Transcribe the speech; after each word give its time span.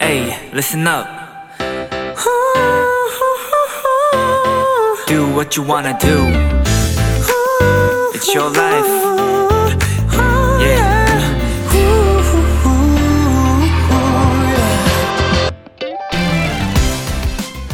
Hey, 0.00 0.50
listen 0.54 0.86
up. 0.86 1.06
Do 5.06 5.26
what 5.34 5.54
you 5.56 5.62
wanna 5.68 5.98
do. 5.98 6.26
It's 8.14 8.34
your 8.34 8.50
life. 8.50 8.88
Yeah. 10.60 11.02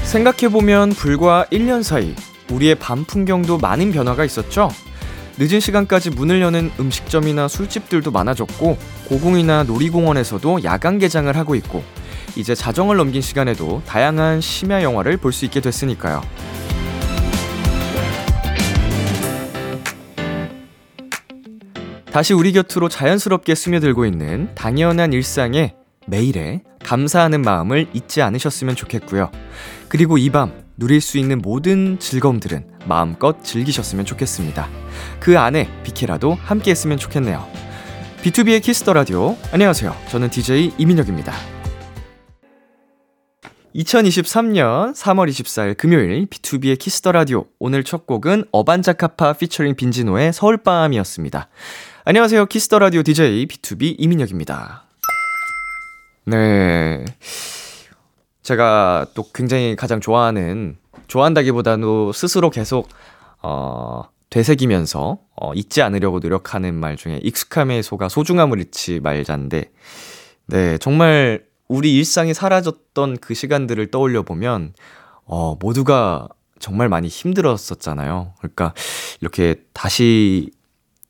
생각해보면 0.02 0.91
불과 0.91 1.45
1년 1.52 1.84
사이 1.84 2.14
우리의 2.50 2.75
밤 2.75 3.05
풍경도 3.05 3.59
많은 3.59 3.93
변화가 3.93 4.25
있었죠. 4.25 4.70
늦은 5.39 5.61
시간까지 5.61 6.11
문을 6.11 6.41
여는 6.41 6.73
음식점이나 6.80 7.46
술집들도 7.46 8.11
많아졌고 8.11 8.98
고궁이나 9.09 9.64
놀이공원에서도 9.64 10.64
야간 10.64 10.98
개장을 10.98 11.34
하고 11.37 11.55
있고 11.55 11.83
이제 12.37 12.55
자정을 12.55 12.96
넘긴 12.96 13.23
시간에도 13.23 13.83
다양한 13.87 14.41
심야 14.41 14.83
영화를 14.83 15.16
볼 15.16 15.33
수 15.33 15.45
있게 15.46 15.60
됐으니까요. 15.60 16.23
다시 22.12 22.33
우리 22.33 22.52
곁으로 22.52 22.88
자연스럽게 22.88 23.55
스며들고 23.55 24.05
있는 24.06 24.50
당연한 24.55 25.12
일상에 25.12 25.75
매일에 26.06 26.62
감사하는 26.84 27.42
마음을 27.42 27.86
잊지 27.92 28.22
않으셨으면 28.22 28.75
좋겠고요. 28.77 29.30
그리고 29.88 30.16
이 30.19 30.30
밤 30.30 30.52
누릴 30.77 31.00
수 31.00 31.19
있는 31.19 31.41
모든 31.42 31.98
즐거움들은 31.98 32.64
마음껏 32.86 33.42
즐기셨으면 33.42 34.05
좋겠습니다. 34.05 34.69
그 35.20 35.38
안에 35.38 35.69
비키라도 35.83 36.34
함께 36.41 36.70
했으면 36.70 36.97
좋겠네요. 36.98 37.67
BTOB의 38.23 38.60
키스 38.60 38.80
더 38.80 38.92
라디오. 38.95 39.36
안녕하세요. 39.52 39.95
저는 40.08 40.28
DJ 40.28 40.72
이민혁입니다. 40.77 41.32
2023년 43.77 44.92
3월 44.92 45.28
24일 45.28 45.77
금요일 45.77 46.27
BTOB의 46.27 46.81
키스 46.81 47.00
더 47.00 47.12
라디오. 47.12 47.44
오늘 47.60 47.84
첫 47.84 48.06
곡은 48.06 48.47
어반자카파 48.50 49.34
피처링 49.34 49.77
빈지노의 49.77 50.33
서울밤이었습니다. 50.33 51.48
안녕하세요. 52.05 52.47
키스 52.47 52.68
더 52.68 52.81
라디오 52.80 53.05
DJ 53.05 53.47
BTOB 53.47 53.94
이민혁입니다. 53.98 54.82
네. 56.25 57.05
제가 58.42 59.06
또 59.14 59.30
굉장히 59.32 59.77
가장 59.77 60.00
좋아하는, 60.00 60.77
좋아한다기보다는 61.06 62.10
스스로 62.12 62.50
계속, 62.50 62.88
어, 63.42 64.08
되새기면서, 64.31 65.19
어, 65.37 65.55
잊지 65.55 65.83
않으려고 65.83 66.19
노력하는 66.19 66.75
말 66.75 66.97
중에 66.97 67.21
익숙함의 67.23 67.83
소가 67.83 68.09
소중함을 68.09 68.59
잃지 68.59 69.01
말자인데, 69.01 69.71
네, 70.47 70.79
정말 70.79 71.47
우리 71.69 71.97
일상이 71.97 72.34
사라졌던 72.34 73.19
그 73.19 73.34
시간들을 73.34 73.91
떠올려 73.91 74.23
보면, 74.23 74.75
어, 75.25 75.56
모두가 75.61 76.29
정말 76.59 76.89
많이 76.89 77.09
힘들었었잖아요. 77.09 78.34
그러니까, 78.39 78.75
이렇게 79.21 79.56
다시, 79.73 80.51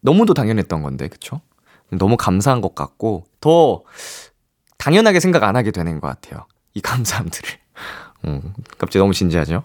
너무도 0.00 0.34
당연했던 0.34 0.82
건데, 0.82 1.08
그쵸? 1.08 1.40
너무 1.90 2.16
감사한 2.16 2.60
것 2.60 2.74
같고, 2.74 3.24
더 3.40 3.82
당연하게 4.76 5.20
생각 5.20 5.42
안 5.44 5.56
하게 5.56 5.70
되는 5.70 6.00
것 6.00 6.08
같아요. 6.08 6.46
이 6.74 6.80
감사함들을. 6.80 7.50
음, 8.26 8.54
갑자기 8.78 8.98
너무 8.98 9.12
진지하죠? 9.12 9.64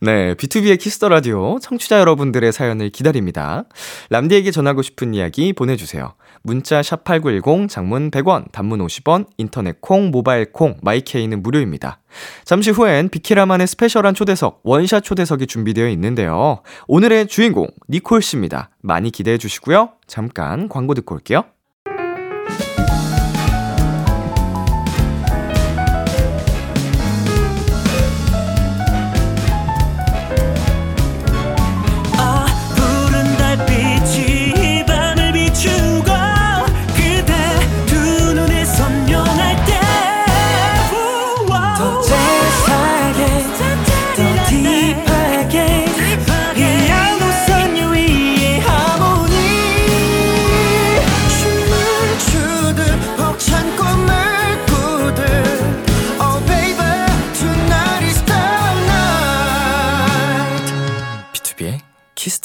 네, 0.00 0.34
BTOB의 0.34 0.78
키스 0.78 0.97
더 0.97 1.08
라디오 1.08 1.58
청취자 1.58 1.98
여러분들의 1.98 2.52
사연을 2.52 2.90
기다립니다. 2.90 3.64
람디에게 4.10 4.52
전하고 4.52 4.82
싶은 4.82 5.12
이야기 5.12 5.52
보내주세요. 5.52 6.14
문자 6.42 6.84
샵 6.84 7.02
#8910 7.02 7.68
장문 7.68 8.12
100원, 8.12 8.52
단문 8.52 8.78
50원, 8.78 9.26
인터넷 9.38 9.80
콩, 9.80 10.12
모바일 10.12 10.52
콩, 10.52 10.76
마이케이는 10.82 11.42
무료입니다. 11.42 12.00
잠시 12.44 12.70
후엔 12.70 13.08
비키라만의 13.08 13.66
special한 13.66 14.14
초대석 14.14 14.60
원샷 14.62 15.02
초대석이 15.02 15.48
준비되어 15.48 15.88
있는데요. 15.88 16.62
오늘의 16.86 17.26
주인공 17.26 17.66
니콜 17.88 18.22
씨입니다. 18.22 18.70
많이 18.80 19.10
기대해 19.10 19.36
주시고요. 19.36 19.94
잠깐 20.06 20.68
광고 20.68 20.94
듣고 20.94 21.16
올게요. 21.16 21.44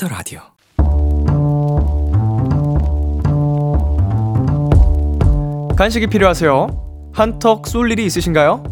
키스 0.03 0.06
더 0.06 0.07
라디오. 0.09 0.41
간식이 5.75 6.07
필요하세요? 6.07 7.11
한턱 7.13 7.67
쏠 7.67 7.91
일이 7.91 8.05
있으신가요? 8.05 8.63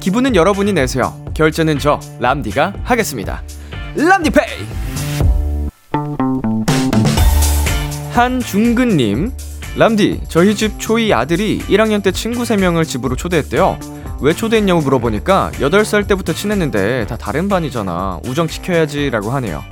기분은 0.00 0.36
여러분이 0.36 0.72
내세요. 0.72 1.14
결제는 1.34 1.78
저 1.78 1.98
람디가 2.20 2.74
하겠습니다. 2.84 3.42
람디페이. 3.96 4.66
한중근님, 8.12 9.32
람디, 9.76 10.22
저희 10.28 10.54
집 10.54 10.78
초이 10.78 11.12
아들이 11.12 11.60
1학년 11.68 12.02
때 12.02 12.10
친구 12.12 12.42
3명을 12.42 12.84
집으로 12.84 13.16
초대했대요. 13.16 13.78
왜 14.20 14.32
초대했냐고 14.32 14.80
물어보니까 14.80 15.52
8살 15.54 16.08
때부터 16.08 16.32
친했는데 16.32 17.06
다 17.06 17.16
다른 17.16 17.48
반이잖아. 17.48 18.20
우정 18.24 18.48
지켜야지 18.48 19.10
라고 19.10 19.30
하네요. 19.30 19.62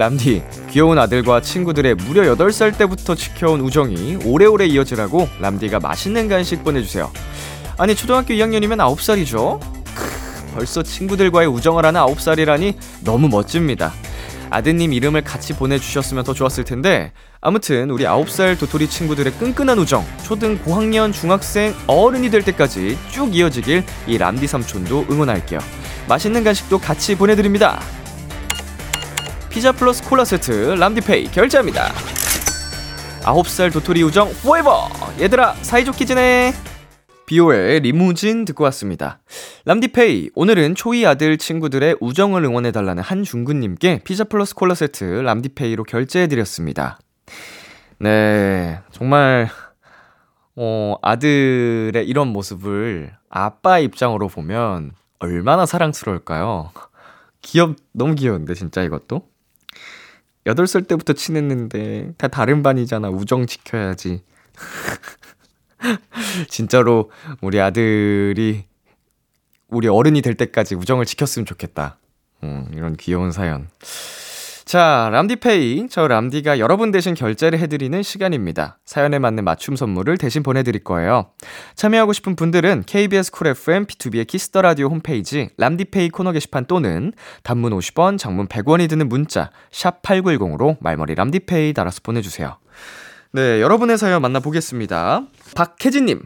람디, 0.00 0.42
귀여운 0.70 0.98
아들과 0.98 1.42
친구들의 1.42 1.94
무려 1.96 2.34
8살 2.34 2.78
때부터 2.78 3.14
지켜온 3.14 3.60
우정이 3.60 4.20
오래오래 4.24 4.64
이어지라고 4.64 5.28
람디가 5.40 5.78
맛있는 5.78 6.26
간식 6.26 6.64
보내주세요. 6.64 7.12
아니, 7.76 7.94
초등학교 7.94 8.32
2학년이면 8.32 8.78
9살이죠? 8.78 9.60
벌써 10.54 10.82
친구들과의 10.82 11.48
우정을 11.48 11.84
하는 11.84 12.00
9살이라니 12.00 12.76
너무 13.04 13.28
멋집니다. 13.28 13.92
아드님 14.48 14.94
이름을 14.94 15.20
같이 15.20 15.52
보내주셨으면 15.52 16.24
더 16.24 16.32
좋았을 16.32 16.64
텐데 16.64 17.12
아무튼 17.42 17.90
우리 17.90 18.04
9살 18.04 18.58
도토리 18.58 18.88
친구들의 18.88 19.34
끈끈한 19.34 19.78
우정 19.78 20.04
초등 20.24 20.58
고학년 20.64 21.12
중학생 21.12 21.72
어른이 21.86 22.30
될 22.30 22.42
때까지 22.42 22.98
쭉 23.12 23.32
이어지길 23.32 23.84
이 24.08 24.18
람디 24.18 24.48
삼촌도 24.48 25.06
응원할게요 25.08 25.60
맛있는 26.08 26.42
간식도 26.42 26.78
같이 26.78 27.14
보내드립니다 27.14 27.80
피자 29.50 29.72
플러스 29.72 30.02
콜라 30.08 30.24
세트 30.24 30.76
람디페이 30.78 31.32
결제합니다 31.32 31.92
9살 33.22 33.72
도토리 33.72 34.02
우정 34.02 34.30
포에버 34.42 34.88
얘들아 35.20 35.54
사이좋게 35.54 36.04
지내 36.04 36.52
비오의 37.30 37.78
리무진 37.78 38.44
듣고 38.44 38.64
왔습니다. 38.64 39.20
람디페이, 39.64 40.30
오늘은 40.34 40.74
초이 40.74 41.06
아들 41.06 41.38
친구들의 41.38 41.98
우정을 42.00 42.42
응원해달라는 42.42 43.04
한중근님께 43.04 44.00
피자 44.02 44.24
플러스 44.24 44.52
콜라 44.56 44.74
세트 44.74 45.04
람디페이로 45.04 45.84
결제해드렸습니다. 45.84 46.98
네, 48.00 48.80
정말, 48.90 49.48
어, 50.56 50.96
아들의 51.02 52.04
이런 52.04 52.26
모습을 52.28 53.12
아빠 53.28 53.78
입장으로 53.78 54.26
보면 54.26 54.90
얼마나 55.20 55.66
사랑스러울까요? 55.66 56.72
귀엽, 57.42 57.76
너무 57.92 58.16
귀여운데, 58.16 58.54
진짜 58.54 58.82
이것도? 58.82 59.29
8살 60.46 60.88
때부터 60.88 61.12
친했는데, 61.12 62.12
다 62.16 62.28
다른 62.28 62.62
반이잖아. 62.62 63.10
우정 63.10 63.46
지켜야지. 63.46 64.22
진짜로 66.48 67.10
우리 67.40 67.60
아들이 67.60 68.64
우리 69.68 69.88
어른이 69.88 70.22
될 70.22 70.34
때까지 70.34 70.74
우정을 70.74 71.06
지켰으면 71.06 71.46
좋겠다. 71.46 71.98
음, 72.42 72.70
이런 72.72 72.96
귀여운 72.96 73.32
사연. 73.32 73.68
자, 74.70 75.10
람디페이. 75.10 75.88
저 75.90 76.06
람디가 76.06 76.60
여러분 76.60 76.92
대신 76.92 77.14
결제를 77.14 77.58
해드리는 77.58 78.04
시간입니다. 78.04 78.78
사연에 78.84 79.18
맞는 79.18 79.42
맞춤 79.42 79.74
선물을 79.74 80.16
대신 80.16 80.44
보내드릴 80.44 80.84
거예요. 80.84 81.32
참여하고 81.74 82.12
싶은 82.12 82.36
분들은 82.36 82.84
KBS 82.86 83.32
쿨 83.32 83.48
FM 83.48 83.86
BTOB의 83.86 84.28
키스 84.28 84.49
더 84.49 84.62
라디오 84.62 84.86
홈페이지 84.86 85.50
람디페이 85.56 86.10
코너 86.10 86.30
게시판 86.30 86.66
또는 86.66 87.12
단문 87.42 87.72
50원, 87.72 88.16
장문 88.16 88.46
100원이 88.46 88.88
드는 88.88 89.08
문자 89.08 89.50
샵 89.72 90.02
#8910으로 90.02 90.76
말머리 90.78 91.16
람디페이 91.16 91.72
달아서 91.72 92.02
보내주세요. 92.04 92.56
네, 93.32 93.60
여러분의 93.60 93.98
사연 93.98 94.22
만나보겠습니다. 94.22 95.26
박혜진님. 95.56 96.22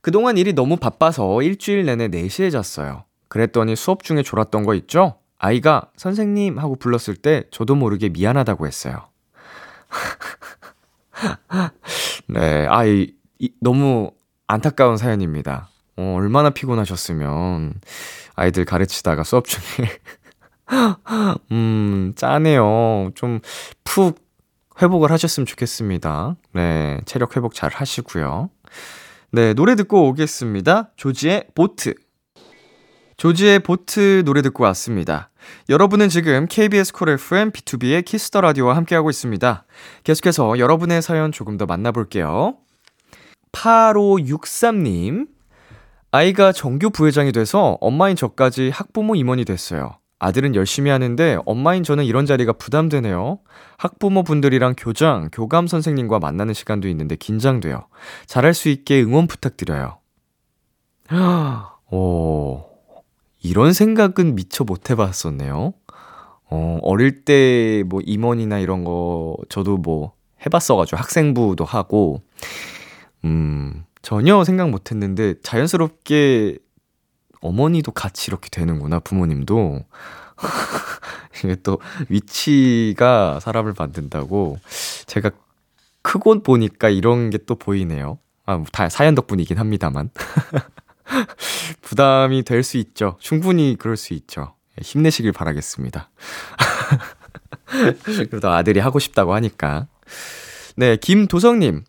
그동안 0.00 0.38
일이 0.38 0.54
너무 0.54 0.76
바빠서 0.76 1.40
일주일 1.42 1.86
내내 1.86 2.08
4시에 2.08 2.50
잤어요. 2.50 3.04
그랬더니 3.28 3.76
수업 3.76 4.02
중에 4.02 4.24
졸았던 4.24 4.64
거 4.64 4.74
있죠? 4.74 5.19
아이가 5.40 5.90
선생님 5.96 6.58
하고 6.58 6.76
불렀을 6.76 7.16
때 7.16 7.44
저도 7.50 7.74
모르게 7.74 8.10
미안하다고 8.10 8.66
했어요. 8.66 9.08
네, 12.28 12.66
아, 12.68 12.84
이, 12.84 13.14
이, 13.38 13.50
너무 13.60 14.12
안타까운 14.46 14.96
사연입니다. 14.96 15.68
어, 15.96 16.14
얼마나 16.16 16.50
피곤하셨으면 16.50 17.80
아이들 18.36 18.64
가르치다가 18.64 19.24
수업 19.24 19.46
중에 19.46 19.88
음, 21.50 22.12
짜네요. 22.14 23.10
좀 23.14 23.40
푹 23.92 24.20
회복을 24.80 25.10
하셨으면 25.10 25.46
좋겠습니다. 25.46 26.36
네, 26.52 27.00
체력 27.06 27.36
회복 27.36 27.54
잘 27.54 27.70
하시고요. 27.72 28.50
네, 29.32 29.52
노래 29.52 29.74
듣고 29.74 30.08
오겠습니다. 30.08 30.92
조지의 30.94 31.48
보트. 31.56 31.94
조지의 33.16 33.58
보트 33.60 34.22
노래 34.24 34.42
듣고 34.42 34.62
왔습니다. 34.64 35.29
여러분은 35.68 36.08
지금 36.08 36.46
KBS 36.48 36.92
쿨 36.92 37.10
FM 37.10 37.50
BTOB의 37.52 38.04
키스 38.04 38.26
더 38.26 38.40
라디오와 38.40 38.76
함께하고 38.76 39.10
있습니다. 39.10 39.64
계속해서 40.04 40.58
여러분의 40.58 41.02
사연 41.02 41.32
조금 41.32 41.56
더 41.56 41.66
만나볼게요. 41.66 42.56
8563님. 43.52 45.28
아이가 46.12 46.52
전교 46.52 46.90
부회장이 46.90 47.32
돼서 47.32 47.78
엄마인 47.80 48.16
저까지 48.16 48.70
학부모 48.70 49.14
임원이 49.14 49.44
됐어요. 49.44 50.00
아들은 50.18 50.54
열심히 50.54 50.90
하는데 50.90 51.38
엄마인 51.46 51.82
저는 51.82 52.04
이런 52.04 52.26
자리가 52.26 52.52
부담되네요. 52.52 53.38
학부모 53.78 54.22
분들이랑 54.22 54.74
교장, 54.76 55.30
교감 55.32 55.66
선생님과 55.66 56.18
만나는 56.18 56.52
시간도 56.52 56.88
있는데 56.88 57.16
긴장돼요. 57.16 57.86
잘할 58.26 58.52
수 58.52 58.68
있게 58.68 59.02
응원 59.02 59.26
부탁드려요. 59.26 59.98
오, 61.90 62.64
이런 63.42 63.72
생각은 63.72 64.34
미처 64.34 64.64
못 64.64 64.90
해봤었네요. 64.90 65.74
어, 66.50 66.78
어릴 66.82 67.24
때 67.24 67.84
뭐 67.88 68.00
임원이나 68.04 68.58
이런 68.58 68.84
거 68.84 69.36
저도 69.48 69.76
뭐 69.78 70.12
해봤어가지고 70.46 70.96
학생부도 70.98 71.64
하고, 71.64 72.22
음, 73.24 73.84
전혀 74.02 74.44
생각 74.44 74.70
못 74.70 74.90
했는데 74.90 75.34
자연스럽게 75.42 76.58
어머니도 77.42 77.92
같이 77.92 78.30
이렇게 78.30 78.48
되는구나, 78.50 79.00
부모님도. 79.00 79.84
이게 81.44 81.56
또 81.62 81.78
위치가 82.08 83.40
사람을 83.40 83.74
만든다고 83.78 84.58
제가 85.06 85.30
크고 86.02 86.42
보니까 86.42 86.88
이런 86.90 87.30
게 87.30 87.38
또 87.46 87.54
보이네요. 87.56 88.18
아, 88.46 88.56
뭐다 88.56 88.88
사연 88.88 89.14
덕분이긴 89.14 89.58
합니다만. 89.58 90.10
부담이 91.82 92.42
될 92.44 92.62
수 92.62 92.76
있죠. 92.78 93.16
충분히 93.20 93.76
그럴 93.78 93.96
수 93.96 94.14
있죠. 94.14 94.54
예, 94.78 94.82
힘내시길 94.82 95.32
바라겠습니다. 95.32 96.10
그래도 98.30 98.50
아들이 98.50 98.80
하고 98.80 98.98
싶다고 98.98 99.34
하니까. 99.34 99.86
네, 100.76 100.96
김도성님. 100.96 101.84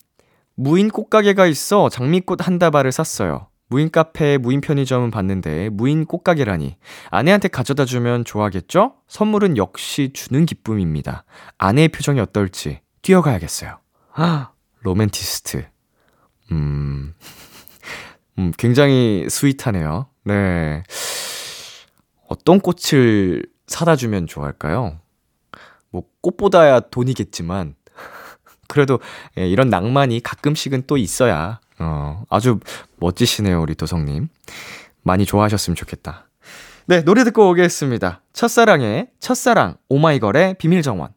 무인 0.55 0.89
꽃가게가 0.89 1.47
있어 1.47 1.89
장미꽃 1.89 2.45
한 2.45 2.59
다발을 2.59 2.91
샀어요. 2.91 3.47
무인 3.67 3.89
카페, 3.89 4.37
무인 4.37 4.59
편의점은 4.59 5.11
봤는데 5.11 5.69
무인 5.69 6.05
꽃가게라니. 6.05 6.75
아내한테 7.09 7.47
가져다 7.47 7.85
주면 7.85 8.25
좋아하겠죠? 8.25 8.95
선물은 9.07 9.55
역시 9.57 10.11
주는 10.13 10.45
기쁨입니다. 10.45 11.23
아내의 11.57 11.87
표정이 11.89 12.19
어떨지 12.19 12.81
뛰어가야겠어요. 13.01 13.79
아, 14.13 14.49
로맨티스트. 14.81 15.65
음. 16.51 17.13
음, 18.39 18.51
굉장히 18.57 19.27
sweet하네요. 19.29 20.07
네. 20.25 20.83
어떤 22.27 22.59
꽃을 22.59 23.45
사다 23.67 23.95
주면 23.95 24.27
좋아할까요? 24.27 24.99
뭐 25.89 26.03
꽃보다야 26.21 26.79
돈이겠지만 26.91 27.75
그래도 28.67 28.99
예, 29.37 29.47
이런 29.49 29.69
낭만이 29.69 30.21
가끔씩은 30.21 30.83
또 30.87 30.97
있어야 30.97 31.59
어, 31.79 32.23
아주 32.29 32.59
멋지시네요, 32.97 33.61
우리 33.61 33.75
도성님. 33.75 34.29
많이 35.03 35.25
좋아하셨으면 35.25 35.75
좋겠다. 35.75 36.27
네, 36.85 37.03
노래 37.03 37.23
듣고 37.23 37.49
오겠습니다. 37.49 38.21
첫사랑의 38.33 39.09
첫사랑, 39.19 39.77
오마이걸의 39.89 40.55
비밀정원. 40.55 41.09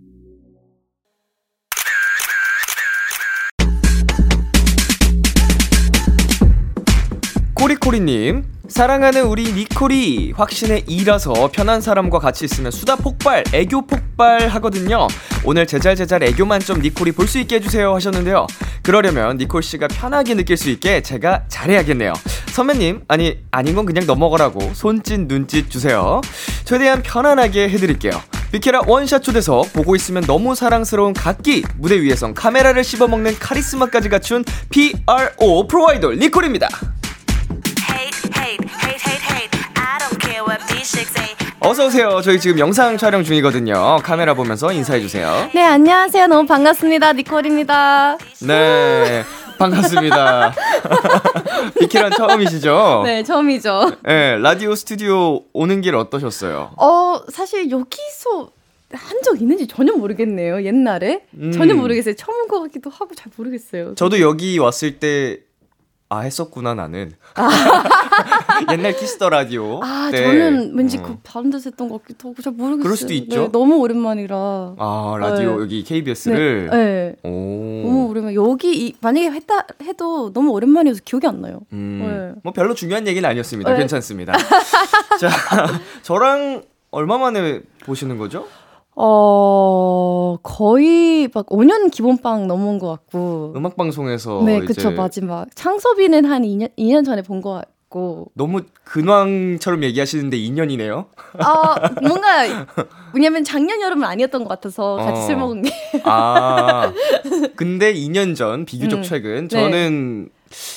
꼬리꼬리님, 7.64 8.44
사랑하는 8.68 9.24
우리 9.24 9.50
니코리 9.50 10.34
확신의 10.36 10.84
이라서 10.86 11.48
편한 11.50 11.80
사람과 11.80 12.18
같이 12.18 12.44
있으면 12.44 12.70
수다 12.70 12.96
폭발, 12.96 13.42
애교 13.54 13.86
폭발 13.86 14.48
하거든요. 14.48 15.08
오늘 15.46 15.66
제잘제잘 15.66 16.24
애교 16.24 16.44
만점 16.44 16.82
니콜이 16.82 17.12
볼 17.12 17.26
수 17.26 17.38
있게 17.38 17.56
해주세요 17.56 17.94
하셨는데요. 17.94 18.46
그러려면 18.82 19.38
니콜 19.38 19.62
씨가 19.62 19.88
편하게 19.88 20.34
느낄 20.34 20.58
수 20.58 20.68
있게 20.68 21.00
제가 21.00 21.44
잘해야겠네요. 21.48 22.12
선배님, 22.48 23.04
아니 23.08 23.38
아닌 23.50 23.74
건 23.74 23.86
그냥 23.86 24.04
넘어가라고 24.04 24.74
손짓 24.74 25.20
눈짓 25.20 25.70
주세요. 25.70 26.20
최대한 26.66 27.02
편안하게 27.02 27.70
해드릴게요. 27.70 28.12
비케라 28.52 28.82
원샷 28.86 29.22
초대석 29.22 29.72
보고 29.72 29.96
있으면 29.96 30.22
너무 30.24 30.54
사랑스러운 30.54 31.14
각기 31.14 31.64
무대 31.78 31.98
위에선 31.98 32.34
카메라를 32.34 32.84
씹어먹는 32.84 33.38
카리스마까지 33.38 34.10
갖춘 34.10 34.44
PRO 34.68 35.66
프로 35.66 35.88
아이돌 35.88 36.18
니콜입니다. 36.18 36.68
어서 41.60 41.86
오세요. 41.86 42.20
저희 42.22 42.38
지금 42.38 42.58
영상 42.58 42.98
촬영 42.98 43.24
중이거든요. 43.24 44.00
카메라 44.02 44.34
보면서 44.34 44.70
인사해 44.70 45.00
주세요. 45.00 45.48
네, 45.54 45.62
안녕하세요. 45.62 46.26
너무 46.26 46.46
반갑습니다. 46.46 47.14
니콜입니다. 47.14 48.18
네. 48.46 49.24
반갑습니다. 49.58 50.52
비키란 51.80 52.12
처음이시죠? 52.12 53.02
네, 53.06 53.22
처음이죠. 53.22 53.92
네, 54.04 54.36
라디오 54.36 54.74
스튜디오 54.74 55.40
오는 55.54 55.80
길 55.80 55.94
어떠셨어요? 55.94 56.72
어, 56.76 57.20
사실 57.30 57.70
여기서 57.70 58.50
한적 58.92 59.40
있는지 59.40 59.66
전혀 59.66 59.94
모르겠네요. 59.94 60.64
옛날에 60.64 61.24
음. 61.38 61.50
전혀 61.52 61.72
모르겠어요. 61.74 62.14
처음인 62.14 62.46
것 62.48 62.60
같기도 62.62 62.90
하고 62.90 63.14
잘 63.14 63.32
모르겠어요. 63.36 63.94
저도 63.94 64.20
여기 64.20 64.58
왔을 64.58 64.98
때 64.98 65.38
아 66.14 66.20
했었구나 66.20 66.74
나는 66.74 67.12
옛날 68.70 68.92
키스 68.96 69.16
더 69.16 69.28
라디오 69.28 69.80
아, 69.82 70.10
때. 70.12 70.22
저는 70.22 70.76
왠지 70.76 70.98
어. 70.98 71.02
그 71.02 71.16
다른 71.24 71.50
데서 71.50 71.70
했던 71.70 71.88
것 71.88 72.02
같기도 72.02 72.30
하고 72.30 72.42
잘 72.42 72.52
모르겠어요. 72.52 72.82
그럴 72.82 72.96
수도 72.96 73.12
있죠. 73.14 73.42
네, 73.42 73.48
너무 73.50 73.78
오랜만이라. 73.78 74.36
아 74.78 75.16
라디오 75.18 75.56
네. 75.56 75.62
여기 75.62 75.82
KBS를 75.82 76.70
네, 76.70 76.76
네. 76.76 77.28
오 77.28 77.82
너무 77.84 78.06
오랜만. 78.10 78.34
여기 78.34 78.86
이, 78.86 78.94
만약에 79.00 79.30
했다 79.30 79.66
해도 79.82 80.32
너무 80.32 80.52
오랜만이어서 80.52 81.00
기억이 81.04 81.26
안 81.26 81.40
나요. 81.40 81.60
음, 81.72 82.32
네. 82.34 82.40
뭐 82.44 82.52
별로 82.52 82.74
중요한 82.74 83.06
얘기는 83.08 83.28
아니었습니다. 83.28 83.72
네. 83.72 83.78
괜찮습니다. 83.78 84.34
자 85.18 85.30
저랑 86.02 86.62
얼마 86.92 87.18
만에 87.18 87.60
보시는 87.84 88.18
거죠? 88.18 88.46
어, 88.96 90.36
거의 90.42 91.28
막 91.34 91.46
5년 91.46 91.90
기본빵 91.90 92.46
넘은 92.46 92.78
것 92.78 92.88
같고. 92.88 93.52
음악 93.56 93.76
방송에서 93.76 94.42
네, 94.44 94.60
그쵸, 94.60 94.90
마지막. 94.92 95.46
창섭이는 95.54 96.24
한 96.24 96.42
2년, 96.42 96.70
2년 96.78 97.04
전에 97.04 97.22
본 97.22 97.40
것 97.42 97.52
같고. 97.54 98.28
너무 98.34 98.62
근황처럼 98.84 99.82
얘기하시는데 99.84 100.36
2년이네요. 100.36 101.06
아, 101.38 101.74
뭔가, 102.02 102.66
왜냐면 103.12 103.44
작년 103.44 103.80
여름은 103.82 104.06
아니었던 104.06 104.42
것 104.44 104.48
같아서 104.48 104.96
같이 104.96 105.20
어. 105.20 105.26
술 105.26 105.36
먹은 105.36 105.62
게. 105.62 105.70
아 106.04 106.92
근데 107.56 107.92
2년 107.94 108.34
전 108.36 108.64
비교적 108.64 108.98
음, 108.98 109.02
최근 109.02 109.48
네. 109.48 109.48
저는 109.48 110.28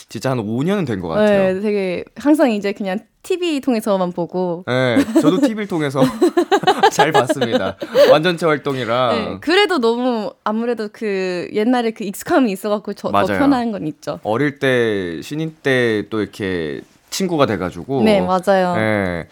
진짜 0.09 0.31
한 0.31 0.39
5년은 0.39 0.85
된 0.87 1.01
것 1.01 1.07
같아요. 1.09 1.53
네, 1.55 1.61
되게 1.61 2.03
항상 2.15 2.51
이제 2.51 2.71
그냥 2.73 2.99
TV 3.27 3.59
통해서만 3.59 4.13
보고. 4.13 4.63
네, 4.67 4.97
저도 5.21 5.41
TV를 5.41 5.67
통해서 5.67 6.01
잘 6.93 7.11
봤습니다. 7.11 7.75
완전체 8.09 8.45
활동이라. 8.45 9.11
네, 9.13 9.37
그래도 9.41 9.79
너무 9.79 10.31
아무래도 10.45 10.87
그 10.93 11.49
옛날에 11.53 11.91
그 11.91 12.05
익숙함이 12.05 12.49
있어갖고 12.51 12.93
저, 12.93 13.09
더 13.09 13.11
맞아요. 13.11 13.39
편한 13.39 13.71
건 13.71 13.85
있죠. 13.87 14.19
어릴 14.23 14.59
때 14.59 15.21
신인 15.21 15.55
때 15.61 16.03
또 16.09 16.21
이렇게 16.21 16.81
친구가 17.09 17.45
돼가지고. 17.47 18.03
네, 18.03 18.21
맞아요. 18.21 18.75
네. 18.75 19.27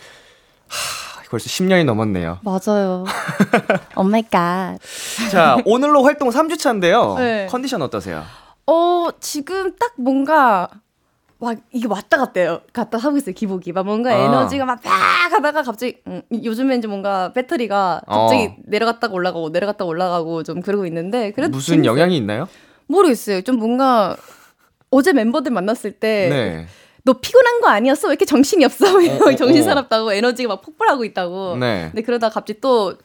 하, 0.67 1.29
벌써 1.29 1.45
10년이 1.47 1.85
넘었네요. 1.85 2.39
맞아요. 2.43 3.05
oh 3.95 4.03
my 4.03 4.23
god. 4.29 4.77
자, 5.31 5.57
오늘로 5.65 6.03
활동 6.03 6.29
3주차인데요. 6.29 7.17
네. 7.17 7.47
컨디션 7.49 7.81
어떠세요? 7.81 8.23
어, 8.67 9.09
지금 9.19 9.73
딱 9.79 9.93
뭔가 9.97 10.67
막 11.45 11.57
이게 11.71 11.87
왔다 11.87 12.17
갔다요. 12.17 12.61
갔다 12.73 12.97
하고 12.97 13.17
있어요. 13.17 13.33
기복이. 13.33 13.71
막 13.71 13.85
뭔가 13.85 14.11
아. 14.11 14.17
에너지가 14.17 14.65
막 14.65 14.81
팍 14.83 15.31
하다가 15.33 15.63
갑자기 15.63 15.97
음, 16.07 16.21
요즘엔 16.31 16.79
이제 16.79 16.87
뭔가 16.87 17.31
배터리가 17.33 18.01
갑자기 18.07 18.43
어. 18.45 18.55
내려갔다가 18.65 19.13
올라가고 19.13 19.49
내려갔다가 19.49 19.85
올라가고 19.89 20.43
좀 20.43 20.61
그러고 20.61 20.85
있는데 20.85 21.31
그래도 21.31 21.51
무슨 21.51 21.75
재밌어요. 21.75 21.91
영향이 21.91 22.17
있나요? 22.17 22.47
모르겠어요. 22.87 23.41
좀 23.41 23.57
뭔가 23.57 24.15
어제 24.91 25.13
멤버들 25.13 25.51
만났을 25.51 25.93
때 25.93 26.27
네. 26.29 26.67
너 27.03 27.13
피곤한 27.13 27.61
거 27.61 27.67
아니었어? 27.67 28.07
왜 28.07 28.13
이렇게 28.13 28.25
정신이 28.25 28.65
없어? 28.65 28.85
어, 28.87 29.27
어, 29.29 29.35
정신 29.35 29.61
어. 29.61 29.65
사납다고 29.65 30.13
에너지가 30.13 30.49
막 30.49 30.61
폭발하고 30.61 31.03
있다고. 31.05 31.57
네. 31.57 31.89
근데 31.91 32.01
그러다 32.01 32.29
갑자기 32.29 32.59
또 32.61 32.95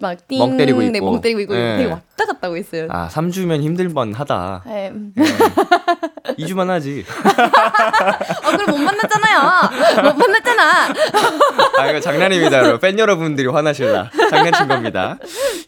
막 0.00 0.16
띵, 0.28 0.38
멍 0.38 0.56
때리고 0.56 0.80
네, 0.80 0.86
있고. 0.86 1.10
멍 1.10 1.20
때리고 1.20 1.40
있고 1.40 1.54
네. 1.54 1.76
되게 1.78 1.90
왔다 1.90 2.24
갔다 2.26 2.38
하고 2.48 2.56
있어요. 2.56 2.86
아, 2.90 3.08
3주면 3.08 3.62
힘들만 3.62 4.14
하다. 4.14 4.62
네. 4.66 4.88
음. 4.94 5.12
2주만 6.38 6.66
하지. 6.68 7.04
어, 8.44 8.50
그럼 8.56 8.70
못 8.70 8.78
만났잖아요. 8.78 10.02
못 10.04 10.16
만났잖아. 10.16 10.62
아, 11.78 11.86
이거 11.90 12.00
장난입니다, 12.00 12.58
여러분. 12.58 12.80
팬 12.80 12.98
여러분들이 12.98 13.48
화나실라. 13.48 14.10
장난친 14.30 14.68
겁니다. 14.68 15.18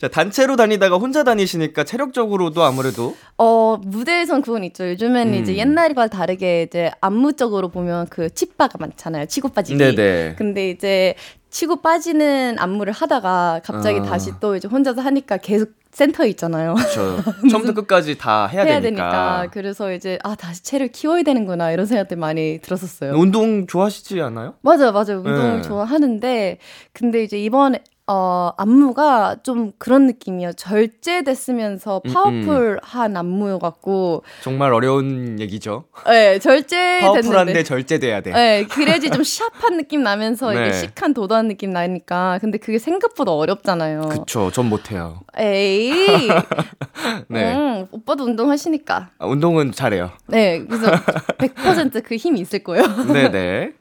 자, 0.00 0.08
단체로 0.08 0.56
다니다가 0.56 0.96
혼자 0.96 1.24
다니시니까 1.24 1.84
체력적으로도 1.84 2.62
아무래도 2.62 3.16
어, 3.38 3.78
무대에선 3.82 4.42
그건 4.42 4.64
있죠. 4.64 4.88
요즘에는 4.90 5.32
음. 5.32 5.42
이제 5.42 5.56
옛날과 5.56 6.08
다르게 6.08 6.64
이제 6.64 6.90
안무적으로 7.00 7.68
보면 7.68 8.06
그 8.10 8.28
칩바가 8.32 8.78
많잖아요. 8.78 9.26
치고 9.26 9.48
빠지기. 9.50 9.78
네네. 9.78 10.34
근데 10.36 10.70
이제 10.70 11.14
치고 11.50 11.82
빠지는 11.82 12.56
안무를 12.58 12.92
하다가 12.92 13.60
갑자기 13.64 13.98
아. 14.00 14.02
다시 14.02 14.30
또 14.40 14.56
이제 14.56 14.68
혼자서 14.68 15.00
하니까 15.02 15.36
계속 15.36 15.70
센터에 15.90 16.28
있잖아요. 16.28 16.76
저 16.94 17.16
처음부터 17.50 17.74
끝까지 17.74 18.16
다 18.16 18.46
해야, 18.46 18.62
해야 18.62 18.80
되니까. 18.80 19.02
되니까. 19.10 19.46
그래서 19.52 19.92
이제 19.92 20.18
아 20.22 20.36
다시 20.36 20.62
체를 20.62 20.88
키워야 20.88 21.24
되는구나 21.24 21.72
이런 21.72 21.86
생각들 21.86 22.16
많이 22.16 22.60
들었었어요. 22.62 23.14
운동 23.14 23.66
좋아하시지 23.66 24.20
않아요? 24.20 24.54
맞아요, 24.62 24.92
맞아요. 24.92 25.18
운동을 25.18 25.56
네. 25.56 25.62
좋아하는데 25.62 26.58
근데 26.92 27.24
이제 27.24 27.38
이번에 27.40 27.82
어 28.12 28.50
안무가 28.56 29.36
좀 29.44 29.70
그런 29.78 30.06
느낌이에요. 30.08 30.52
절제됐으면서 30.54 32.02
음, 32.04 32.12
파워풀한 32.12 33.16
안무여갖고, 33.16 34.24
정말 34.42 34.72
어려운 34.72 35.38
얘기죠. 35.38 35.84
예, 36.08 36.40
절제됐는데. 36.40 37.00
파워풀한데 37.02 37.62
절제돼야 37.62 38.20
돼. 38.20 38.32
네, 38.32 38.64
그래야지 38.64 39.10
좀 39.10 39.22
시크한 39.22 39.76
느낌 39.76 40.02
나면서 40.02 40.50
네. 40.52 40.66
이게 40.66 40.72
시크한 40.72 41.14
도도한 41.14 41.46
느낌 41.46 41.70
나니까. 41.70 42.38
근데 42.40 42.58
그게 42.58 42.80
생각보다 42.80 43.30
어렵잖아요. 43.30 44.00
그쵸, 44.08 44.50
전 44.50 44.68
못해요. 44.68 45.20
에이. 45.38 45.92
네. 47.28 47.54
음, 47.54 47.86
오빠도 47.92 48.24
운동하시니까. 48.24 49.10
아, 49.20 49.26
운동은 49.26 49.70
잘해요. 49.70 50.10
네, 50.26 50.64
그래서 50.66 50.90
100%그 51.38 52.16
힘이 52.16 52.40
있을 52.40 52.64
거예요. 52.64 52.82
네네. 53.06 53.74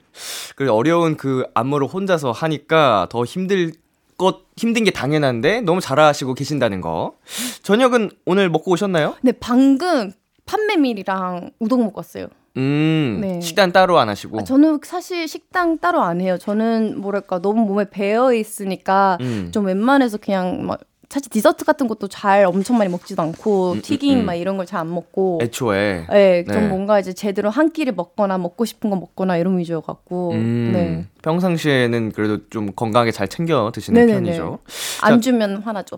그 0.55 0.71
어려운 0.71 1.17
그 1.17 1.45
안무를 1.55 1.87
혼자서 1.87 2.31
하니까 2.31 3.07
더 3.09 3.23
힘들 3.23 3.71
것 4.19 4.41
힘든 4.55 4.83
게 4.83 4.91
당연한데 4.91 5.61
너무 5.61 5.81
잘하시고 5.81 6.35
계신다는 6.35 6.81
거. 6.81 7.15
저녁은 7.63 8.11
오늘 8.25 8.49
먹고 8.49 8.71
오셨나요? 8.71 9.15
근데 9.19 9.31
방금 9.39 10.11
판메밀이랑 10.45 11.51
우동 11.59 11.83
먹고 11.85 11.99
왔어요. 11.99 12.27
음, 12.57 13.19
네. 13.21 13.41
식단 13.41 13.71
따로 13.71 13.97
안 13.99 14.09
하시고. 14.09 14.39
아, 14.39 14.43
저는 14.43 14.79
사실 14.83 15.27
식당 15.27 15.77
따로 15.77 16.01
안 16.01 16.19
해요. 16.19 16.37
저는 16.37 16.99
뭐랄까 16.99 17.39
너무 17.41 17.65
몸에 17.65 17.89
배어 17.89 18.33
있으니까 18.33 19.17
음. 19.21 19.49
좀 19.53 19.65
웬만해서 19.65 20.17
그냥 20.17 20.65
막 20.65 20.79
사실 21.09 21.27
디저트 21.31 21.65
같은 21.65 21.87
것도 21.87 22.07
잘 22.07 22.45
엄청 22.45 22.77
많이 22.77 22.91
먹지도 22.91 23.19
않고 23.23 23.71
음, 23.73 23.81
튀김 23.81 24.19
음. 24.19 24.25
막 24.27 24.35
이런 24.35 24.57
걸 24.57 24.67
잘 24.67 24.81
안 24.81 24.93
먹고 24.93 25.39
애초에. 25.41 26.05
네, 26.07 26.43
좀 26.45 26.55
네. 26.55 26.67
뭔가 26.67 26.99
이제 26.99 27.13
제대로 27.13 27.49
한 27.49 27.71
끼를 27.71 27.93
먹거나 27.95 28.37
먹고 28.37 28.63
싶은 28.65 28.91
거 28.91 28.95
먹거나 28.95 29.37
이런 29.37 29.57
위주여 29.57 29.81
갖고 29.81 30.33
음, 30.33 30.69
네. 30.71 31.05
평상시에는 31.23 32.11
그래도 32.11 32.47
좀 32.51 32.71
건강하게 32.75 33.11
잘 33.11 33.27
챙겨 33.27 33.71
드시는 33.73 34.05
네네네. 34.05 34.25
편이죠. 34.27 34.59
안 35.01 35.19
주면 35.19 35.63
화나죠. 35.63 35.97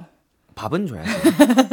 밥은 0.55 0.87
줘야지. 0.87 1.09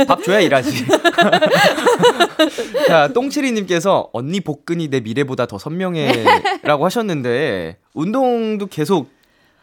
밥 0.09 0.23
줘야 0.25 0.41
일하지. 0.41 0.87
자, 2.89 3.09
똥치리님께서 3.13 4.11
언니 4.13 4.41
복근이 4.41 4.89
내 4.89 5.01
미래보다 5.01 5.47
더 5.47 5.59
선명해라고 5.59 6.85
하셨는데 6.85 7.77
운동도 7.95 8.67
계속 8.67 9.11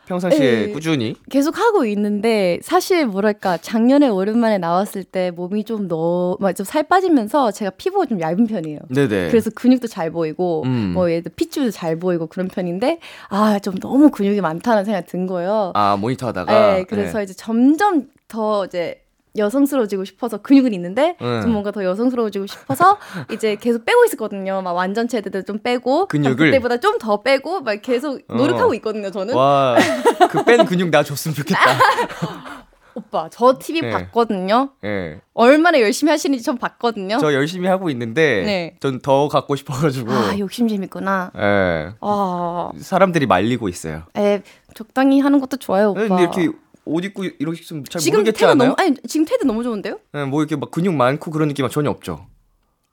평상시에 0.06 0.66
네. 0.68 0.72
꾸준히. 0.72 1.16
계속 1.30 1.58
하고 1.60 1.86
있는데 1.86 2.60
사실 2.62 3.06
뭐랄까 3.08 3.58
작년에 3.58 4.08
오랜만에 4.08 4.58
나왔을 4.58 5.04
때 5.04 5.32
몸이 5.32 5.64
좀 5.66 5.88
너무 5.88 6.38
좀살 6.54 6.84
빠지면서 6.84 7.52
제가 7.52 7.72
피부가 7.72 8.06
좀 8.06 8.20
얇은 8.22 8.48
편이에요. 8.48 8.80
네네. 8.90 9.30
그래서 9.30 9.50
근육도 9.50 9.88
잘 9.88 10.12
보이고 10.12 10.64
음. 10.66 10.92
뭐 10.94 11.08
들어 11.08 11.22
핏줄도 11.36 11.72
잘 11.72 11.98
보이고 11.98 12.28
그런 12.28 12.48
편인데 12.48 13.00
아 13.30 13.60
좀 13.66 13.76
너무 13.80 14.12
근육이 14.12 14.42
많다는 14.42 14.86
생각이 14.86 15.08
든 15.08 15.26
거예요. 15.28 15.72
아 15.74 15.96
모니터 15.98 16.28
하다가. 16.28 16.76
네, 16.76 16.84
그래서 16.84 17.24
이제 17.24 17.34
점점 17.34 18.08
더 18.28 18.66
이제 18.66 19.02
여성스러워지고 19.38 20.06
싶어서 20.06 20.38
근육은 20.38 20.74
있는데 20.74 21.16
네. 21.20 21.42
좀 21.42 21.52
뭔가 21.52 21.72
더 21.72 21.84
여성스러워지고 21.84 22.48
싶어서 22.48 22.98
이제 23.32 23.56
계속 23.56 23.86
빼고 23.86 24.06
있었거든요. 24.06 24.62
막 24.62 24.74
완전체 24.74 25.18
애들 25.20 25.44
좀 25.44 25.60
빼고 25.60 26.08
근육을? 26.08 26.36
그때보다 26.52 26.78
좀 26.78 26.96
더 27.00 27.22
빼고 27.22 27.62
막 27.62 27.82
계속 27.82 28.22
어. 28.30 28.36
노력하고 28.36 28.74
있거든요. 28.76 29.12
저는 29.12 29.34
와, 29.36 29.76
그 30.32 30.44
뺀 30.46 30.66
근육 30.66 30.90
나 30.90 31.04
줬으면 31.04 31.36
좋겠다. 31.36 31.60
오빠 32.98 33.28
저 33.30 33.58
TV 33.60 33.82
네. 33.82 33.90
봤거든요. 33.90 34.70
예. 34.86 35.20
얼마나 35.34 35.82
열심히 35.82 36.12
하시는지 36.12 36.42
전 36.46 36.58
봤거든요. 36.58 37.18
저 37.20 37.34
열심히 37.34 37.68
하고 37.68 37.90
있는데 37.90 38.44
네. 38.46 38.76
전더 38.80 39.28
갖고 39.28 39.58
싶어가지고. 39.58 40.12
아 40.14 40.38
욕심 40.40 40.70
재밌구나. 40.70 41.32
예. 41.38 41.90
아, 42.00 42.72
사람들이 42.80 43.26
말리고 43.26 43.68
있어요. 43.68 44.04
에 44.16 44.42
적당히 44.76 45.20
하는 45.20 45.42
것도 45.42 45.58
좋아요, 45.58 45.92
오빠. 45.92 46.08
근데 46.08 46.22
이렇게 46.24 46.50
옷 46.86 47.04
입고 47.04 47.24
이렇게 47.40 47.62
있으면 47.62 47.84
잘 47.90 48.00
지금 48.00 48.20
모르겠지 48.20 48.46
않아요? 48.46 48.70
너무 48.70 48.76
아니 48.78 48.96
지금 49.08 49.26
테드 49.26 49.46
너무 49.46 49.64
좋은데요? 49.64 50.00
예, 50.16 50.24
뭐 50.24 50.42
이렇게 50.42 50.56
막 50.56 50.72
근육 50.72 50.94
많고 50.94 51.32
그런 51.32 51.48
느낌은 51.50 51.70
전혀 51.70 51.90
없죠. 51.90 52.28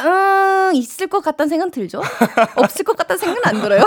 음, 0.01 0.75
있을 0.75 1.07
것 1.07 1.21
같다는 1.21 1.49
생각 1.49 1.71
들죠? 1.71 2.01
없을 2.57 2.85
것 2.85 2.97
같다는 2.97 3.19
생각은 3.19 3.43
안 3.45 3.63
들어요. 3.63 3.85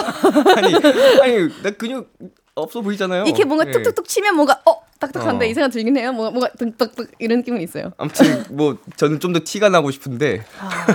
아니, 0.55 0.73
아니 1.21 1.63
나 1.63 1.71
근육 1.71 2.13
없어 2.53 2.81
보이잖아요. 2.81 3.23
이렇게 3.25 3.43
뭔가 3.43 3.65
예. 3.67 3.71
툭툭툭 3.71 4.07
치면 4.07 4.35
뭔가 4.35 4.61
어 4.65 4.84
딱딱한데 4.99 5.45
어. 5.45 5.49
이 5.49 5.53
생각 5.53 5.69
들긴 5.69 5.97
해요. 5.97 6.13
뭔가 6.13 6.31
뭔가 6.31 6.49
뚝뚝뚝 6.57 7.11
이런 7.19 7.39
느낌은 7.39 7.61
있어요. 7.61 7.91
아무튼 7.97 8.43
뭐 8.49 8.77
저는 8.95 9.19
좀 9.19 9.33
더 9.33 9.41
티가 9.43 9.67
나고 9.69 9.91
싶은데 9.91 10.45
아, 10.59 10.87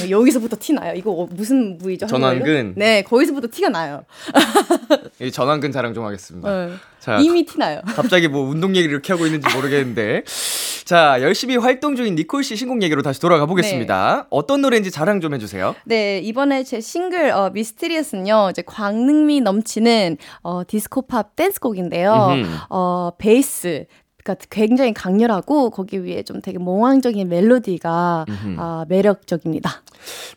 아니요 0.00 0.18
여기서부터 0.18 0.56
티 0.58 0.72
나요. 0.72 0.92
이거 0.96 1.12
어, 1.12 1.28
무슨 1.30 1.78
부위죠? 1.78 2.06
전완근? 2.06 2.74
네, 2.76 3.02
거기서부터 3.02 3.46
티가 3.52 3.68
나요. 3.68 4.04
이 5.20 5.30
전완근 5.30 5.70
자랑 5.70 5.94
좀 5.94 6.04
하겠습니다. 6.04 6.66
네. 6.66 6.72
자, 6.98 7.18
이미 7.18 7.44
티 7.46 7.58
나요. 7.58 7.80
갑자기 7.94 8.26
뭐 8.28 8.42
운동 8.48 8.74
얘기를 8.74 8.90
이렇게 8.92 9.12
하고 9.12 9.26
있는지 9.26 9.46
모르겠는데. 9.54 10.24
자, 10.84 11.16
열심히 11.20 11.56
활동 11.56 11.96
중인 11.96 12.14
니콜 12.14 12.44
씨 12.44 12.56
신곡 12.56 12.82
얘기로 12.82 13.02
다시 13.02 13.20
돌아가 13.20 13.46
보겠습니다. 13.46 14.26
어떤 14.30 14.60
노래인지 14.60 14.90
자랑 14.90 15.20
좀 15.20 15.34
해주세요. 15.34 15.74
네, 15.84 16.18
이번에 16.18 16.62
제 16.62 16.80
싱글 16.80 17.30
어, 17.30 17.50
Mysterious는요. 17.50 18.48
이제 18.50 18.62
관능미 18.66 19.40
넘치는 19.40 20.18
어, 20.42 20.62
디스코팝 20.66 21.36
댄스곡인데요. 21.36 22.12
음흠. 22.32 22.48
어, 22.68 23.12
베이스 23.16 23.86
가 24.24 24.34
굉장히 24.48 24.94
강렬하고 24.94 25.68
거기 25.68 26.02
위에 26.02 26.22
좀 26.22 26.40
되게 26.40 26.56
몽환적인 26.56 27.28
멜로디가 27.28 28.24
음흠. 28.26 28.56
아, 28.58 28.86
매력적입니다. 28.88 29.82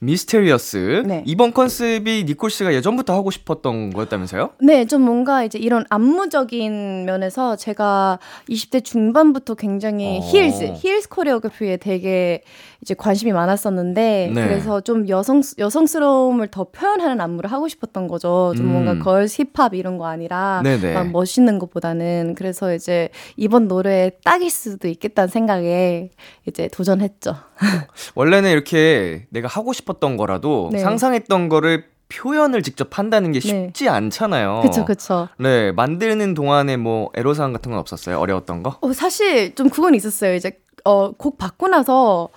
Mysterious. 0.01 1.03
네. 1.06 1.24
이번 1.25 1.53
컨셉이 1.53 2.25
니콜 2.25 2.50
씨가 2.50 2.74
예전부터 2.74 3.13
하고 3.13 3.32
싶었던 3.32 3.91
거였다면서요? 3.91 4.50
네, 4.60 4.84
좀 4.84 5.03
뭔가 5.03 5.46
이제 5.46 5.58
이런 5.58 5.86
안무적인 5.89 7.06
면에서 7.06 7.56
제가 7.56 8.20
20대 8.50 8.84
중반부터 8.84 9.56
굉장히 9.56 10.17
어. 10.17 10.22
heels, 10.21 10.74
heels 10.75 11.07
choreography에 11.07 11.77
되게 11.77 12.44
이제 12.82 12.94
관심이 12.94 13.32
많았었는데 13.32 14.32
네. 14.34 14.48
그래서 14.48 14.82
좀 14.82 15.08
여성 15.08 15.41
여성스러움을 15.58 16.50
더 16.50 16.65
표현하는 16.65 17.22
안무를 17.22 17.51
하고 17.51 17.70
싶었던 17.70 18.08
거죠. 18.10 18.53
좀 18.56 18.65
음. 18.67 18.72
뭔가 18.74 19.00
girls 19.00 19.41
힙합 19.44 19.74
이런 19.74 19.98
거 19.98 20.08
아니라 20.08 20.62
멋있는 21.12 21.58
것보다는 21.58 22.36
그래서 22.38 22.74
이제 22.74 23.10
이번 23.38 23.67
노 23.67 23.76
래에 23.81 24.12
딱일 24.24 24.50
수도 24.50 24.88
있겠다는 24.88 25.27
생각에 25.27 26.10
이제 26.46 26.67
도전했죠. 26.69 27.36
원래는 28.15 28.51
이렇게 28.51 29.27
내가 29.29 29.48
하고 29.48 29.74
싶었던 29.74 30.17
거라도 30.17 30.69
네. 30.74 30.79
상상했던 30.79 31.50
거를 31.50 31.86
표현을 32.10 32.63
직접 32.63 32.98
한다는 32.98 33.31
게 33.31 33.39
네. 33.39 33.48
쉽지 33.67 33.89
않잖아요. 33.89 34.62
그쵸, 34.63 34.86
그쵸. 34.86 35.27
네, 35.38 35.72
만드는 35.74 36.34
동안에 36.34 36.77
뭐 36.77 37.10
애로사항 37.15 37.51
같은 37.53 37.72
건 37.72 37.79
없었어요? 37.79 38.19
어려웠던 38.19 38.63
거? 38.63 38.77
어, 38.81 38.93
사실 38.93 39.55
좀 39.55 39.69
그건 39.69 39.93
있었어요. 39.93 40.34
이제 40.36 40.51
어, 40.86 41.12
곡 41.12 41.38
받고 41.38 41.67
나서 41.67 42.29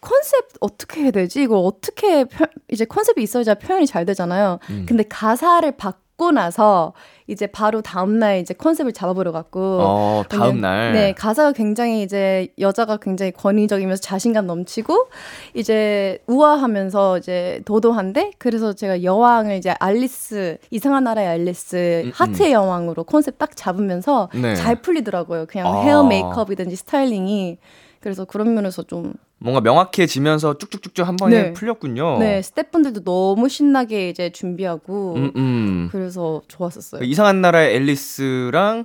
컨셉 0.00 0.46
어떻게 0.60 1.02
해야 1.02 1.10
되지? 1.10 1.42
이걸 1.42 1.58
어떻게 1.62 2.24
표, 2.24 2.46
이제 2.70 2.84
컨셉이 2.86 3.22
있어야 3.22 3.54
표현이 3.54 3.86
잘 3.86 4.06
되잖아요. 4.06 4.58
음. 4.70 4.86
근데 4.88 5.02
가사를 5.02 5.70
받고 5.76 6.30
나서 6.32 6.94
이제 7.30 7.46
바로 7.46 7.80
다음 7.80 8.18
날 8.18 8.38
이제 8.40 8.52
컨셉을 8.52 8.92
잡아버려 8.92 9.30
갖고 9.30 9.78
어, 9.80 10.24
다음 10.28 10.60
날. 10.60 10.92
네, 10.92 11.12
가사가 11.12 11.52
굉장히 11.52 12.02
이제 12.02 12.48
여자가 12.58 12.96
굉장히 12.96 13.30
권위적이면서 13.30 14.00
자신감 14.00 14.46
넘치고 14.46 15.06
이제 15.54 16.18
우아하면서 16.26 17.18
이제 17.18 17.62
도도한데 17.64 18.32
그래서 18.38 18.72
제가 18.72 19.04
여왕을 19.04 19.56
이제 19.56 19.72
앨리스 19.78 20.58
이상한 20.70 21.04
나라의 21.04 21.28
앨리스 21.28 22.02
음, 22.06 22.10
하트의 22.12 22.52
여왕으로 22.52 23.04
컨셉 23.04 23.38
딱 23.38 23.54
잡으면서 23.54 24.28
네. 24.34 24.56
잘 24.56 24.82
풀리더라고요. 24.82 25.46
그냥 25.46 25.68
아. 25.68 25.82
헤어 25.82 26.02
메이크업이든지 26.02 26.74
스타일링이 26.74 27.58
그래서 28.00 28.24
그런 28.24 28.54
면에서 28.54 28.82
좀 28.82 29.12
뭔가 29.38 29.60
명확해지면서 29.60 30.58
쭉쭉쭉쭉 30.58 31.06
한 31.06 31.16
번에 31.16 31.42
네. 31.42 31.52
풀렸군요. 31.52 32.18
네, 32.18 32.42
스태프분들도 32.42 33.04
너무 33.04 33.48
신나게 33.48 34.08
이제 34.08 34.30
준비하고 34.30 35.14
음, 35.14 35.32
음. 35.36 35.88
그래서 35.90 36.42
좋았었어요. 36.48 37.02
이상한 37.02 37.40
나라의 37.40 37.76
앨리스랑 37.76 38.84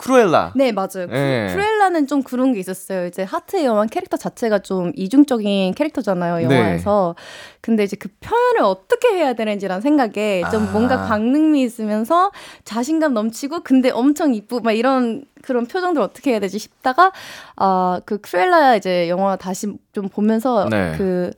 크루엘라. 0.00 0.52
네, 0.56 0.72
맞아요. 0.72 0.88
크- 1.06 1.12
네. 1.12 1.48
크루엘라는 1.52 2.06
좀 2.06 2.22
그런 2.22 2.54
게 2.54 2.60
있었어요. 2.60 3.06
이제 3.06 3.22
하트의 3.22 3.66
여왕 3.66 3.88
캐릭터 3.88 4.16
자체가 4.16 4.60
좀 4.60 4.92
이중적인 4.96 5.74
캐릭터잖아요, 5.74 6.36
네. 6.36 6.44
영화에서. 6.44 7.14
근데 7.60 7.84
이제 7.84 7.96
그 7.96 8.08
표현을 8.20 8.62
어떻게 8.62 9.08
해야 9.08 9.34
되는지라는 9.34 9.82
생각에 9.82 10.42
좀 10.50 10.68
아. 10.68 10.70
뭔가 10.72 11.06
관능미 11.06 11.60
있으면서 11.62 12.32
자신감 12.64 13.12
넘치고 13.12 13.60
근데 13.60 13.90
엄청 13.90 14.32
이쁘고 14.34 14.62
막 14.62 14.72
이런 14.72 15.24
그런 15.42 15.66
표정들 15.66 16.00
어떻게 16.00 16.30
해야 16.32 16.40
되지 16.40 16.58
싶다가 16.58 17.12
아, 17.56 18.00
그 18.06 18.18
크루엘라 18.18 18.76
이제 18.76 19.08
영화 19.10 19.36
다시 19.36 19.68
좀 19.92 20.08
보면서 20.08 20.66
네. 20.70 20.94
그 20.96 21.30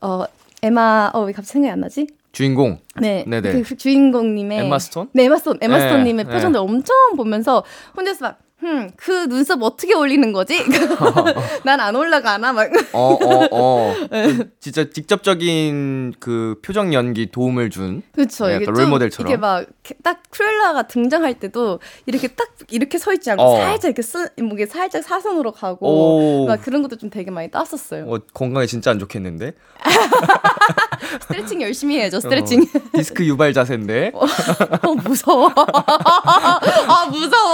어, 0.00 0.24
에마 0.62 1.10
어, 1.12 1.20
왜 1.24 1.32
갑자기 1.32 1.52
생각이 1.52 1.70
안 1.72 1.80
나지? 1.80 2.06
주인공 2.36 2.80
네. 3.00 3.24
네네. 3.26 3.62
그 3.62 3.76
주인공님의 3.78 4.58
엠마 4.58 4.78
스톤? 4.78 5.08
네, 5.14 5.24
에마 5.24 5.38
스톤, 5.38 5.56
에마 5.62 5.78
네, 5.78 5.88
스톤님의 5.88 6.26
네. 6.26 6.30
표정들 6.30 6.60
엄청 6.60 6.94
보면서 7.16 7.64
혼자서 7.96 8.26
막, 8.26 8.38
흠, 8.58 8.90
그 8.96 9.28
눈썹 9.28 9.62
어떻게 9.62 9.94
올리는 9.94 10.32
거지? 10.32 10.56
난 11.64 11.78
안 11.78 11.94
올라가나? 11.94 12.54
막. 12.54 12.70
어, 12.94 13.12
어, 13.12 13.48
어. 13.52 13.94
네. 14.10 14.34
그 14.34 14.48
진짜 14.60 14.88
직접적인 14.88 16.14
그 16.18 16.58
표정 16.64 16.94
연기 16.94 17.30
도움을 17.30 17.68
준. 17.68 18.02
그쵸. 18.12 18.46
네, 18.46 18.56
이게 18.56 18.64
롤모델처럼. 18.64 19.30
이게 19.30 19.36
막, 19.36 19.66
딱 20.02 20.22
크루엘라가 20.30 20.84
등장할 20.88 21.34
때도 21.38 21.80
이렇게 22.06 22.28
딱, 22.28 22.48
이렇게 22.70 22.96
서 22.98 23.12
있지 23.12 23.30
않고 23.30 23.42
어. 23.42 23.56
살짝 23.58 23.90
이렇게 23.90 24.00
쓰, 24.00 24.30
목에 24.40 24.64
살짝 24.64 25.02
사선으로 25.04 25.52
가고. 25.52 26.44
오. 26.44 26.46
막 26.46 26.62
그런 26.62 26.80
것도 26.82 26.96
좀 26.96 27.10
되게 27.10 27.30
많이 27.30 27.50
땄었어요. 27.50 28.06
어, 28.10 28.18
건강에 28.32 28.64
진짜 28.66 28.90
안 28.90 28.98
좋겠는데? 28.98 29.52
스트레칭 31.22 31.60
열심히 31.62 31.96
해야죠, 31.98 32.20
스트레칭. 32.20 32.62
어, 32.62 32.80
디스크 32.94 33.24
유발 33.26 33.52
자세인데. 33.52 34.12
어, 34.14 34.94
무서워. 34.94 35.52
아, 35.54 37.06
무서워. 37.10 37.45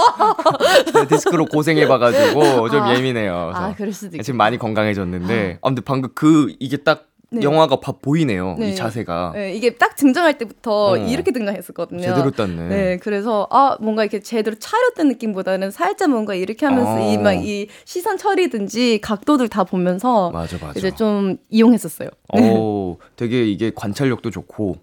네, 0.93 1.07
디스크로 1.07 1.45
고생해봐가지고 1.45 2.69
좀 2.69 2.83
아. 2.83 2.95
예민해요. 2.95 3.51
아, 3.53 3.73
그럴 3.75 3.93
수도 3.93 4.07
있겠다. 4.07 4.23
지금 4.23 4.37
많이 4.37 4.57
건강해졌는데. 4.57 5.59
아, 5.61 5.67
근데 5.69 5.81
방금 5.81 6.09
그, 6.13 6.53
이게 6.59 6.77
딱 6.77 7.07
네. 7.33 7.41
영화가 7.41 7.77
봐 7.77 7.93
보이네요. 8.01 8.55
네. 8.59 8.69
이 8.69 8.75
자세가. 8.75 9.31
네, 9.35 9.53
이게 9.53 9.75
딱 9.75 9.95
등장할 9.95 10.37
때부터 10.37 10.91
어. 10.91 10.97
이렇게 10.97 11.31
등장했었거든요. 11.31 12.01
제대로 12.01 12.31
땄네. 12.31 12.67
네, 12.67 12.97
그래서 13.01 13.47
아 13.49 13.77
뭔가 13.81 14.03
이렇게 14.03 14.19
제대로 14.19 14.55
차렸던 14.57 15.07
느낌보다는 15.09 15.71
살짝 15.71 16.11
뭔가 16.11 16.35
이렇게 16.35 16.65
하면서 16.65 16.93
어. 16.93 17.11
이막 17.11 17.45
이 17.45 17.67
시선 17.85 18.17
처리든지 18.17 18.99
각도들 19.01 19.49
다 19.49 19.63
보면서 19.63 20.31
맞아, 20.31 20.57
맞아. 20.61 20.77
이제 20.77 20.91
좀 20.91 21.37
이용했었어요. 21.49 22.09
오, 22.35 22.97
되게 23.15 23.45
이게 23.45 23.71
관찰력도 23.73 24.29
좋고. 24.31 24.77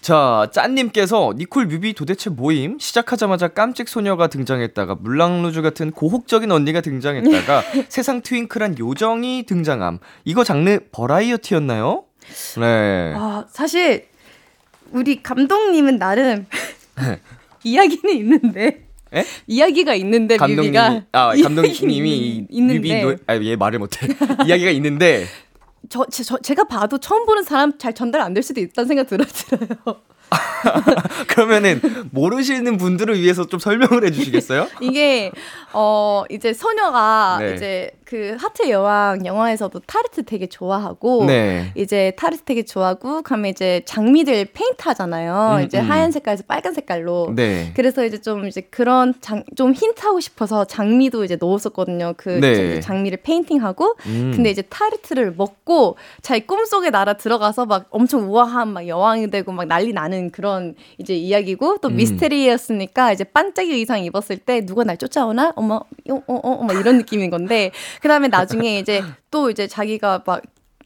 자, 0.00 0.48
짠님께서 0.52 1.34
니콜 1.36 1.66
뮤비 1.66 1.92
도대체 1.92 2.30
모임? 2.30 2.78
시작하자마자 2.78 3.48
깜찍 3.48 3.88
소녀가 3.88 4.28
등장했다가 4.28 4.96
물랑루즈 5.00 5.60
같은 5.60 5.90
고혹적인 5.90 6.50
언니가 6.50 6.80
등장했다가 6.80 7.62
세상 7.90 8.22
twinkle한 8.22 8.78
요정이 8.78 9.44
등장함. 9.46 9.98
이거 10.24 10.44
장르 10.44 10.78
버라이어티였나요? 10.92 11.87
네. 12.60 13.14
아 13.16 13.44
사실 13.50 14.06
우리 14.90 15.22
감독님은 15.22 15.98
나름 15.98 16.46
이야기는 17.64 18.14
있는데. 18.16 18.84
에? 19.14 19.24
이야기가 19.46 19.94
있는데 19.94 20.36
감독님이 20.36 20.66
뮤비가 20.78 21.02
아 21.12 21.32
감독님이 21.34 22.10
이 22.10 22.46
있는데 22.50 22.78
뮤비 22.78 23.00
노, 23.00 23.16
아예 23.26 23.56
말을 23.56 23.78
못해 23.78 24.06
이야기가 24.46 24.70
있는데 24.72 25.24
저, 25.88 26.04
제, 26.10 26.22
저 26.22 26.36
제가 26.36 26.64
봐도 26.64 26.98
처음 26.98 27.24
보는 27.24 27.42
사람 27.42 27.78
잘 27.78 27.94
전달 27.94 28.20
안 28.20 28.34
될 28.34 28.42
수도 28.42 28.60
있다는 28.60 28.86
생각 28.86 29.06
들어요. 29.06 29.26
그러면은 31.28 31.80
모르시는 32.10 32.76
분들을 32.76 33.18
위해서 33.18 33.46
좀 33.46 33.58
설명을 33.58 34.04
해주시겠어요? 34.04 34.68
이게 34.82 35.32
어 35.72 36.24
이제 36.30 36.52
소녀가 36.52 37.38
네. 37.40 37.54
이제 37.54 37.90
그 38.08 38.38
하트의 38.40 38.70
여왕 38.70 39.26
영화에서도 39.26 39.80
타르트 39.80 40.24
되게 40.24 40.46
좋아하고 40.46 41.26
네. 41.26 41.70
이제 41.74 42.14
타르트 42.16 42.42
되게 42.42 42.64
좋아하고 42.64 43.20
그러면 43.20 43.50
이제 43.50 43.82
장미들 43.84 44.46
페인트 44.54 44.82
하잖아요. 44.82 45.58
음, 45.58 45.64
이제 45.66 45.78
음. 45.78 45.90
하얀 45.90 46.10
색깔에서 46.10 46.44
빨간 46.48 46.72
색깔로. 46.72 47.34
네. 47.36 47.70
그래서 47.76 48.06
이제 48.06 48.18
좀 48.18 48.46
이제 48.46 48.62
그런 48.62 49.12
장, 49.20 49.44
좀 49.56 49.74
힌트하고 49.74 50.20
싶어서 50.20 50.64
장미도 50.64 51.22
이제 51.24 51.36
넣었었거든요. 51.38 52.14
그 52.16 52.30
네. 52.30 52.80
장미를 52.80 53.18
페인팅하고. 53.22 53.96
음. 54.06 54.32
근데 54.34 54.48
이제 54.48 54.62
타르트를 54.62 55.34
먹고 55.36 55.98
자기 56.22 56.46
꿈속의 56.46 56.90
나라 56.90 57.12
들어가서 57.12 57.66
막 57.66 57.88
엄청 57.90 58.32
우아한 58.32 58.68
막 58.68 58.88
여왕이 58.88 59.28
되고 59.30 59.52
막 59.52 59.66
난리 59.66 59.92
나는 59.92 60.30
그런 60.30 60.76
이제 60.96 61.14
이야기고 61.14 61.76
또 61.82 61.88
음. 61.88 61.96
미스테리였으니까 61.96 63.12
이제 63.12 63.24
반짝이 63.24 63.70
의상 63.70 64.02
입었을 64.02 64.38
때 64.38 64.64
누가 64.64 64.82
날 64.84 64.96
쫓아오나? 64.96 65.52
어머, 65.56 65.82
어, 66.08 66.22
어, 66.26 66.34
어, 66.36 66.64
막 66.64 66.72
이런 66.74 66.96
느낌인 66.96 67.28
건데 67.28 67.70
그 68.00 68.08
다음에 68.08 68.28
나중에 68.28 68.78
이제 68.78 69.02
또 69.30 69.50
이제 69.50 69.66
자기가 69.66 70.22
막 70.26 70.42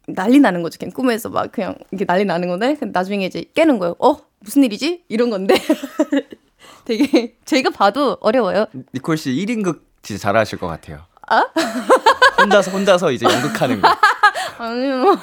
난리 0.09 0.41
나는 0.41 0.63
거죠. 0.63 0.79
그냥 0.79 0.93
꿈에서 0.93 1.29
막 1.29 1.53
그냥 1.53 1.77
이게 1.93 2.05
난리 2.05 2.25
나는 2.25 2.49
건데 2.49 2.77
근데 2.79 2.93
나중에 2.99 3.25
이제 3.27 3.45
깨는 3.55 3.79
거예요. 3.79 3.95
어? 3.99 4.17
무슨 4.41 4.65
일이지? 4.65 5.05
이런 5.09 5.31
건데 5.31 5.55
되게 6.85 7.37
제가 7.45 7.71
봐도 7.71 8.17
어려워요. 8.21 8.67
니콜 8.95 9.17
씨 9.17 9.31
1인극 9.31 9.81
진짜 10.03 10.21
잘하실 10.21 10.59
것 10.59 10.67
같아요. 10.67 11.01
혼자서 12.41 12.71
혼자서 12.73 13.13
이제 13.13 13.25
연극하는 13.27 13.81
거. 13.81 13.89
아니요. 14.59 15.17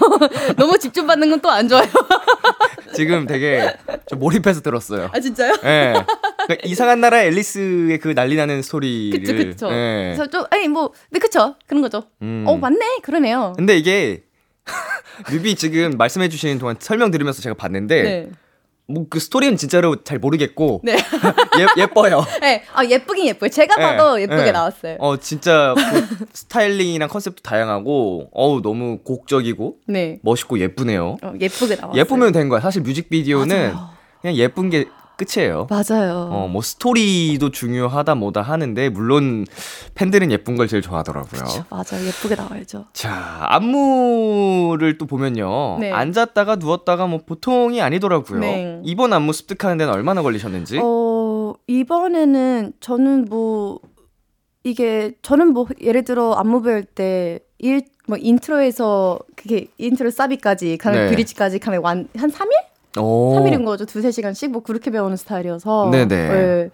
너무 0.57 0.77
집중받는 0.79 1.29
건 1.29 1.41
또 1.41 1.49
안 1.49 1.67
좋아요. 1.67 1.85
지금 2.93 3.27
되게 3.27 3.75
좀 4.07 4.19
몰입해서 4.19 4.61
들었어요. 4.61 5.09
아 5.13 5.19
진짜요? 5.19 5.53
예. 5.65 5.93
그러니까 6.49 6.67
이상한 6.67 6.99
나라 6.99 7.21
앨리스의 7.23 7.99
그 7.99 8.15
난리 8.15 8.35
나는 8.35 8.63
스토리를. 8.63 9.19
그쵸 9.21 9.35
그쵸. 9.35 9.67
예. 9.71 10.13
그래서 10.15 10.25
좀 10.27 10.43
아니 10.49 10.67
뭐 10.67 10.91
네 11.11 11.19
그쵸 11.19 11.55
그런 11.67 11.81
거죠. 11.83 12.03
음. 12.23 12.43
어 12.47 12.57
맞네 12.57 12.99
그러네요. 13.03 13.53
근데 13.55 13.77
이게 13.77 14.23
뮤비 15.31 15.53
지금 15.55 15.91
말씀해 15.97 16.27
주시는 16.29 16.57
동안 16.57 16.75
설명 16.79 17.11
들으면서 17.11 17.41
제가 17.43 17.53
봤는데 17.55 18.01
네. 18.03 18.29
뭐그 18.87 19.19
스토리는 19.19 19.55
진짜로 19.57 19.97
잘 20.03 20.17
모르겠고 20.17 20.81
네. 20.85 20.93
예, 21.59 21.81
예뻐요. 21.83 22.25
네. 22.41 22.63
아 22.73 22.83
예쁘긴 22.83 23.27
예뻐요. 23.27 23.49
제가 23.51 23.75
예, 23.77 23.83
봐도 23.83 24.19
예쁘게 24.19 24.47
예. 24.47 24.51
나왔어요. 24.51 24.97
어 24.99 25.17
진짜 25.17 25.75
그 25.77 26.25
스타일링이랑 26.33 27.09
컨셉도 27.09 27.43
다양하고 27.43 28.29
어우 28.33 28.61
너무 28.63 28.97
곡적이고 29.03 29.77
네. 29.87 30.17
멋있고 30.23 30.57
예쁘네요. 30.59 31.17
어, 31.21 31.33
예쁘게 31.39 31.75
나왔어요. 31.75 31.99
예쁘면 31.99 32.31
된 32.31 32.49
거야. 32.49 32.59
사실 32.59 32.81
뮤직비디오는 32.81 33.73
맞아요. 33.73 33.89
그냥 34.21 34.35
예쁜 34.35 34.71
게 34.71 34.85
끝이에요. 35.19 35.67
맞아요. 35.69 36.29
어, 36.31 36.47
뭐 36.47 36.61
스토리도 36.61 37.51
중요하다 37.51 38.15
뭐다 38.15 38.41
하는데 38.41 38.89
물론 38.89 39.45
팬들은 39.95 40.31
예쁜 40.31 40.55
걸 40.55 40.67
제일 40.67 40.81
좋아하더라고요. 40.81 41.41
그쵸, 41.43 41.65
맞아요. 41.69 42.05
예쁘게 42.07 42.35
나와야죠. 42.35 42.85
자, 42.93 43.37
안무를 43.49 44.97
또 44.97 45.05
보면요. 45.05 45.77
네. 45.79 45.91
앉았다가 45.91 46.55
누웠다가 46.55 47.07
뭐 47.07 47.19
보통이 47.25 47.81
아니더라고요. 47.81 48.39
네. 48.39 48.81
이번 48.83 49.13
안무 49.13 49.33
습득하는 49.33 49.77
데는 49.77 49.93
얼마나 49.93 50.21
걸리셨는지? 50.21 50.79
어 50.81 51.53
이번에는 51.67 52.73
저는 52.79 53.25
뭐 53.29 53.79
이게 54.63 55.13
저는 55.21 55.53
뭐 55.53 55.67
예를 55.81 56.03
들어 56.03 56.33
안무 56.33 56.61
배울 56.63 56.83
때 56.83 57.39
일 57.59 57.81
뭐 58.09 58.17
인트로에서 58.19 59.19
그게 59.35 59.67
인트로 59.77 60.09
사비까지 60.09 60.77
가면 60.79 60.99
네. 61.05 61.09
브리지까지 61.11 61.59
가면 61.59 61.81
완, 61.83 62.07
한 62.17 62.31
3일? 62.31 62.49
오. 62.97 63.35
3일인 63.37 63.65
거죠. 63.65 63.85
두세 63.85 64.11
시간씩 64.11 64.51
뭐 64.51 64.63
그렇게 64.63 64.89
배우는 64.91 65.15
스타일이어서. 65.17 65.89
네네. 65.91 66.07
네. 66.07 66.69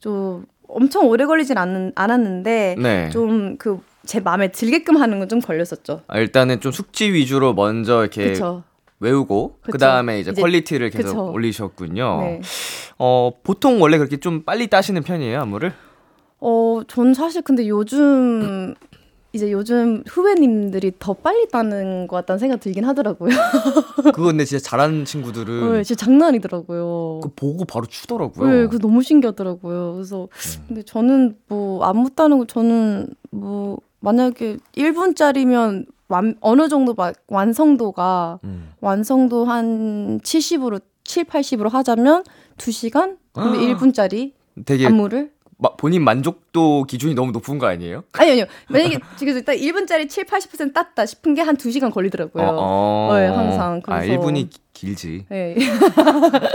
좀 0.00 0.44
엄청 0.68 1.06
오래 1.08 1.26
걸리진 1.26 1.58
않, 1.58 1.92
않았는데 1.94 2.76
네. 2.78 3.10
좀그 3.10 3.78
제 4.06 4.20
마음에 4.20 4.48
들게끔 4.50 4.96
하는 4.96 5.18
건 5.18 5.28
좀 5.28 5.40
걸렸었죠. 5.40 6.02
아, 6.08 6.18
일단은 6.18 6.60
좀 6.60 6.72
숙지 6.72 7.12
위주로 7.12 7.54
먼저 7.54 8.00
이렇게 8.00 8.28
그쵸. 8.32 8.62
외우고 8.98 9.56
그. 9.62 9.78
다음에 9.78 10.20
이제, 10.20 10.30
이제- 10.32 10.40
퀄리티를 10.42 10.90
계속 10.90 11.08
그쵸. 11.08 11.32
올리셨군요. 11.32 12.20
네. 12.22 12.40
어, 12.98 13.30
보통 13.42 13.80
원래 13.80 13.96
그렇게 13.98 14.18
좀 14.18 14.42
빨리 14.42 14.66
따시는 14.68 15.02
편이에요, 15.02 15.40
안무를? 15.40 15.72
어, 16.40 16.80
전 16.88 17.14
사실 17.14 17.42
근데 17.42 17.68
요즘 17.68 18.74
이제 19.32 19.52
요즘 19.52 20.02
후배님들이 20.08 20.92
더 20.98 21.12
빨리 21.14 21.46
따는 21.48 22.08
것 22.08 22.16
같다는 22.16 22.38
생각 22.38 22.60
들긴 22.60 22.84
하더라고요. 22.84 23.30
그거 24.12 24.24
근데 24.24 24.44
진짜 24.44 24.62
잘하는 24.62 25.04
친구들은 25.04 25.72
네, 25.72 25.82
진짜 25.84 26.04
장난 26.04 26.28
아니더라고요. 26.28 27.20
그 27.22 27.28
보고 27.36 27.64
바로 27.64 27.86
추더라고요. 27.86 28.48
네, 28.50 28.66
그거 28.66 28.78
너무 28.78 29.02
신기하더라고요. 29.02 29.94
그래서 29.94 30.22
음. 30.24 30.64
근데 30.68 30.82
저는 30.82 31.36
뭐 31.46 31.84
안무 31.84 32.10
따는 32.10 32.38
거 32.38 32.44
저는 32.44 33.08
뭐 33.30 33.78
만약에 34.00 34.56
1분짜리면 34.76 35.86
완, 36.08 36.34
어느 36.40 36.68
정도 36.68 36.94
막 36.94 37.14
완성도가 37.28 38.40
음. 38.42 38.70
완성도 38.80 39.44
한 39.44 40.18
70으로 40.20 40.80
7, 41.04 41.24
80으로 41.24 41.70
하자면 41.70 42.24
2시간? 42.56 43.16
근데 43.32 43.58
아. 43.58 43.74
1분짜리 43.74 44.32
되게 44.64 44.86
안무를 44.86 45.30
마- 45.60 45.74
본인 45.76 46.02
만족도 46.02 46.84
기준이 46.84 47.14
너무 47.14 47.32
높은 47.32 47.58
거 47.58 47.66
아니에요? 47.66 48.02
아니 48.12 48.30
아니요. 48.32 48.44
만약에 48.68 48.98
지금 49.16 49.42
딱 49.44 49.52
1분짜리 49.54 50.08
7, 50.08 50.24
80% 50.24 50.72
땄다 50.74 51.06
싶은 51.06 51.34
게 51.34 51.42
한 51.42 51.56
2시간 51.56 51.92
걸리더라고요. 51.92 52.44
어, 52.44 53.08
어. 53.10 53.16
네, 53.18 53.26
항상. 53.26 53.80
아, 53.86 54.00
그래서 54.00 54.20
1분이 54.20 54.48
길지. 54.72 55.26
네. 55.28 55.56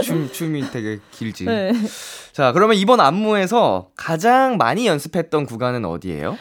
춤, 0.02 0.28
춤이 0.32 0.62
되게 0.72 0.98
길지. 1.12 1.44
네. 1.44 1.72
자, 2.32 2.52
그러면 2.52 2.76
이번 2.76 3.00
안무에서 3.00 3.90
가장 3.96 4.56
많이 4.56 4.86
연습했던 4.86 5.46
구간은 5.46 5.84
어디예요? 5.84 6.36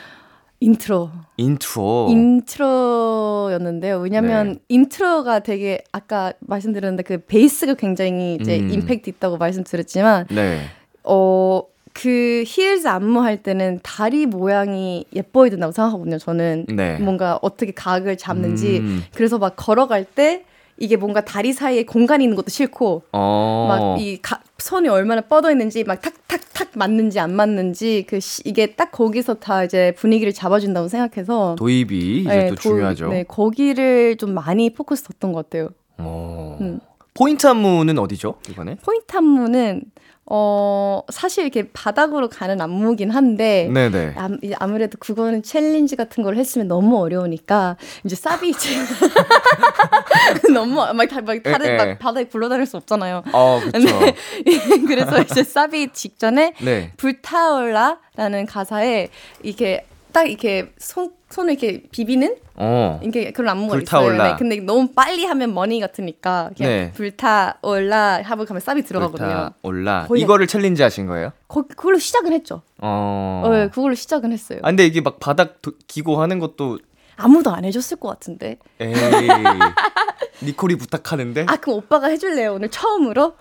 인트로. 0.61 1.11
인트로. 1.37 2.07
인트로였는데요. 2.09 3.99
왜냐면 3.99 4.53
네. 4.53 4.59
인트로가 4.69 5.39
되게 5.39 5.83
아까 5.91 6.33
말씀드렸는데 6.39 7.03
그 7.03 7.17
베이스가 7.25 7.75
굉장히 7.75 8.37
이제 8.39 8.57
음. 8.59 8.69
임팩트 8.71 9.09
있다고 9.09 9.37
말씀드렸지만 9.37 10.27
네. 10.29 10.61
어, 11.03 11.61
그 11.95 12.43
heels 12.45 12.85
안무 12.89 13.21
할 13.21 13.41
때는 13.41 13.79
다리 13.81 14.25
모양이 14.25 15.05
예뻐야 15.15 15.49
된다고 15.49 15.71
생각하거든요. 15.71 16.17
저는 16.17 16.65
네. 16.67 16.97
뭔가 16.99 17.39
어떻게 17.41 17.71
각을 17.71 18.17
잡는지 18.17 18.79
음. 18.79 19.03
그래서 19.13 19.37
막 19.37 19.53
걸어갈 19.55 20.03
때 20.03 20.43
이게 20.77 20.97
뭔가 20.97 21.21
다리 21.23 21.53
사이에 21.53 21.85
공간이 21.85 22.25
있는 22.25 22.35
것도 22.35 22.49
싫고 22.49 23.03
어. 23.13 23.93
막이 23.95 24.19
손이 24.57 24.89
얼마나 24.89 25.21
뻗어 25.21 25.49
있는지 25.49 25.85
막 25.85 26.01
탁탁탁 26.01 26.71
맞는지 26.75 27.17
안 27.21 27.33
맞는지 27.33 28.05
그 28.09 28.19
시, 28.19 28.41
이게 28.43 28.75
딱 28.75 28.91
거기서 28.91 29.35
다 29.35 29.63
이제 29.63 29.93
분위기를 29.97 30.33
잡아준다고 30.33 30.89
생각해서 30.89 31.55
도입이 31.57 32.19
이제 32.19 32.29
네, 32.29 32.49
또 32.49 32.55
도- 32.55 32.61
중요하죠. 32.61 33.07
네, 33.07 33.23
거기를 33.23 34.17
좀 34.17 34.33
많이 34.33 34.69
포커스 34.69 35.03
뒀던 35.05 35.31
것 35.31 35.45
같아요. 35.49 35.69
어. 35.97 36.57
음. 36.59 36.81
포인트 37.13 37.47
안무는 37.47 37.97
어디죠? 37.97 38.35
이번에? 38.49 38.75
포인트 38.83 39.15
안무는 39.15 39.83
어 40.27 41.01
사실 41.11 41.43
이렇게 41.43 41.69
바닥으로 41.71 42.29
가는 42.29 42.59
안무긴 42.59 43.11
한데 43.11 43.69
네네. 43.71 44.13
암, 44.17 44.39
이제 44.41 44.55
아무래도 44.57 44.97
그거는 44.99 45.43
챌린지 45.43 45.95
같은 45.95 46.23
걸 46.23 46.35
했으면 46.35 46.67
너무 46.67 46.99
어려우니까 46.99 47.77
이제 48.03 48.15
사비 48.15 48.49
이제 48.49 48.69
너무 50.51 50.75
막, 50.75 51.07
다, 51.07 51.21
막 51.21 51.43
다른 51.43 51.67
예, 51.67 51.73
예. 51.73 51.77
막 51.77 51.99
바닥에 51.99 52.23
굴러다닐 52.23 52.65
수 52.65 52.77
없잖아요. 52.77 53.21
어. 53.33 53.61
네. 53.73 54.15
그래서 54.87 55.21
이제 55.21 55.43
사비 55.43 55.89
직전에 55.93 56.53
네. 56.59 56.91
불타올라라는 56.97 58.47
가사에 58.47 59.09
이렇게 59.43 59.85
딱 60.15 60.29
이렇게 60.29 60.71
손 60.77 61.11
손을 61.29 61.61
이렇게 61.61 61.83
비비는 61.91 62.37
어. 62.55 63.01
이게 63.03 63.33
그런 63.33 63.49
안무가. 63.49 63.81
있어요. 63.81 64.23
네, 64.23 64.35
근데 64.39 64.61
너무 64.61 64.87
빨리 64.95 65.25
하면 65.25 65.53
money 65.53 65.81
같으니까 65.81 66.51
그냥 66.55 66.71
네. 66.71 66.91
불타 66.93 67.57
올라 67.61 68.21
하고 68.23 68.45
가면 68.45 68.61
사비 68.61 68.85
들어가거든요. 68.85 69.27
불타 69.27 69.53
올라. 69.61 70.07
이거를 70.15 70.47
챌린지 70.47 70.83
하신 70.83 71.07
거예요? 71.07 71.33
거, 71.49 71.63
그걸로 71.63 71.99
시작은 71.99 72.31
했죠. 72.31 72.61
어. 72.77 73.43
어, 73.45 73.49
네, 73.49 73.67
그걸로 73.67 73.93
시작은 73.93 74.31
했어요. 74.31 74.59
아, 74.63 74.69
근데 74.69 74.85
이게 74.85 75.01
막 75.01 75.19
바닥 75.19 75.61
도, 75.61 75.73
기고 75.85 76.21
하는 76.21 76.39
것도 76.39 76.79
아무도 77.17 77.51
안 77.51 77.65
해줬을 77.65 77.97
것 77.97 78.07
같은데. 78.07 78.57
에이. 78.79 78.93
니콜이 80.43 80.75
부탁하는데 80.75 81.45
아 81.47 81.57
그럼 81.57 81.79
오빠가 81.79 82.07
해줄래요 82.07 82.53
오늘 82.53 82.69
처음으로? 82.69 83.35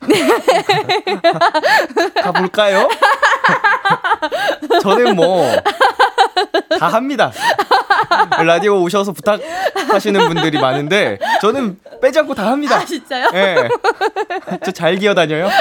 가볼까요? 2.22 2.88
저는 4.82 5.16
뭐 5.16 5.44
다 6.78 6.88
합니다. 6.88 7.32
라디오 8.44 8.80
오셔서 8.82 9.12
부탁하시는 9.12 10.28
분들이 10.28 10.58
많은데 10.58 11.18
저는 11.40 11.78
빼지 12.00 12.18
않고 12.20 12.34
다 12.34 12.50
합니다. 12.50 12.76
아 12.76 12.84
진짜요? 12.84 13.30
예. 13.34 13.68
저 14.64 14.80
잘 14.80 14.96
기어다녀요. 14.96 15.48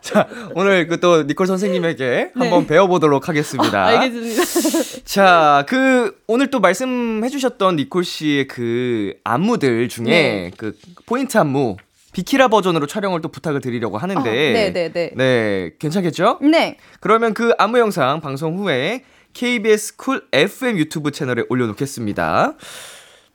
자, 0.00 0.26
오늘 0.54 0.86
그 0.88 0.98
또 1.02 1.22
니콜 1.24 1.46
선생님에게 1.46 2.32
한번 2.36 2.66
배워보도록 2.66 3.28
하겠습니다. 3.28 3.86
네. 3.90 3.96
알겠습니다. 3.98 5.02
자, 5.04 5.64
그 5.68 6.16
오늘 6.26 6.50
또 6.50 6.60
말씀해주셨던 6.60 7.76
니콜 7.76 8.04
씨의 8.04 8.46
그 8.48 9.14
안무들 9.24 9.88
중에 9.88 10.04
네. 10.06 10.50
그 10.56 10.76
포인트 11.06 11.38
안무 11.38 11.76
비키라 12.12 12.48
버전으로 12.48 12.86
촬영을 12.86 13.20
또 13.20 13.28
부탁을 13.28 13.60
드리려고 13.60 13.98
하는데, 13.98 14.20
아, 14.20 14.32
네네네. 14.32 15.12
네, 15.16 15.70
괜찮겠죠? 15.78 16.38
네. 16.42 16.76
그러면 17.00 17.34
그 17.34 17.52
안무 17.58 17.78
영상 17.78 18.20
방송 18.20 18.58
후에 18.58 19.04
KBS 19.32 19.96
쿨 19.96 20.24
FM 20.32 20.78
유튜브 20.78 21.10
채널에 21.10 21.44
올려놓겠습니다. 21.48 22.54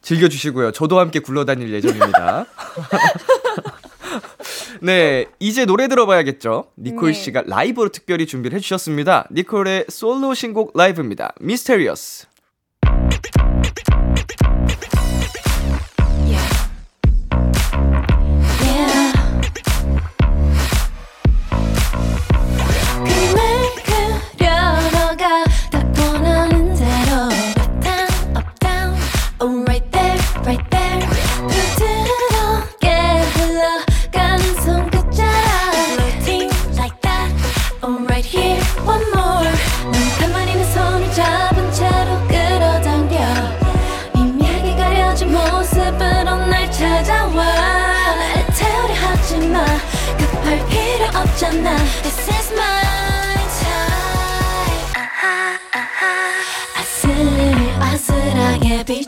즐겨주시고요. 0.01 0.71
저도 0.71 0.99
함께 0.99 1.19
굴러다닐 1.19 1.73
예정입니다. 1.73 2.45
네, 4.81 5.25
이제 5.39 5.65
노래 5.65 5.87
들어봐야겠죠. 5.87 6.65
니콜 6.77 7.11
네. 7.11 7.13
씨가 7.13 7.43
라이브로 7.47 7.89
특별히 7.89 8.27
준비를 8.27 8.55
해주셨습니다. 8.57 9.27
니콜의 9.31 9.85
솔로 9.89 10.33
신곡 10.33 10.71
라이브입니다. 10.75 11.33
미스테리어스. 11.41 12.27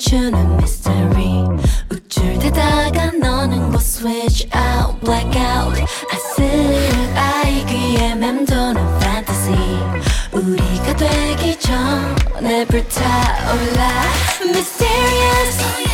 비추는 0.10 0.54
mystery 0.56 1.46
우쭐대다가 1.92 3.12
너는 3.22 3.70
곧 3.70 3.76
switch 3.76 4.50
out 4.56 5.00
black 5.02 5.40
out 5.40 5.80
아슬 6.12 7.16
아이 7.16 7.64
귀에 7.68 8.16
맴도는 8.16 8.82
fantasy 8.98 9.56
우리가 10.32 10.96
되기 10.96 11.60
전에 11.60 12.66
불타올라 12.66 14.04
mysterious 14.48 15.89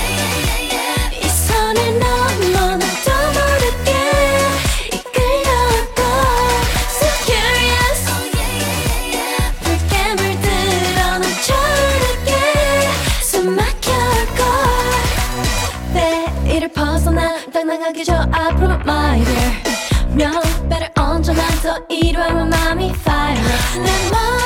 내 23.79 24.09
머리 24.09 24.44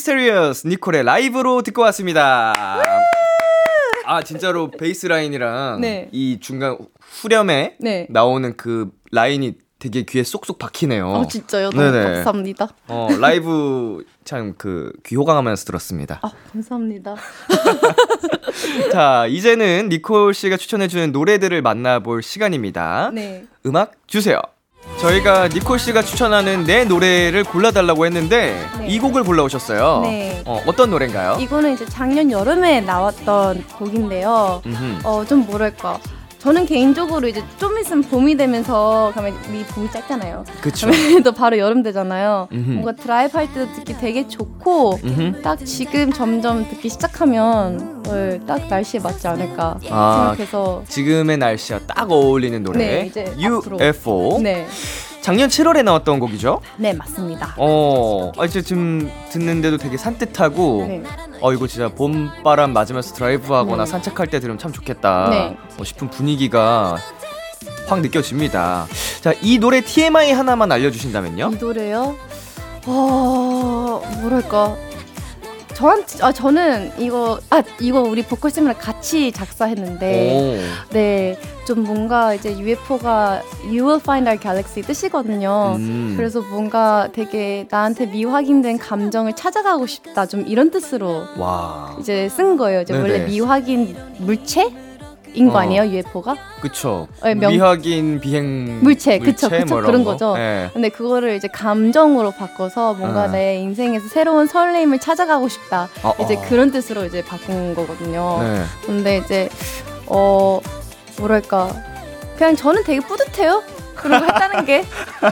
미스테리어스 0.00 0.66
니콜의 0.68 1.04
라이브로 1.04 1.62
듣고 1.62 1.80
왔습니다. 1.82 2.52
아 4.04 4.22
진짜로 4.22 4.70
베이스 4.70 5.06
라인이랑 5.06 5.80
네. 5.80 6.08
이 6.12 6.38
중간 6.38 6.76
후렴에 7.00 7.76
네. 7.80 8.06
나오는 8.10 8.54
그 8.58 8.90
라인이 9.10 9.54
되게 9.78 10.02
귀에 10.02 10.22
쏙쏙 10.22 10.58
박히네요. 10.58 11.08
어, 11.08 11.26
진짜요? 11.26 11.70
너무 11.70 11.90
네네. 11.90 12.04
감사합니다. 12.04 12.68
어 12.88 13.08
라이브 13.18 14.04
참 14.24 14.54
그 14.58 14.92
귀 15.02 15.16
호강하면서 15.16 15.64
들었습니다. 15.64 16.20
아, 16.22 16.30
감사합니다. 16.52 17.14
자 18.92 19.26
이제는 19.28 19.88
니콜 19.88 20.34
씨가 20.34 20.56
추천해주는 20.58 21.10
노래들을 21.12 21.62
만나볼 21.62 22.22
시간입니다. 22.22 23.10
네. 23.14 23.44
음악 23.64 23.92
주세요. 24.06 24.40
저희가 25.00 25.48
니콜 25.48 25.78
씨가 25.78 26.02
추천하는 26.02 26.64
내 26.64 26.84
노래를 26.84 27.44
골라달라고 27.44 28.06
했는데 28.06 28.66
네. 28.78 28.86
이 28.88 28.98
곡을 28.98 29.24
골라오셨어요. 29.24 30.00
네. 30.04 30.42
어, 30.46 30.62
어떤 30.66 30.90
노래인가요? 30.90 31.36
이거는 31.38 31.74
이제 31.74 31.84
작년 31.86 32.30
여름에 32.30 32.80
나왔던 32.80 33.64
곡인데요. 33.78 34.62
음흠. 34.64 35.00
어, 35.04 35.24
좀 35.28 35.44
뭐랄까. 35.46 35.98
저는 36.38 36.66
개인적으로 36.66 37.26
이제 37.28 37.42
좀 37.58 37.78
있으면 37.78 38.02
봄이 38.04 38.36
되면서 38.36 39.10
가면 39.14 39.34
이 39.54 39.64
봄이 39.64 39.90
짧잖아요. 39.90 40.44
그쵸. 40.60 40.88
또 41.24 41.32
바로 41.32 41.58
여름 41.58 41.82
되잖아요. 41.82 42.48
음흠. 42.52 42.70
뭔가 42.70 42.92
드라이브 42.92 43.36
할 43.36 43.52
때도 43.52 43.72
듣기 43.72 43.96
되게 43.98 44.28
좋고 44.28 45.00
음흠. 45.02 45.42
딱 45.42 45.56
지금 45.64 46.12
점점 46.12 46.68
듣기 46.68 46.88
시작하면 46.88 48.02
어, 48.06 48.38
딱 48.46 48.68
날씨에 48.68 49.00
맞지 49.00 49.26
않을까 49.26 49.78
아, 49.90 50.34
생각해서 50.36 50.82
지금의 50.88 51.38
날씨와 51.38 51.80
딱 51.86 52.10
어울리는 52.10 52.62
노래. 52.62 53.10
네. 53.10 53.34
UFO. 53.38 54.38
네, 54.40 54.66
작년 55.26 55.48
7월에 55.48 55.82
나왔던 55.82 56.20
곡이죠? 56.20 56.60
네 56.76 56.92
맞습니다. 56.92 57.52
어, 57.56 58.30
아, 58.38 58.44
이제 58.44 58.62
지금 58.62 59.10
듣는데도 59.30 59.76
되게 59.76 59.96
산뜻하고, 59.96 60.84
네. 60.86 61.02
어, 61.40 61.52
이거 61.52 61.66
진짜 61.66 61.88
봄바람 61.88 62.72
맞으면서 62.72 63.12
드라이브 63.12 63.52
하거나 63.52 63.84
네. 63.84 63.90
산책할 63.90 64.28
때 64.28 64.38
들으면 64.38 64.56
참 64.56 64.70
좋겠다. 64.70 65.30
네. 65.30 65.56
어, 65.80 65.82
싶은 65.82 66.10
분위기가 66.10 66.96
확 67.88 68.02
느껴집니다. 68.02 68.86
자, 69.20 69.34
이 69.42 69.58
노래 69.58 69.80
TMI 69.80 70.30
하나만 70.30 70.70
알려주신다면요? 70.70 71.50
이 71.54 71.56
노래요? 71.56 72.14
어 72.86 74.00
뭐랄까 74.20 74.76
저한테 75.74 76.22
아 76.22 76.30
저는 76.30 76.92
이거 77.00 77.40
아 77.50 77.64
이거 77.80 78.00
우리 78.00 78.22
보컬 78.22 78.52
쌤이랑 78.52 78.76
같이 78.78 79.32
작사했는데 79.32 80.62
네 80.90 81.36
좀 81.66 81.82
뭔가 81.82 82.32
이제 82.32 82.56
UFO가 82.56 83.42
You 83.64 83.84
will 83.84 84.00
find 84.00 84.28
our 84.28 84.38
galaxy 84.40 84.82
뜻이거든요. 84.86 85.74
음. 85.76 86.14
그래서 86.16 86.40
뭔가 86.40 87.08
되게 87.12 87.66
나한테 87.70 88.06
미확인된 88.06 88.78
감정을 88.78 89.34
찾아가고 89.34 89.86
싶다 89.86 90.26
좀 90.26 90.44
이런 90.46 90.70
뜻으로 90.70 91.24
와. 91.36 91.96
이제 92.00 92.28
쓴 92.28 92.56
거예요. 92.56 92.82
이제 92.82 92.94
원래. 92.96 93.24
미확인 93.26 93.96
물체 94.18 94.72
인 95.34 95.50
거 95.50 95.56
어. 95.58 95.60
아니에요 95.62 95.84
UFO가? 95.90 96.36
그쵸. 96.62 97.08
네, 97.22 97.34
명- 97.34 97.50
미확인 97.52 98.20
비행 98.20 98.78
물체, 98.82 99.18
그쵸, 99.18 99.50
그쵸, 99.50 99.66
뭐 99.66 99.82
그런 99.82 100.02
거. 100.04 100.12
거죠. 100.12 100.34
네. 100.34 100.70
근데 100.72 100.88
그거를 100.88 101.34
이제 101.34 101.46
감정으로 101.48 102.30
바꿔서 102.30 102.94
뭔가 102.94 103.24
아. 103.24 103.26
내 103.26 103.56
인생에서 103.56 104.08
새로운 104.08 104.46
설렘을 104.46 104.98
찾아가고 105.00 105.48
싶다. 105.48 105.88
어, 106.04 106.14
이제 106.22 106.36
어. 106.36 106.42
그런 106.48 106.70
뜻으로 106.70 107.04
이제 107.04 107.22
바꾼 107.22 107.74
거거든요. 107.74 108.38
네. 108.40 108.62
근데 108.86 109.18
이제 109.18 109.48
어 110.06 110.60
뭐랄까 111.18 111.70
그냥 112.36 112.54
저는 112.56 112.84
되게 112.84 113.00
뿌듯해요. 113.00 113.62
그런 113.94 114.20
거 114.20 114.26
했다는 114.26 114.64
게. 114.66 114.84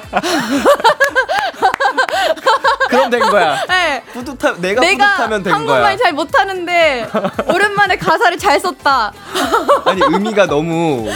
그럼 2.88 3.10
된 3.10 3.20
거야. 3.20 3.64
네. 3.66 4.02
뿌듯하, 4.12 4.54
내가, 4.58 4.80
내가 4.80 5.06
뿌듯하면 5.16 5.42
된 5.42 5.52
거야. 5.52 5.54
한국말 5.58 5.98
잘 5.98 6.12
못하는데 6.12 7.08
오랜만에 7.52 7.96
가사를 7.96 8.38
잘 8.38 8.58
썼다. 8.60 9.12
아니 9.84 10.00
의미가 10.02 10.46
너무 10.46 11.08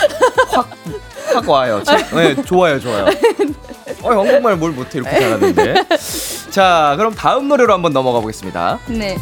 확, 0.53 0.69
확 1.33 1.49
와요. 1.49 1.83
지- 1.83 1.95
네, 2.15 2.35
좋아요, 2.43 2.79
좋아요. 2.81 3.07
어, 4.03 4.11
한국말 4.11 4.57
뭘 4.57 4.73
못해 4.73 4.99
이렇게 4.99 5.19
잘하는데. 5.19 5.75
자, 6.51 6.95
그럼 6.99 7.15
다음 7.15 7.49
노래로 7.49 7.73
한번 7.73 7.93
넘어가 7.93 8.21
보겠습니다. 8.21 8.79
네. 8.87 9.17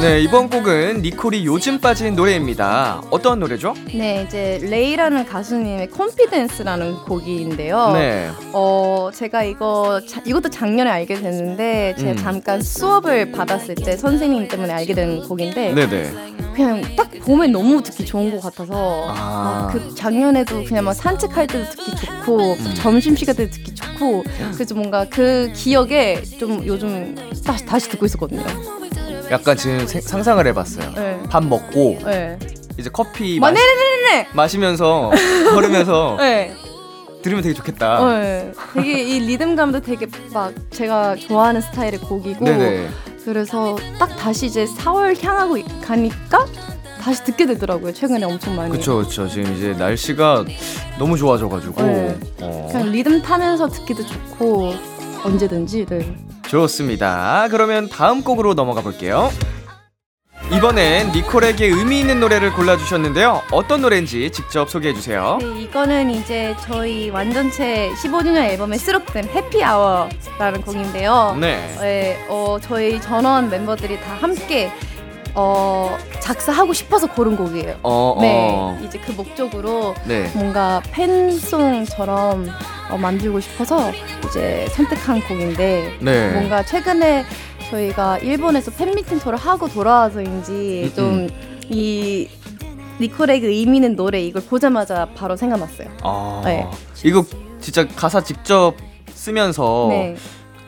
네, 0.00 0.20
이번 0.22 0.48
곡은 0.48 1.02
니콜이 1.02 1.44
요즘 1.44 1.80
빠진 1.80 2.14
노래입니다. 2.14 3.02
어떤 3.10 3.40
노래죠? 3.40 3.74
네, 3.92 4.24
이제 4.28 4.60
레이라는 4.62 5.26
가수님의 5.26 5.88
Confidence라는 5.90 6.94
곡인데요. 7.04 7.90
네. 7.94 8.30
어, 8.52 9.10
제가 9.12 9.42
이거 9.42 10.00
자- 10.08 10.22
이것도 10.24 10.50
작년에 10.50 10.88
알게 10.88 11.16
됐는데 11.16 11.96
제가 11.98 12.12
음. 12.12 12.16
잠깐 12.16 12.62
수업을 12.62 13.32
받았을 13.32 13.74
때 13.74 13.96
선생님 13.96 14.46
때문에 14.46 14.72
알게 14.72 14.94
된 14.94 15.20
곡인데 15.26 15.74
네네. 15.74 16.12
그냥 16.54 16.82
딱 16.96 17.10
봄에 17.24 17.48
너무 17.48 17.82
듣기 17.82 18.04
좋은 18.04 18.30
것 18.30 18.40
같아서 18.40 19.08
아. 19.08 19.68
아, 19.68 19.70
그 19.72 19.94
작년에도 19.96 20.62
그냥 20.62 20.84
막 20.84 20.92
산책할 20.92 21.48
때도 21.48 21.64
듣기 21.70 21.96
좋고 22.06 22.52
음. 22.52 22.74
점심 22.76 23.16
시간 23.16 23.34
때도 23.34 23.50
듣기 23.50 23.74
좋고 23.74 24.22
그래서 24.54 24.74
뭔가 24.76 25.04
그 25.10 25.50
기억에 25.56 26.22
좀 26.22 26.64
요즘 26.64 27.16
다시 27.44 27.66
다시 27.66 27.88
듣고 27.90 28.06
있었거든요. 28.06 28.44
약간 29.30 29.56
지금 29.56 29.86
세- 29.86 30.00
상상을 30.00 30.46
해봤어요. 30.46 30.92
네. 30.94 31.20
밥 31.28 31.44
먹고 31.44 31.98
네. 32.04 32.38
이제 32.78 32.88
커피 32.92 33.38
마, 33.40 33.50
네네네네. 33.50 34.28
마시면서 34.32 35.10
걸으면서 35.54 36.16
네. 36.18 36.54
들으면 37.22 37.42
되게 37.42 37.54
좋겠다. 37.54 38.04
네. 38.20 38.52
되게 38.74 39.02
이 39.02 39.18
리듬감도 39.20 39.80
되게 39.80 40.06
막 40.32 40.52
제가 40.70 41.16
좋아하는 41.16 41.60
스타일의 41.60 41.98
곡이고 42.00 42.44
네네. 42.44 42.88
그래서 43.24 43.76
딱 43.98 44.06
다시 44.16 44.46
이제 44.46 44.64
4월 44.64 45.20
향하고 45.22 45.58
가니까 45.84 46.46
다시 47.02 47.24
듣게 47.24 47.46
되더라고요. 47.46 47.92
최근에 47.92 48.24
엄청 48.24 48.56
많이. 48.56 48.70
그쵸, 48.70 48.98
그쵸. 48.98 49.28
지금 49.28 49.54
이제 49.56 49.72
날씨가 49.74 50.44
너무 50.98 51.16
좋아져가지고. 51.18 51.82
네. 51.82 52.18
어. 52.40 52.68
그냥 52.70 52.90
리듬 52.92 53.20
타면서 53.20 53.68
듣기도 53.68 54.04
좋고 54.06 54.72
언제든지 55.24 55.86
네. 55.86 56.16
좋습니다. 56.48 57.46
그러면 57.50 57.88
다음 57.88 58.22
곡으로 58.22 58.54
넘어가 58.54 58.80
볼게요. 58.80 59.30
이번엔 60.50 61.12
니콜에게 61.12 61.66
의미 61.66 62.00
있는 62.00 62.20
노래를 62.20 62.54
골라주셨는데요. 62.54 63.42
어떤 63.52 63.82
노래인지 63.82 64.30
직접 64.30 64.70
소개해주세요. 64.70 65.38
네, 65.42 65.60
이거는 65.60 66.10
이제 66.10 66.56
저희 66.62 67.10
완전체 67.10 67.90
15주년 68.02 68.38
앨범에 68.48 68.78
수록된 68.78 69.28
해피아워라는 69.28 70.62
곡인데요. 70.64 71.36
네. 71.38 71.76
네, 71.80 72.26
어, 72.30 72.56
저희 72.62 72.98
전원 72.98 73.50
멤버들이 73.50 74.00
다 74.00 74.14
함께 74.14 74.72
어, 75.40 75.96
작사하고 76.18 76.72
싶어서 76.72 77.06
고른 77.06 77.36
곡이에요. 77.36 77.76
어, 77.84 78.16
어. 78.16 78.20
네, 78.20 78.84
이제 78.84 78.98
그 78.98 79.12
목적으로 79.12 79.94
네. 80.04 80.28
뭔가 80.34 80.82
팬송처럼 80.90 82.48
어, 82.90 82.98
만들고 82.98 83.38
싶어서 83.38 83.92
이제 84.26 84.66
선택한 84.70 85.20
곡인데 85.28 85.98
네. 86.00 86.32
뭔가 86.32 86.64
최근에 86.64 87.24
저희가 87.70 88.18
일본에서 88.18 88.72
팬미팅 88.72 89.20
투어를 89.20 89.38
하고 89.38 89.68
돌아와서인지 89.68 90.92
음, 90.98 91.28
좀이 91.68 92.28
니콜에게 93.00 93.46
의미 93.46 93.76
있는 93.76 93.94
노래 93.94 94.20
이걸 94.20 94.42
보자마자 94.42 95.06
바로 95.14 95.36
생각났어요. 95.36 95.88
아, 96.02 96.42
네. 96.44 96.66
이거 97.04 97.24
진짜 97.60 97.86
가사 97.86 98.20
직접 98.20 98.74
쓰면서 99.14 99.86
네, 99.90 100.16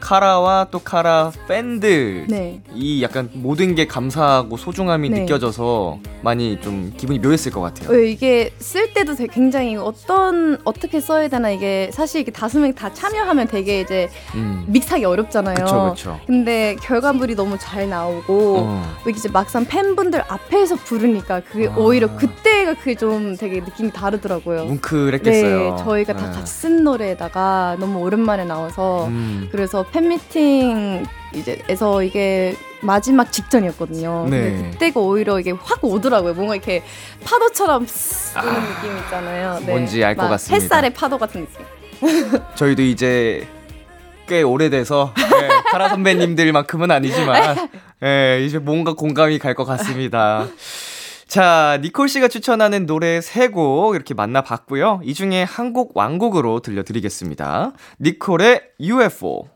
카라와 0.01 0.69
또 0.71 0.79
카라 0.79 1.31
팬들 1.47 2.27
네. 2.29 2.61
이 2.75 3.03
약간 3.03 3.29
모든 3.35 3.75
게 3.75 3.87
감사하고 3.87 4.57
소중함이 4.57 5.11
네. 5.11 5.21
느껴져서 5.21 5.99
많이 6.23 6.61
좀 6.61 6.93
기분이 6.97 7.19
묘했을 7.19 7.53
것 7.53 7.61
같아요. 7.61 7.91
어, 7.91 7.95
이게 8.01 8.53
쓸 8.59 8.93
때도 8.93 9.15
되게 9.15 9.33
굉장히 9.33 9.77
어떤 9.77 10.59
어떻게 10.65 11.01
써야 11.01 11.29
되나 11.29 11.51
이게 11.51 11.91
사실 11.93 12.23
이게 12.23 12.31
다섯 12.33 12.59
명 12.59 12.71
다 12.81 12.93
참여하면 12.95 13.49
되게 13.49 13.81
이제 13.81 14.09
음. 14.37 14.65
믹스하기 14.69 15.05
어렵잖아요. 15.05 15.57
그쵸, 15.57 15.93
그쵸. 15.95 16.21
근데 16.27 16.77
결과물이 16.81 17.35
너무 17.35 17.59
잘 17.59 17.89
나오고 17.89 18.57
어. 18.59 18.85
이제 19.09 19.29
막상 19.29 19.65
팬분들 19.67 20.23
앞에서 20.29 20.77
부르니까 20.77 21.41
그게 21.41 21.67
아. 21.69 21.75
오히려 21.77 22.15
그때가 22.17 22.75
그게 22.75 22.95
좀 22.95 23.37
되게 23.37 23.61
느낌이 23.61 23.93
다르더라고요. 23.93 24.65
뭉클했겠어요. 24.67 25.77
네, 25.77 25.85
저희가 25.85 26.15
다 26.15 26.27
네. 26.31 26.33
같이 26.33 26.53
쓴 26.53 26.85
노래에다가 26.85 27.77
너무 27.81 27.99
오랜만에 28.01 28.45
나와서 28.45 29.07
음. 29.09 29.49
그래서 29.51 29.85
팬미팅 29.93 31.07
이제에서 31.35 32.03
이게 32.03 32.57
마지막 32.81 33.31
직전이었거든요. 33.33 34.27
네. 34.31 34.41
근데 34.51 34.71
그때가 34.71 35.01
오히려 35.01 35.39
이게 35.39 35.51
확 35.53 35.85
오더라고요. 35.85 36.35
뭔가 36.35 36.55
이렇게 36.55 36.83
파도처럼 37.25 37.87
스 37.87 38.37
이런 38.39 38.55
느낌 38.55 38.97
있잖아요. 38.99 39.61
네. 39.61 39.67
뭔지 39.67 40.03
알것 40.05 40.25
막 40.25 40.31
같습니다. 40.31 40.65
햇살의 40.65 40.95
파도 40.95 41.19
같은 41.19 41.47
느낌. 41.47 41.67
저희도 42.57 42.83
이제 42.83 43.47
꽤 44.27 44.43
오래돼서 44.43 45.13
네, 45.17 45.49
카라 45.71 45.89
선배님들만큼은 45.91 46.91
아니지만 46.91 47.69
예, 48.03 48.43
이제 48.47 48.59
뭔가 48.59 48.95
공감이 48.95 49.39
갈 49.39 49.55
것 49.55 49.65
같습니다. 49.65 50.47
자, 51.29 51.79
니콜 51.83 52.09
씨가 52.09 52.29
추천하는 52.29 52.87
노래 52.87 53.21
세 53.21 53.49
곡 53.51 53.95
이렇게 53.95 54.15
만나봤고요. 54.15 55.01
이 55.05 55.15
중에 55.15 55.43
한곡 55.45 55.97
완곡으로 55.97 56.61
들려드리겠습니다. 56.61 57.73
니콜의 58.01 58.63
UFO. 58.81 59.49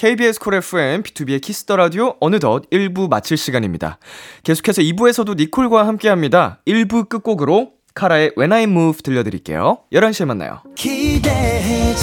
KBS 0.00 0.40
쿨 0.40 0.54
FM, 0.54 1.02
비투비의 1.02 1.42
키스 1.42 1.63
더 1.63 1.76
라디오 1.76 2.14
어느덧 2.20 2.62
1부 2.70 3.10
마칠 3.10 3.36
시간입니다. 3.36 3.98
계속해서 4.44 4.80
2부에서도 4.80 5.36
니콜과 5.36 5.86
함께 5.86 6.08
합니다. 6.08 6.62
1부 6.66 7.10
끝곡으로 7.10 7.72
카라의 7.94 8.32
When 8.38 8.50
I 8.50 8.62
Move 8.62 9.02
들려드릴게요. 9.02 9.80
11시에 9.92 10.24
만나요. 10.24 10.62
기대해 10.74 11.94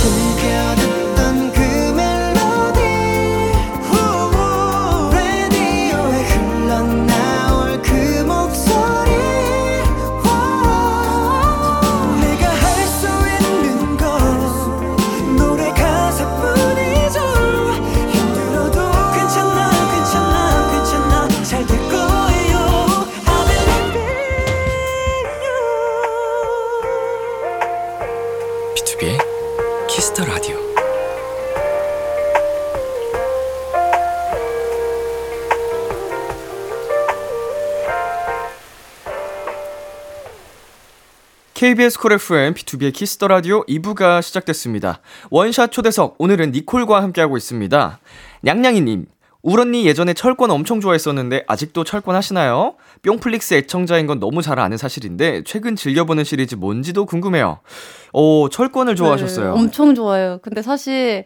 KBS 41.58 41.98
쿨 41.97 42.12
FM, 42.12 42.54
비투비의 42.54 42.93
키스 42.93 43.15
더 43.15 43.28
라디오 43.28 43.65
2부가 43.65 44.22
시작됐습니다. 44.22 45.02
원샷 45.32 45.72
초대석, 45.72 46.17
오늘은 46.20 46.52
니콜과 46.52 47.02
함께하고 47.02 47.36
있습니다. 47.36 48.00
냥냥이님, 48.43 49.08
우언니 49.41 49.88
예전에 49.88 50.13
철권 50.13 50.52
엄청 50.52 50.80
좋아했었는데 50.80 51.46
아직도 51.48 51.84
철권 51.84 52.13
하시나요? 52.13 52.76
뿅플릭스 53.02 53.56
애청자인 53.56 54.06
건 54.06 54.20
너무 54.20 54.43
잘 54.43 54.60
아는 54.60 54.78
사실인데 54.78 55.46
최근 55.46 55.76
즐겨보는 55.76 56.26
시리즈 56.26 56.54
뭔지도 56.54 57.08
궁금해요. 57.08 57.62
오, 58.13 58.50
철권을 58.50 58.96
좋아하셨어요. 58.96 59.56
네, 59.56 59.60
엄청 59.60 59.96
좋아요. 59.96 60.38
근데 60.43 60.62
사실 60.62 61.26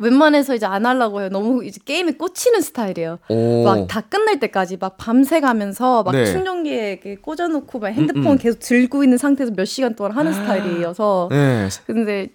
웬만해서 0.00 0.54
이제 0.54 0.66
안 0.66 0.86
하려고 0.86 1.20
해요. 1.20 1.28
너무 1.30 1.64
이제 1.64 1.78
게임에 1.84 2.12
꽂히는 2.12 2.60
스타일이에요. 2.62 3.18
오. 3.28 3.64
막다 3.64 4.00
끝날 4.02 4.40
때까지 4.40 4.78
막 4.80 4.96
밤새 4.96 5.40
가면서 5.40 6.02
막 6.02 6.12
네. 6.12 6.24
충전기에 6.24 7.00
꽂아놓고 7.22 7.78
막 7.78 7.88
핸드폰 7.88 8.24
음, 8.26 8.32
음. 8.32 8.38
계속 8.38 8.58
들고 8.60 9.04
있는 9.04 9.18
상태에서 9.18 9.52
몇 9.54 9.66
시간 9.66 9.94
동안 9.94 10.12
하는 10.12 10.32
스타일이어서 10.32 11.28
네, 11.30 11.68
근데 11.86 12.28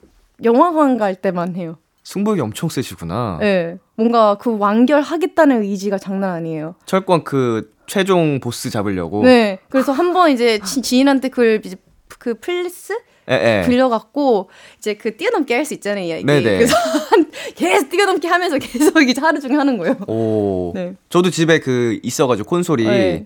영화관 0.44 0.98
갈 0.98 1.16
때만 1.16 1.56
해요. 1.56 1.78
승부욕이 2.04 2.40
엄청 2.42 2.70
세시구나. 2.70 3.38
네. 3.42 3.80
뭔가 3.96 4.38
그 4.40 4.56
완결하겠다는 4.58 5.64
의지가 5.64 5.98
장난 5.98 6.32
아니에요. 6.32 6.76
철권 6.86 7.24
그 7.24 7.74
최종 7.88 8.40
보스 8.40 8.70
잡으려고. 8.70 9.24
네. 9.24 9.60
그래서 9.70 9.92
한 9.92 10.14
번 10.14 10.30
이제 10.32 10.60
지, 10.60 10.82
지인한테 10.84 11.30
그걸 11.30 11.62
이제 11.66 11.76
그 12.20 12.36
플스 12.36 12.94
예, 13.30 13.62
예. 13.64 13.68
빌려갖고 13.68 14.50
이제 14.78 14.94
그 14.96 15.16
뛰어넘게 15.18 15.56
할 15.56 15.66
수 15.66 15.74
있잖아요. 15.74 16.18
이게. 16.18 16.24
네네. 16.26 16.44
그래서 16.44 16.76
한 17.10 17.26
계속 17.56 17.90
뛰어넘게 17.90 18.28
하면서 18.28 18.58
계속 18.60 19.02
이제 19.02 19.20
하루 19.22 19.40
종일 19.40 19.60
하는 19.60 19.78
거예요. 19.78 19.96
오. 20.08 20.72
네. 20.76 20.94
저도 21.10 21.30
집에 21.32 21.60
그 21.60 22.00
있어가지고 22.04 22.48
콘솔이 22.50 22.84
네. 22.86 23.26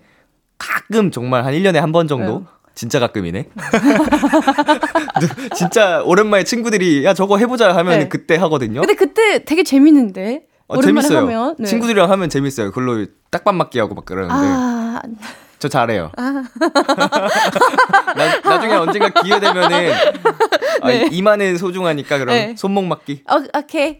가끔 0.58 1.10
정말 1.10 1.44
한 1.44 1.52
1년에 1.54 1.74
한 1.76 1.92
번 1.92 2.08
정도? 2.08 2.40
네. 2.40 2.44
진짜 2.74 2.98
가끔이네. 3.00 3.46
진짜 5.56 6.02
오랜만에 6.04 6.44
친구들이 6.44 7.04
야 7.04 7.14
저거 7.14 7.38
해보자 7.38 7.74
하면 7.76 7.98
네. 7.98 8.08
그때 8.08 8.36
하거든요. 8.36 8.80
근데 8.80 8.94
그때 8.94 9.44
되게 9.44 9.62
재밌는데. 9.62 10.46
어, 10.68 10.78
오랜만에 10.78 11.08
재밌어요. 11.08 11.18
하면. 11.26 11.56
네. 11.58 11.66
친구들이랑 11.66 12.10
하면 12.10 12.28
재밌어요. 12.30 12.70
그걸로 12.70 13.06
딱밤 13.30 13.56
맞기 13.56 13.78
하고 13.80 13.94
막 13.94 14.04
그러는데 14.04 14.34
아, 14.34 15.02
저 15.60 15.68
잘해요. 15.68 16.10
나, 18.16 18.40
나중에 18.42 18.72
언젠가 18.74 19.10
기회 19.22 19.38
되면은 19.38 19.92
아, 20.80 20.90
이마는 20.90 21.58
소중하니까 21.58 22.16
그럼 22.18 22.34
네. 22.34 22.54
손목 22.56 22.86
맞기. 22.86 23.24
어, 23.28 23.36
오케이. 23.58 23.98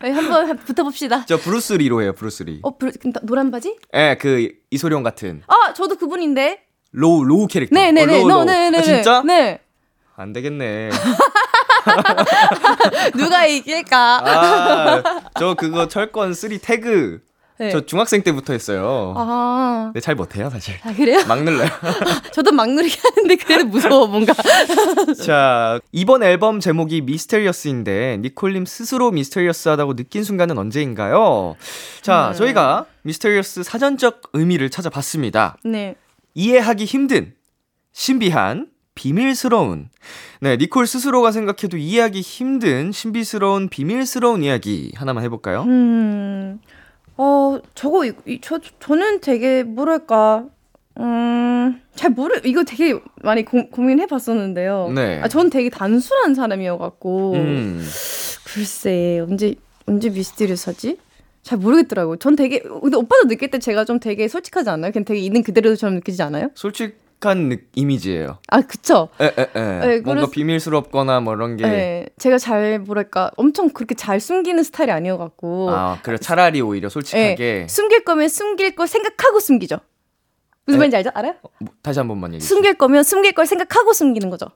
네, 0.00 0.10
한번 0.14 0.48
한- 0.48 0.56
붙어봅시다. 0.56 1.26
저 1.26 1.36
브루스 1.36 1.72
리로 1.74 2.00
해요. 2.00 2.12
브루스 2.12 2.44
리. 2.44 2.60
어, 2.62 2.78
브루- 2.78 2.92
노란 3.24 3.50
바지? 3.50 3.76
예, 3.94 4.16
그 4.20 4.52
이소룡 4.70 5.02
같은 5.02 5.42
아, 5.48 5.72
저도 5.74 5.96
그분인데. 5.96 6.60
로우 6.92 7.24
로우 7.24 7.48
캐릭터. 7.48 7.74
네네네. 7.74 8.14
어, 8.14 8.18
로우, 8.18 8.28
로우. 8.28 8.44
네네네. 8.44 8.78
아, 8.78 8.82
진짜? 8.82 9.22
네. 9.26 9.58
안 10.14 10.32
되겠네. 10.32 10.90
누가 13.16 13.46
이길까? 13.46 14.20
아, 14.24 15.02
저 15.38 15.54
그거 15.54 15.88
철권 15.88 16.34
3 16.34 16.58
태그 16.62 17.20
네. 17.62 17.70
저 17.70 17.86
중학생 17.86 18.22
때부터 18.22 18.52
했어요. 18.52 19.14
아, 19.16 19.90
근데 19.92 20.00
잘 20.00 20.16
못해요 20.16 20.50
사실. 20.50 20.74
아, 20.82 20.92
그래요? 20.92 21.20
막 21.28 21.42
눌러요. 21.44 21.68
저도 22.34 22.50
막 22.50 22.68
누르게 22.68 22.96
하는데 23.02 23.36
그래도 23.36 23.64
무서워, 23.66 24.06
뭔가. 24.08 24.34
자 25.24 25.78
이번 25.92 26.24
앨범 26.24 26.58
제목이 26.58 27.02
Mysterious인데 27.02 28.18
니콜님 28.22 28.66
스스로 28.66 29.12
mysterious하다고 29.12 29.94
느낀 29.94 30.24
순간은 30.24 30.58
언제인가요? 30.58 31.54
자 32.00 32.30
음. 32.30 32.34
저희가 32.34 32.86
미스테리어스 33.02 33.62
사전적 33.62 34.22
의미를 34.32 34.68
찾아봤습니다. 34.70 35.56
네. 35.64 35.94
이해하기 36.34 36.84
힘든, 36.84 37.34
신비한, 37.92 38.68
비밀스러운. 38.94 39.88
네, 40.40 40.56
니콜 40.56 40.86
스스로가 40.86 41.32
생각해도 41.32 41.76
이해하기 41.76 42.20
힘든, 42.20 42.92
신비스러운, 42.92 43.68
비밀스러운 43.68 44.42
이야기 44.42 44.92
하나만 44.96 45.24
해볼까요? 45.24 45.62
음, 45.62 46.60
어, 47.22 47.60
저거, 47.76 48.04
이, 48.04 48.12
이- 48.26 48.40
저, 48.40 48.58
저는 48.80 49.20
되게, 49.20 49.62
뭐랄까, 49.62 50.46
음, 50.98 51.80
잘 51.94 52.10
모르, 52.10 52.40
이거 52.44 52.64
되게 52.64 52.98
많이 53.22 53.44
고, 53.44 53.68
고민해 53.70 54.06
봤었는데요. 54.06 54.90
네. 54.92 55.20
아, 55.22 55.28
전 55.28 55.48
되게 55.48 55.70
단순한 55.70 56.34
사람이어갖고, 56.34 57.32
음, 57.34 57.86
글쎄, 58.44 59.20
언제, 59.20 59.54
언제 59.86 60.10
미스테리어스 60.10 60.70
하지? 60.70 60.98
잘 61.42 61.58
모르겠더라고요. 61.58 62.16
전 62.16 62.34
되게, 62.34 62.58
근데 62.60 62.96
오빠도 62.96 63.28
느낄 63.28 63.50
때 63.52 63.58
제가 63.60 63.84
좀 63.84 64.00
되게 64.00 64.26
솔직하지 64.26 64.70
않아요? 64.70 64.90
그냥 64.90 65.04
되게 65.04 65.20
있는 65.20 65.42
그대로처럼 65.44 65.94
느끼지 65.96 66.22
않아요? 66.22 66.50
솔직 66.54 66.98
한 67.28 67.48
느- 67.48 67.56
이미지예요. 67.74 68.38
아, 68.48 68.60
그쵸? 68.62 69.08
에, 69.20 69.26
에, 69.26 69.30
에. 69.42 69.46
네, 69.54 69.86
뭔가 70.00 70.14
그래서- 70.26 70.30
비밀스럽거나 70.30 71.20
뭐 71.20 71.34
이런 71.34 71.56
게. 71.56 71.62
네. 71.66 72.06
제가 72.18 72.38
잘, 72.38 72.78
뭐랄까, 72.80 73.30
엄청 73.36 73.70
그렇게 73.70 73.94
잘 73.94 74.20
숨기는 74.20 74.62
스타일이 74.62 74.92
아니어갖고, 74.92 75.70
아, 75.70 75.98
그래. 76.02 76.18
차라리 76.18 76.60
오히려 76.60 76.88
솔직하게. 76.88 77.62
예, 77.62 77.66
숨길 77.68 78.04
거면 78.04 78.28
숨길 78.28 78.74
걸 78.74 78.86
생각하고 78.86 79.40
숨기죠. 79.40 79.78
무슨 80.66 80.78
네. 80.78 80.82
말인지 80.82 80.96
알죠? 80.98 81.10
알아요? 81.14 81.34
뭐, 81.60 81.72
다시 81.82 81.98
한 81.98 82.08
번만 82.08 82.34
얘기해. 82.34 82.46
숨길 82.46 82.74
거면 82.74 83.02
숨길 83.02 83.32
걸 83.32 83.46
생각하고 83.46 83.92
숨기는 83.92 84.30
거죠. 84.30 84.46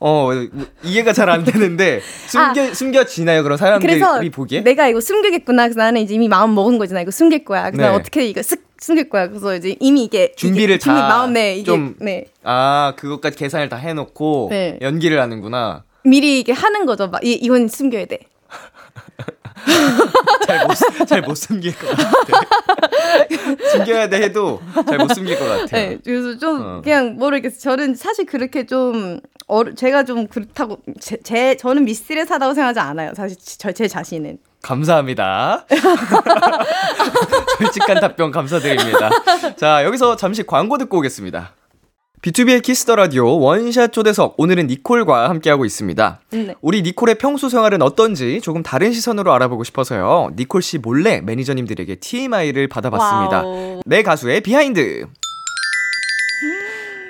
어, 0.00 0.24
뭐, 0.24 0.34
이해가 0.82 1.12
잘 1.12 1.30
안 1.30 1.44
되는데, 1.44 2.00
숨겨, 2.26 2.74
숨겨지나요? 2.74 3.42
그런 3.42 3.56
사람들이 3.56 4.02
아. 4.02 4.12
그래서 4.18 4.30
보기에? 4.36 4.60
내가 4.62 4.88
이거 4.88 5.00
숨기겠구나. 5.00 5.68
나는 5.68 6.00
이제 6.02 6.14
이미 6.14 6.28
마음 6.28 6.54
먹은 6.54 6.78
거잖아. 6.78 7.00
이거 7.00 7.10
숨길 7.10 7.44
거야. 7.44 7.70
그래서 7.70 7.90
네. 7.90 7.96
어떻게 7.96 8.26
이거 8.26 8.40
쓱 8.42 8.60
숨길 8.84 9.08
거야. 9.08 9.28
그래서 9.28 9.54
이제 9.56 9.76
이미 9.80 10.04
이게 10.04 10.32
준비를 10.36 10.74
이게 10.74 10.78
준비 10.78 11.00
다 11.00 11.08
마음에 11.08 11.54
이게 11.54 11.64
좀- 11.64 11.94
네. 12.00 12.26
아, 12.42 12.92
그것까지 12.96 13.34
계산을 13.36 13.70
다 13.70 13.76
해놓고, 13.76 14.48
네. 14.50 14.78
연기를 14.82 15.20
하는구나. 15.22 15.84
미리 16.04 16.38
이게 16.38 16.52
하는 16.52 16.84
거죠. 16.84 17.08
막 17.08 17.24
이, 17.24 17.32
이건 17.32 17.68
숨겨야 17.68 18.04
돼. 18.04 18.18
잘못 21.08 21.34
숨길 21.36 21.74
것 21.78 21.88
같아. 21.96 22.40
숨겨야 23.72 24.08
돼 24.10 24.20
해도 24.22 24.60
잘 24.86 24.98
못 24.98 25.14
숨길 25.14 25.38
것 25.38 25.44
같아요. 25.46 25.66
네, 25.90 25.98
그래서 26.04 26.36
좀 26.38 26.60
어. 26.60 26.80
그냥 26.82 27.14
모르겠어요. 27.16 27.58
저는 27.60 27.94
사실 27.94 28.26
그렇게 28.26 28.66
좀 28.66 29.20
어르, 29.46 29.74
제가 29.74 30.04
좀 30.04 30.26
그렇다고 30.26 30.78
제, 31.00 31.16
제 31.22 31.56
저는 31.56 31.86
mysterious하다고 31.86 32.52
생각하지 32.52 32.80
않아요. 32.80 33.14
사실 33.14 33.38
저, 33.40 33.72
제 33.72 33.88
자신은. 33.88 34.36
감사합니다. 34.64 35.66
솔직한 37.58 38.00
답변 38.00 38.30
감사드립니다. 38.30 39.10
자, 39.56 39.84
여기서 39.84 40.16
잠시 40.16 40.42
광고 40.42 40.78
듣고 40.78 40.98
오겠습니다. 40.98 41.52
BTOB의 42.22 42.62
키스 42.62 42.83
더 42.83 42.96
라디오 42.96 43.38
원샷 43.38 43.92
초대석 43.92 44.36
오늘은 44.38 44.68
니콜과 44.68 45.28
함께하고 45.28 45.66
있습니다. 45.66 46.20
네. 46.30 46.54
우리 46.62 46.80
니콜의 46.80 47.16
평소 47.16 47.50
생활은 47.50 47.82
어떤지 47.82 48.40
조금 48.40 48.62
다른 48.62 48.92
시선으로 48.92 49.30
알아보고 49.34 49.62
싶어서요. 49.62 50.30
니콜 50.34 50.62
씨 50.62 50.78
몰래 50.78 51.20
매니저님들에게 51.20 51.96
TMI를 51.96 52.68
받아봤습니다. 52.68 53.42
Wow. 53.42 53.80
내 53.84 54.02
가수의 54.02 54.40
behind. 54.40 55.06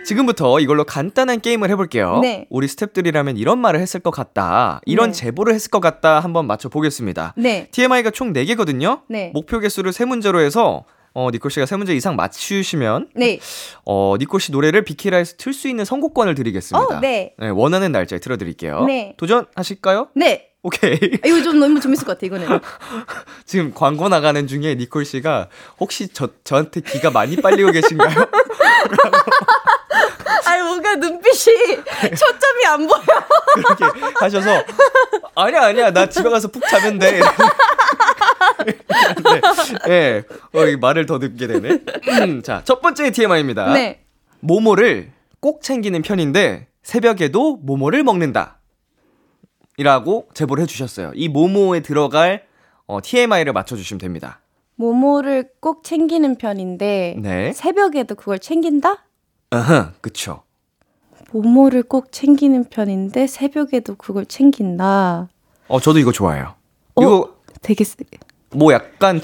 지금부터 0.04 0.60
이걸로 0.60 0.84
간단한 0.84 1.40
게임을 1.40 1.70
해볼게요. 1.70 2.18
네. 2.20 2.46
우리 2.50 2.66
스탭들이라면 2.66 3.38
이런 3.38 3.58
말을 3.58 3.80
했을 3.80 4.00
것 4.00 4.10
같다. 4.10 4.80
이런 4.86 5.10
네. 5.10 5.12
제보를 5.12 5.54
했을 5.54 5.70
것 5.70 5.80
같다. 5.80 6.20
한번 6.20 6.46
맞춰보겠습니다. 6.46 7.34
네. 7.36 7.68
TMI가 7.70 8.10
총 8.10 8.32
4개거든요. 8.32 9.00
네. 9.08 9.30
목표 9.34 9.58
개수를 9.60 9.92
세문제로 9.92 10.40
해서 10.40 10.84
어, 11.14 11.30
니콜 11.30 11.50
씨가 11.50 11.66
세 11.66 11.76
문제 11.76 11.94
이상 11.94 12.16
맞추시면 12.16 13.08
네. 13.14 13.38
어, 13.86 14.16
니콜 14.18 14.40
씨 14.40 14.50
노래를 14.52 14.82
비키라에서 14.82 15.36
틀 15.38 15.52
수 15.52 15.68
있는 15.68 15.84
선곡권을 15.84 16.34
드리겠습니다. 16.34 16.96
어, 16.96 17.00
네. 17.00 17.34
원하는 17.54 17.92
날짜에 17.92 18.18
틀어 18.18 18.36
드릴게요. 18.36 18.84
네. 18.84 19.14
도전하실까요? 19.16 20.08
네. 20.16 20.48
오케이. 20.64 20.98
아, 21.22 21.26
이거 21.26 21.42
좀 21.42 21.60
너무 21.60 21.78
재밌을 21.78 22.06
것 22.06 22.14
같아, 22.14 22.24
이거는. 22.26 22.48
지금 23.44 23.72
광고 23.74 24.08
나가는 24.08 24.46
중에 24.46 24.74
니콜 24.76 25.04
씨가 25.04 25.48
혹시 25.78 26.08
저, 26.08 26.30
저한테 26.42 26.80
기가 26.80 27.10
많이 27.10 27.36
빨리고 27.36 27.70
계신가요? 27.70 28.08
아니, 30.46 30.62
뭔가 30.62 30.94
눈빛이 30.94 31.54
초점이 32.16 32.66
안 32.66 32.86
보여. 32.86 33.02
그렇게 33.56 33.84
하셔서 34.16 34.64
아니야 35.36 35.64
아니야 35.64 35.90
나 35.90 36.08
집에 36.08 36.30
가서 36.30 36.48
푹 36.48 36.66
자면 36.68 36.98
돼. 36.98 37.20
네, 39.24 39.40
예, 39.88 40.24
어, 40.54 40.64
이 40.66 40.76
말을 40.76 41.04
더 41.04 41.18
듣게 41.18 41.46
되네. 41.46 41.78
음, 42.22 42.42
자, 42.42 42.62
첫 42.64 42.80
번째 42.80 43.10
TMI입니다. 43.10 43.74
네. 43.74 44.00
모모를 44.40 45.12
꼭 45.40 45.62
챙기는 45.62 46.00
편인데 46.00 46.68
새벽에도 46.82 47.58
모모를 47.62 48.02
먹는다. 48.02 48.53
이라고 49.76 50.28
제보를 50.34 50.62
해주셨어요. 50.62 51.12
이 51.14 51.28
모모에 51.28 51.80
들어갈 51.80 52.44
어, 52.86 53.00
TMI를 53.02 53.52
맞춰주시면 53.52 53.98
됩니다. 53.98 54.40
모모를 54.76 55.50
꼭 55.60 55.84
챙기는 55.84 56.36
편인데 56.36 57.16
네. 57.20 57.52
새벽에도 57.52 58.14
그걸 58.14 58.38
챙긴다? 58.38 59.04
어허, 59.50 59.92
그쵸. 60.00 60.42
모모를 61.32 61.82
꼭 61.82 62.12
챙기는 62.12 62.64
편인데 62.64 63.26
새벽에도 63.26 63.94
그걸 63.96 64.26
챙긴다. 64.26 65.28
어, 65.68 65.80
저도 65.80 65.98
이거 65.98 66.12
좋아해요. 66.12 66.54
어? 66.94 67.02
이거 67.02 67.34
되게 67.62 67.84
쓰... 67.84 67.96
뭐 68.50 68.72
약간 68.72 69.20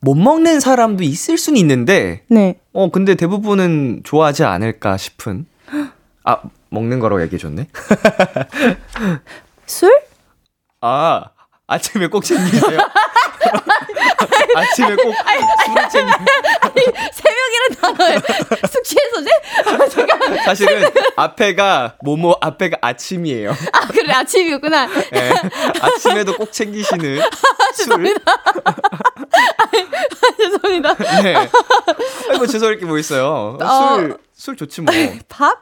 못 0.00 0.14
먹는 0.14 0.60
사람도 0.60 1.02
있을 1.02 1.38
수는 1.38 1.58
있는데 1.58 2.24
네. 2.28 2.60
어, 2.72 2.90
근데 2.90 3.14
대부분은 3.14 4.02
좋아하지 4.04 4.44
않을까 4.44 4.96
싶은. 4.96 5.46
아, 6.24 6.42
먹는 6.70 7.00
거라고 7.00 7.22
얘기해 7.22 7.38
줬네. 7.38 7.68
술? 9.66 9.90
아, 10.80 11.24
아침에 11.66 12.06
꼭 12.08 12.24
챙기세요? 12.24 12.78
아침에 14.56 14.94
꼭 14.96 15.14
술을 15.64 15.88
챙기 15.90 16.12
새벽이라는 17.12 17.76
단어에 17.80 18.18
숙취해소제? 18.70 19.30
아, 19.66 19.88
잠깐. 19.88 20.44
사실은 20.44 20.90
앞에가 21.16 21.96
뭐뭐 22.02 22.38
앞에가 22.40 22.78
아침이에요. 22.80 23.50
아 23.72 23.86
그래 23.88 24.12
아침이었구나. 24.12 24.88
예, 25.14 25.32
아침에도 25.80 26.36
꼭 26.36 26.52
챙기시는 26.52 27.20
술. 27.74 28.14
죄송합니다. 30.36 30.94
네. 31.22 31.34
아이고 32.30 32.46
죄송할 32.46 32.78
게 32.78 32.84
뭐 32.86 32.98
있어요. 32.98 33.56
어. 33.60 33.96
술, 33.96 34.18
술 34.34 34.56
좋지 34.56 34.82
뭐. 34.82 34.94
밥? 35.28 35.58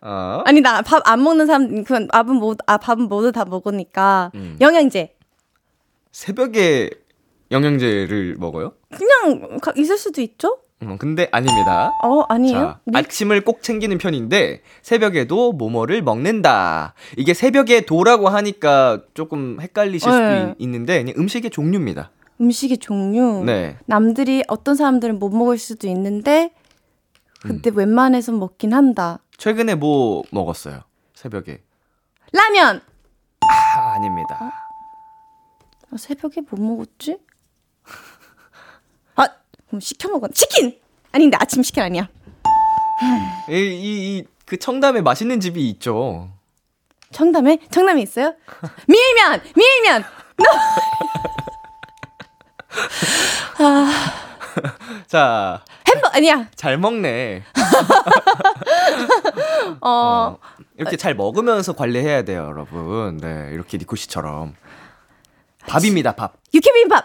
아, 0.00 0.42
아니 0.46 0.60
나 0.60 0.80
밥 0.82 1.02
안 1.06 1.22
먹는 1.22 1.46
사람 1.46 1.82
그건 1.84 2.08
밥은 2.08 2.36
모두 2.36 2.58
아 2.66 2.76
밥은 2.78 3.08
모두 3.08 3.32
다 3.32 3.44
먹으니까 3.44 4.30
음. 4.34 4.56
영양제 4.60 5.14
새벽에 6.12 6.90
영양제를 7.50 8.36
먹어요? 8.38 8.72
그냥 8.90 9.58
가- 9.60 9.72
있을 9.76 9.96
수도 9.96 10.20
있죠? 10.20 10.58
음, 10.82 10.96
근데 10.98 11.28
아닙니다. 11.32 11.90
어 12.04 12.20
아니에요? 12.28 12.58
자, 12.58 12.80
밀- 12.84 12.96
아침을 12.96 13.40
꼭 13.40 13.62
챙기는 13.62 13.96
편인데 13.98 14.62
새벽에도 14.82 15.52
뭐뭐를 15.52 16.02
먹는다. 16.02 16.94
이게 17.16 17.34
새벽에 17.34 17.80
도라고 17.80 18.28
하니까 18.28 19.02
조금 19.14 19.60
헷갈리실 19.60 20.00
수도 20.00 20.18
네. 20.24 20.54
있- 20.58 20.62
있는데 20.64 21.02
그냥 21.02 21.14
음식의 21.18 21.50
종류입니다. 21.50 22.10
음식의 22.40 22.78
종류. 22.78 23.42
네. 23.44 23.76
남들이 23.86 24.44
어떤 24.46 24.76
사람들은 24.76 25.18
못 25.18 25.30
먹을 25.30 25.58
수도 25.58 25.88
있는데 25.88 26.52
음. 27.44 27.60
근데 27.60 27.70
웬만해서 27.74 28.30
먹긴 28.32 28.72
한다. 28.72 29.18
최근에 29.38 29.76
뭐 29.76 30.22
먹었어요? 30.30 30.82
새벽에. 31.14 31.62
라면. 32.32 32.82
아, 33.40 33.92
아닙니다. 33.94 34.38
아, 35.90 35.96
새벽에 35.96 36.42
뭐 36.42 36.60
먹었지? 36.60 37.16
아 39.14 39.26
그럼 39.68 39.80
시켜 39.80 40.08
먹었. 40.08 40.34
치킨. 40.34 40.78
아닌데 41.12 41.38
아침 41.40 41.62
치킨 41.62 41.82
아니야. 41.84 42.08
이, 43.48 43.52
이, 43.54 44.18
이, 44.18 44.24
그 44.44 44.58
청담에 44.58 45.00
맛있는 45.00 45.40
집이 45.40 45.66
있죠. 45.70 46.30
청담에 47.12 47.58
청담에 47.70 48.02
있어요? 48.02 48.34
밀면 48.86 49.40
밀면. 49.56 50.04
자, 55.06 55.64
햄버 55.68 55.77
아니야. 56.12 56.48
잘 56.54 56.78
먹네. 56.78 57.42
어, 59.80 60.38
이렇게 60.76 60.96
잘 60.96 61.14
먹으면서 61.14 61.72
관리해야 61.74 62.22
돼요, 62.22 62.46
여러분. 62.48 63.16
네, 63.18 63.50
이렇게 63.52 63.78
니코 63.78 63.96
씨처럼. 63.96 64.54
밥입니다, 65.66 66.12
밥. 66.12 66.34
육회비빔밥. 66.54 67.04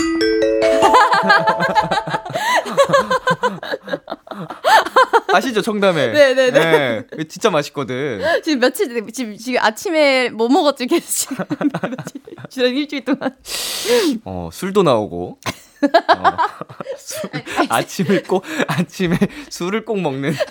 아시죠, 5.32 5.62
청담에? 5.62 6.08
네네네. 6.08 7.06
네, 7.16 7.24
진짜 7.28 7.50
맛있거든. 7.50 8.20
지금 8.42 8.60
며칠 8.60 8.88
지금 9.12 9.36
지금 9.36 9.60
아침에 9.60 10.30
뭐 10.30 10.48
먹었지 10.48 10.86
계속 10.86 11.06
지금 11.06 11.36
지난 12.48 12.74
일주일 12.74 13.04
동안. 13.04 13.36
어, 14.24 14.48
술도 14.52 14.82
나오고. 14.82 15.38
어, 15.82 16.36
술, 16.98 17.30
아침을 17.68 18.22
꼭, 18.24 18.44
아침에 18.66 19.16
술을 19.48 19.84
꼭 19.84 20.00
먹는. 20.00 20.34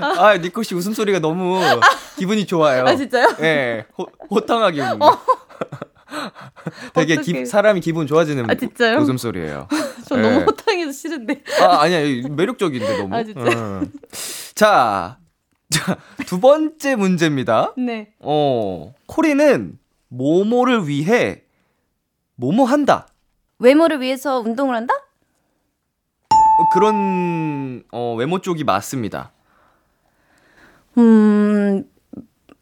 아, 0.00 0.36
니코 0.36 0.62
씨 0.62 0.74
웃음소리가 0.74 1.20
너무 1.20 1.60
기분이 2.18 2.46
좋아요. 2.46 2.84
아 2.84 2.96
진짜요? 2.96 3.36
네, 3.38 3.86
호, 3.96 4.06
호탕하게 4.30 4.80
웃는. 4.80 4.98
되게 6.94 7.16
기. 7.16 7.46
사람이 7.46 7.80
기분 7.80 8.06
좋아지는 8.06 8.48
아, 8.50 8.54
진짜요? 8.54 8.98
웃음소리예요. 8.98 9.68
저 10.06 10.16
네. 10.16 10.22
너무 10.22 10.44
호탕해서 10.44 10.92
싫은데. 10.92 11.42
아, 11.60 11.82
아니야. 11.82 12.28
매력적인데, 12.30 12.98
너무. 12.98 13.14
아, 13.14 13.24
진짜? 13.24 13.40
응. 13.40 13.92
자, 14.54 15.18
자, 15.70 15.96
두 16.26 16.40
번째 16.40 16.96
문제입니다. 16.96 17.74
네. 17.76 18.12
어, 18.20 18.94
코리는 19.06 19.78
모모를 20.08 20.88
위해 20.88 21.42
뭐뭐 22.36 22.64
한다. 22.64 23.06
외모를 23.58 24.00
위해서 24.00 24.40
운동을 24.40 24.74
한다? 24.74 24.94
어, 26.30 26.68
그런, 26.72 27.82
어, 27.92 28.14
외모 28.14 28.40
쪽이 28.40 28.64
맞습니다. 28.64 29.32
음, 30.98 31.84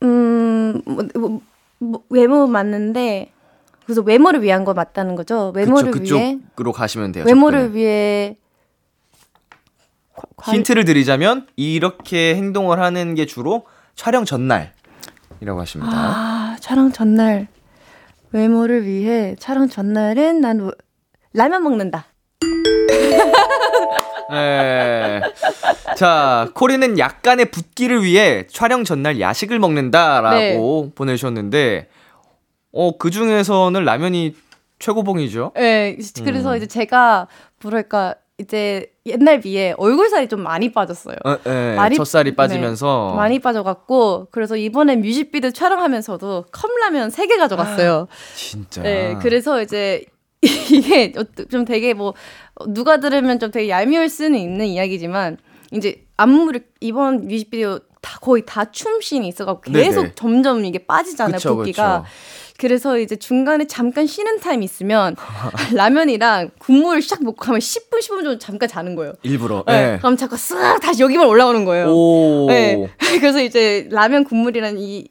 음, 0.02 0.82
뭐, 0.84 1.04
뭐, 1.14 1.40
뭐, 1.78 2.02
외모 2.10 2.46
맞는데, 2.46 3.32
그래서 3.84 4.02
외모를 4.02 4.42
위한 4.42 4.64
거 4.64 4.74
맞다는 4.74 5.14
거죠? 5.14 5.52
외모를 5.54 5.90
그쵸, 5.92 6.14
위해? 6.16 6.38
그쪽으로 6.38 6.72
가시면 6.72 7.12
돼요. 7.12 7.24
외모를 7.26 7.60
접근을. 7.66 7.76
위해. 7.76 8.36
과- 10.14 10.22
관- 10.36 10.54
힌트를 10.56 10.84
드리자면, 10.84 11.46
이렇게 11.56 12.34
행동을 12.36 12.80
하는 12.80 13.14
게 13.14 13.26
주로 13.26 13.66
촬영 13.94 14.24
전날이라고 14.24 15.60
하십니다. 15.60 15.92
아, 15.96 16.56
촬영 16.60 16.90
전날. 16.92 17.48
외모를 18.38 18.84
위해 18.84 19.36
촬영 19.38 19.68
전날은 19.68 20.40
난 20.40 20.60
우- 20.60 20.72
라면 21.32 21.62
먹는다. 21.62 22.06
네. 24.30 25.20
자, 25.96 26.50
코리는 26.54 26.98
약간의 26.98 27.52
붓기를 27.52 28.02
위해 28.02 28.44
촬영 28.48 28.82
전날 28.82 29.20
야식을 29.20 29.60
먹는다라고 29.60 30.34
네. 30.36 30.92
보내주셨는데, 30.96 31.88
어, 32.72 32.96
그 32.98 33.10
중에서는 33.10 33.84
라면이 33.84 34.34
최고봉이죠? 34.80 35.52
네, 35.54 35.96
그래서 36.24 36.52
음. 36.52 36.56
이제 36.56 36.66
제가 36.66 37.28
뭐랄까 37.62 38.16
이제 38.44 38.90
옛날 39.06 39.40
비해 39.40 39.74
얼굴 39.78 40.08
살이 40.08 40.26
좀 40.28 40.40
많이 40.42 40.72
빠졌어요. 40.72 41.14
어, 41.24 41.36
예, 41.46 41.74
많이- 41.76 41.96
젖살이 41.96 42.34
빠지면서. 42.34 43.10
네, 43.12 43.16
많이 43.16 43.38
빠져갖고 43.38 44.28
그래서 44.32 44.56
이번에 44.56 44.96
뮤직비디오 44.96 45.50
촬영하면서도 45.50 46.46
컵라면 46.50 47.10
3개 47.10 47.38
가져갔어요. 47.38 48.08
진짜. 48.34 48.82
네, 48.82 49.16
그래서 49.22 49.62
이제 49.62 50.04
이게 50.42 51.12
좀 51.50 51.64
되게 51.64 51.94
뭐 51.94 52.14
누가 52.68 52.98
들으면 52.98 53.38
좀 53.38 53.50
되게 53.52 53.68
얄미울 53.68 54.08
수는 54.08 54.38
있는 54.38 54.66
이야기지만 54.66 55.38
이제 55.72 56.04
안무를 56.16 56.66
이번 56.80 57.28
뮤직비디오 57.28 57.78
다 58.02 58.18
거의 58.20 58.42
다 58.44 58.70
춤씬이 58.70 59.26
있어갖고 59.28 59.72
계속 59.72 60.02
네네. 60.02 60.14
점점 60.16 60.64
이게 60.64 60.84
빠지잖아요 60.84 61.36
그쵸, 61.36 61.56
붓기가. 61.56 62.02
그쵸. 62.02 62.10
그래서 62.58 62.98
이제 62.98 63.16
중간에 63.16 63.66
잠깐 63.66 64.06
쉬는 64.06 64.40
타임 64.40 64.62
있으면 64.62 65.16
라면이랑 65.74 66.50
국물을 66.58 67.00
샥 67.00 67.24
먹고 67.24 67.36
가면 67.36 67.60
10분 67.60 67.98
15분 68.00 68.22
정도 68.22 68.38
잠깐 68.38 68.68
자는 68.68 68.94
거예요. 68.94 69.14
일부러. 69.22 69.64
네. 69.66 69.94
예. 69.94 69.98
그럼 69.98 70.16
잠깐 70.16 70.38
쓱 70.38 70.80
다시 70.80 71.02
여기만 71.02 71.26
올라오는 71.26 71.64
거예요. 71.64 71.86
오. 71.88 72.46
네. 72.48 72.88
그래서 73.20 73.42
이제 73.42 73.88
라면 73.90 74.24
국물이란 74.24 74.78
이 74.78 75.06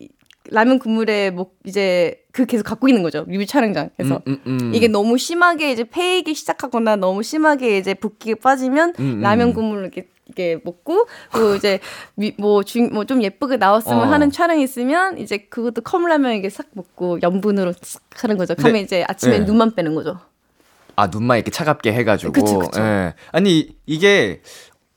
라면 0.49 0.77
국물에 0.79 1.31
뭐 1.31 1.51
이제 1.65 2.21
그 2.31 2.45
계속 2.45 2.63
갖고 2.63 2.87
있는 2.87 3.01
거죠 3.01 3.23
뮤비 3.27 3.47
촬영장에서 3.47 4.21
음, 4.27 4.39
음, 4.45 4.57
음. 4.61 4.75
이게 4.75 4.87
너무 4.87 5.17
심하게 5.17 5.71
이제 5.71 5.83
패이기 5.83 6.33
시작하거나 6.33 6.97
너무 6.97 7.23
심하게 7.23 7.77
이제 7.77 7.93
붓기가 7.93 8.39
빠지면 8.41 8.93
음, 8.99 9.03
음. 9.17 9.21
라면 9.21 9.53
국물을 9.53 9.83
이렇게 9.83 10.07
이게 10.29 10.59
먹고 10.63 11.07
그리고 11.31 11.55
이제 11.55 11.79
뭐뭐 12.37 12.63
좀 12.63 13.23
예쁘게 13.23 13.57
나왔으면 13.57 14.07
어. 14.07 14.11
하는 14.11 14.31
촬영 14.31 14.59
이 14.59 14.63
있으면 14.63 15.17
이제 15.17 15.37
그것도 15.37 15.81
컵라면 15.81 16.33
이게 16.33 16.49
싹 16.49 16.67
먹고 16.73 17.19
염분으로 17.21 17.73
싹 17.81 18.01
하는 18.23 18.37
거죠. 18.37 18.55
그러면 18.55 18.75
네. 18.75 18.81
이제 18.81 19.05
아침에 19.07 19.39
네. 19.39 19.45
눈만 19.45 19.75
빼는 19.75 19.95
거죠. 19.95 20.19
아, 20.95 21.07
눈만 21.07 21.37
이렇게 21.37 21.51
차갑게 21.51 21.91
해가지고. 21.93 22.31
그쵸, 22.33 22.59
그쵸. 22.59 22.81
예. 22.81 23.13
아니, 23.31 23.75
이게 23.85 24.41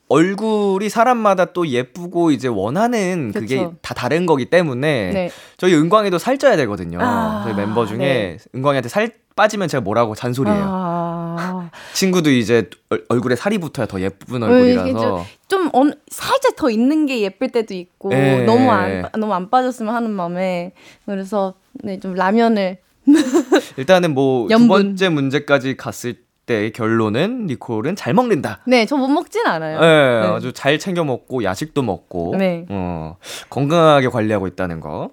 얼굴이 0.09 0.89
사람마다 0.89 1.47
또 1.47 1.67
예쁘고 1.67 2.31
이제 2.31 2.49
원하는 2.49 3.33
그게 3.33 3.57
그쵸. 3.57 3.75
다 3.83 3.95
다른 3.95 4.27
거기 4.27 4.45
때문에 4.45 5.11
네. 5.13 5.31
저희 5.57 5.75
은광이도 5.75 6.19
살쪄야 6.19 6.57
되거든요. 6.59 6.99
아, 7.01 7.43
저희 7.45 7.55
멤버 7.55 7.87
중에 7.87 7.99
네. 7.99 8.39
은광이한테 8.55 8.89
살 8.89 9.11
빠지면 9.37 9.69
제가 9.69 9.83
뭐라고 9.83 10.15
잔소리해요. 10.15 10.65
아. 10.67 11.71
친구도 11.93 12.31
이제 12.31 12.69
얼, 12.89 13.05
얼굴에 13.11 13.37
살이 13.37 13.59
붙어야 13.59 13.87
더 13.87 14.01
예쁜 14.01 14.43
어, 14.43 14.47
얼굴이라서. 14.47 15.25
좀 15.47 15.69
어느, 15.75 15.93
살짝 16.11 16.57
더 16.57 16.71
있는 16.71 17.07
게 17.07 17.21
예쁠 17.21 17.51
때도 17.51 17.75
있고 17.75 18.13
예. 18.13 18.45
너무 18.45 18.71
안 18.71 19.03
빠- 19.03 19.11
너무 19.19 19.33
안 19.35 19.51
빠졌으면 19.51 19.95
하는 19.95 20.11
마음에 20.11 20.73
그래서 21.05 21.55
네, 21.75 22.01
좀 22.01 22.15
라면을 22.15 22.79
일단은 23.77 24.15
뭐 24.15 24.49
두. 24.49 24.67
번째 24.67 25.11
문제까지 25.11 25.77
갔을 25.77 26.17
때 26.47 26.71
결론은 26.71 27.47
니콜은 27.47 27.95
잘 27.97 28.15
먹는다. 28.15 28.61
네 28.67 28.87
저 28.87 28.97
못 28.97 29.09
먹진 29.09 29.47
않아요. 29.47 29.77
예, 29.77 30.27
네. 30.27 30.33
아주 30.35 30.53
잘 30.53 30.79
챙겨 30.79 31.05
먹고 31.05 31.45
야식도 31.45 31.83
먹고 31.83 32.35
네. 32.39 32.65
어, 32.71 33.17
건강하게 33.51 34.09
관리하고 34.09 34.47
있다는 34.47 34.81
거. 34.81 35.11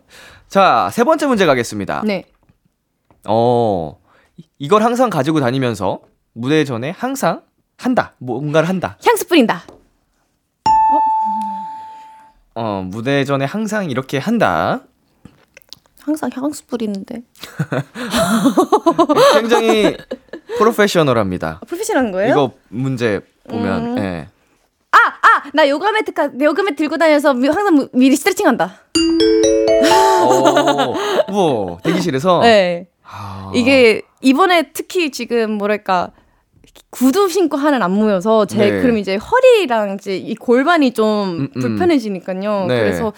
자, 0.48 0.90
세 0.94 1.04
번째 1.04 1.26
문제 1.28 1.46
가겠습니다. 1.46 2.04
네. 2.06 2.24
어, 3.28 3.98
이- 4.38 4.44
이걸 4.58 4.84
항상 4.84 5.10
가지고 5.10 5.40
다니면서 5.40 6.00
무대 6.34 6.64
전에 6.66 6.92
항상 6.92 7.42
한다. 7.78 8.14
뭔가를 8.20 8.70
한다. 8.70 8.98
향수 9.06 9.28
뿌린다. 9.28 9.64
어, 12.56 12.84
무대 12.86 13.26
전에 13.26 13.46
항상 13.46 13.90
이렇게 13.90 14.18
한다. 14.20 14.82
항상 16.02 16.30
향수 16.34 16.66
뿌리는데 16.66 17.24
굉장히 19.34 19.98
프로페셔널합니다. 20.58 21.60
아, 21.62 21.66
프로페셔널한 21.66 22.12
거예요? 22.12 22.32
이거 22.32 22.52
문제 22.70 23.22
보면 23.50 23.98
음. 23.98 24.04
예. 24.04 24.28
아, 24.92 24.98
아, 24.98 25.50
나 25.54 25.68
요가 25.68 25.92
매트 25.92 26.14
가, 26.14 26.30
요가 26.42 26.62
매트 26.62 26.76
들고 26.76 26.98
다녀서 26.98 27.34
미- 27.34 27.48
항상 27.48 27.74
무- 27.74 27.90
미리 27.94 28.16
스트레칭한다. 28.16 28.82
어, 30.24 30.94
우와, 31.32 31.78
대기실에서 31.84 32.42
네. 32.42 32.88
아, 33.16 33.52
이게 33.54 34.02
이번에 34.22 34.72
특히 34.74 35.12
지금 35.12 35.52
뭐랄까 35.52 36.12
구두 36.90 37.30
신고 37.30 37.58
하는 37.58 37.84
안무여서 37.84 38.46
제 38.48 38.58
네. 38.72 38.82
그럼 38.82 38.98
이제 38.98 39.16
허리랑 39.16 39.96
이제 40.00 40.18
이 40.18 40.36
골반이 40.36 40.92
좀 40.92 41.30
음, 41.30 41.48
음. 41.56 41.62
불편해지니까요. 41.62 42.66
네. 42.68 42.80
그래서 42.80 43.14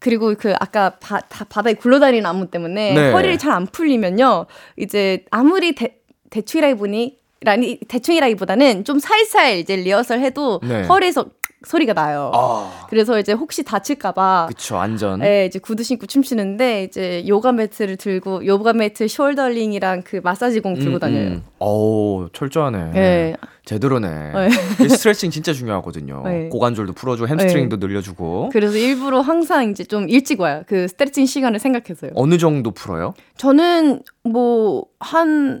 그리고 0.00 0.34
그 0.38 0.54
아까 0.60 0.90
바, 1.00 1.20
다, 1.20 1.44
바다에 1.48 1.74
굴러다니는 1.74 2.26
안무 2.26 2.50
때문에 2.50 2.94
네. 2.94 3.12
허리를 3.12 3.38
잘 3.38 3.52
안 3.52 3.66
풀리면요. 3.66 4.46
이제 4.76 5.24
아무리 5.30 5.74
대, 5.74 5.96
대충이라기보니 6.30 7.16
라니 7.40 7.78
대충이라기보다는 7.88 8.84
좀 8.84 8.98
살살 8.98 9.58
이제 9.58 9.76
리허설 9.76 10.20
해도 10.20 10.60
네. 10.62 10.82
허리에서 10.82 11.26
소리가 11.66 11.92
나요. 11.92 12.30
아, 12.34 12.86
그래서 12.88 13.18
이제 13.18 13.32
혹시 13.32 13.62
다칠까봐 13.64 14.46
그쵸 14.48 14.76
안전. 14.76 15.22
예, 15.24 15.46
이제 15.46 15.58
구두 15.58 15.82
신고 15.82 16.06
춤추는데 16.06 16.84
이제 16.84 17.24
요가 17.26 17.52
매트를 17.52 17.96
들고 17.96 18.46
요가 18.46 18.72
매트 18.72 19.06
shoulder 19.06 19.51
ring이랑 19.51 20.02
그 20.04 20.20
마사지 20.22 20.60
공 20.60 20.74
들고 20.74 20.98
다녀요. 20.98 21.40
오, 21.58 22.28
철저하네. 22.32 22.92
예. 22.94 23.36
제대로네. 23.64 24.08
네. 24.08 24.48
이 24.84 24.88
스트레칭 24.88 25.30
진짜 25.30 25.52
중요하거든요. 25.52 26.22
네. 26.24 26.48
고관절도 26.48 26.94
풀어주고 26.94 27.28
햄스트링도 27.28 27.76
늘려주고. 27.76 28.48
그래서 28.52 28.76
일부러 28.78 29.20
항상 29.20 29.70
이제 29.70 29.84
좀 29.84 30.08
일찍 30.08 30.40
와요. 30.40 30.62
그 30.66 30.88
스트레칭 30.88 31.26
시간을 31.26 31.58
생각해서요. 31.58 32.12
어느 32.14 32.38
정도 32.38 32.70
풀어요? 32.70 33.14
저는 33.36 34.02
뭐 34.24 34.84
한 35.00 35.60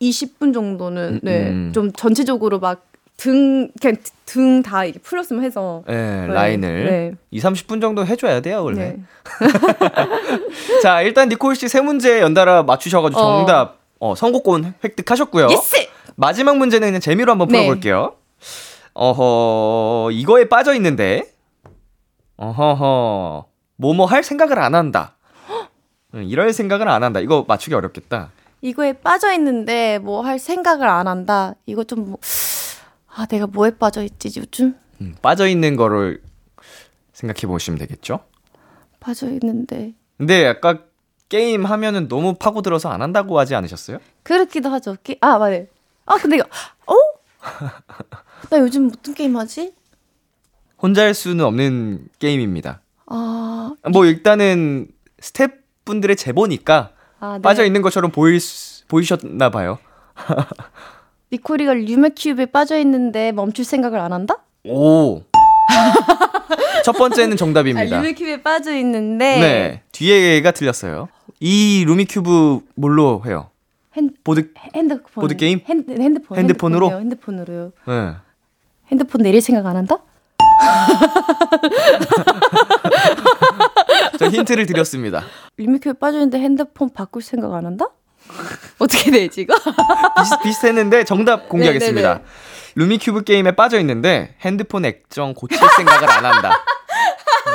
20분 0.00 0.54
정도는 0.54 1.14
음, 1.14 1.20
네. 1.22 1.50
음. 1.50 1.72
좀 1.74 1.92
전체적으로 1.92 2.60
막 2.60 2.86
등 3.18 3.68
그냥 3.82 3.96
등 4.26 4.62
다 4.62 4.84
이렇게 4.84 5.00
풀었으면 5.00 5.42
해서 5.42 5.82
네, 5.88 6.26
라인을 6.28 6.84
네. 6.84 7.12
2, 7.30 7.40
30분 7.40 7.80
정도 7.80 8.06
해줘야 8.06 8.40
돼요, 8.40 8.62
원래. 8.62 8.96
네. 8.96 8.98
자, 10.82 11.02
일단 11.02 11.28
니콜 11.28 11.56
씨 11.56 11.66
세 11.68 11.80
문제 11.80 12.20
연달아 12.20 12.62
맞추셔가지고 12.62 13.20
어. 13.20 13.38
정답 13.38 13.78
어, 13.98 14.14
선곡권 14.14 14.74
획득하셨고요. 14.84 15.48
Yes! 15.50 15.88
마지막 16.14 16.56
문제는 16.58 16.88
그냥 16.88 17.00
재미로 17.00 17.32
한번 17.32 17.48
네. 17.48 17.58
풀어볼게요. 17.64 18.14
어허, 18.94 20.10
이거에 20.12 20.48
빠져 20.48 20.74
있는데, 20.74 21.22
어허허, 22.36 23.46
뭐뭐 23.76 24.06
할 24.06 24.22
생각을 24.22 24.58
안 24.58 24.74
한다. 24.74 25.16
응, 26.14 26.24
이럴 26.28 26.52
생각을 26.52 26.88
안 26.88 27.02
한다. 27.02 27.20
이거 27.20 27.44
맞추기 27.48 27.74
어렵겠다. 27.74 28.30
이거에 28.60 28.92
빠져 28.92 29.32
있는데 29.34 29.98
뭐 29.98 30.22
할 30.22 30.38
생각을 30.38 30.88
안 30.88 31.06
한다. 31.06 31.54
이거 31.66 31.84
좀 31.84 32.10
뭐, 32.10 32.18
아, 33.18 33.26
내가 33.26 33.48
뭐에 33.48 33.72
빠져 33.72 34.04
있지 34.04 34.32
요즘? 34.38 34.76
음, 35.00 35.16
빠져 35.20 35.48
있는 35.48 35.74
거를 35.74 36.22
생각해 37.12 37.48
보시면 37.48 37.76
되겠죠? 37.80 38.20
빠져 39.00 39.28
있는데. 39.32 39.92
근데 40.16 40.46
아까 40.46 40.84
게임 41.28 41.66
하면은 41.66 42.06
너무 42.06 42.34
파고들어서 42.34 42.90
안 42.90 43.02
한다고 43.02 43.36
하지 43.36 43.56
않으셨어요? 43.56 43.98
그렇기도 44.22 44.68
하죠. 44.70 44.94
게, 45.02 45.18
아, 45.20 45.36
맞아요. 45.36 45.66
아, 46.06 46.14
근데 46.16 46.36
이거, 46.36 46.46
어? 46.86 46.94
나 48.50 48.58
요즘 48.60 48.88
어떤 48.96 49.14
게임 49.14 49.36
하지? 49.36 49.74
혼자 50.80 51.02
할 51.02 51.12
수는 51.12 51.44
없는 51.44 52.08
게임입니다. 52.20 52.82
아, 53.06 53.72
뭐 53.90 54.04
일단은 54.06 54.86
스태프분들의 55.18 56.14
제보니까 56.14 56.92
아 57.18 57.32
네. 57.38 57.42
빠져 57.42 57.64
있는 57.64 57.82
것처럼 57.82 58.12
수- 58.38 58.86
보이셨나 58.86 59.50
봐요. 59.50 59.78
니코리가 61.32 61.74
류메큐브에 61.74 62.46
빠져 62.46 62.78
있는데 62.78 63.32
멈출 63.32 63.64
생각을 63.64 63.98
안 64.00 64.12
한다? 64.12 64.36
오. 64.64 65.22
첫 66.84 66.92
번째는 66.92 67.34
아, 67.34 67.36
정답입니다. 67.36 67.96
류메큐브에 68.00 68.42
빠져 68.42 68.74
있는데 68.76 69.40
네. 69.40 69.82
뒤에가 69.92 70.52
틀렸어요. 70.52 71.08
이 71.40 71.84
루미큐브 71.86 72.60
뭘로 72.74 73.22
해요? 73.26 73.50
핸, 73.96 74.10
보드 74.24 74.50
핸드폰 74.74 75.22
보드 75.22 75.36
게임? 75.36 75.60
핸드, 75.66 75.90
핸드폰 75.90 76.38
핸드폰으로? 76.38 76.90
핸드폰으로요. 76.98 77.72
네. 77.86 78.12
핸드폰 78.90 79.22
내릴 79.22 79.40
생각 79.42 79.66
안 79.66 79.76
한다? 79.76 79.98
저 84.18 84.28
힌트를 84.28 84.66
드렸습니다. 84.66 85.22
루미큐브에 85.58 85.92
빠져 85.94 86.18
있는데 86.18 86.38
핸드폰 86.40 86.88
바꿀 86.90 87.22
생각 87.22 87.52
안 87.52 87.66
한다? 87.66 87.88
어떻게 88.78 89.10
되지 89.10 89.42
이거? 89.42 89.54
비슷, 90.18 90.42
비슷 90.42 90.66
했는데 90.66 91.04
정답 91.04 91.48
공개하겠습니다. 91.48 92.14
네, 92.14 92.20
네, 92.20 92.24
루미큐브 92.74 93.24
게임에 93.24 93.52
빠져 93.52 93.78
있는데 93.80 94.34
핸드폰 94.40 94.84
액정 94.84 95.34
고칠 95.34 95.58
생각을 95.76 96.10
안 96.10 96.24
한다. 96.24 96.64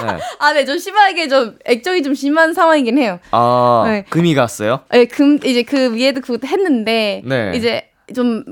네. 0.05 0.19
아, 0.39 0.53
네, 0.53 0.65
좀 0.65 0.77
심하게 0.77 1.27
좀 1.27 1.57
액정이 1.65 2.03
좀 2.03 2.13
심한 2.13 2.53
상황이긴 2.53 2.97
해요. 2.97 3.19
아, 3.31 3.83
네. 3.87 4.05
금이 4.09 4.35
갔어요? 4.35 4.81
네, 4.91 5.05
금 5.05 5.39
이제 5.43 5.63
그 5.63 5.93
위에도 5.93 6.19
그것도 6.21 6.47
했는데 6.47 7.21
네. 7.25 7.51
이제 7.55 7.89
좀 8.13 8.43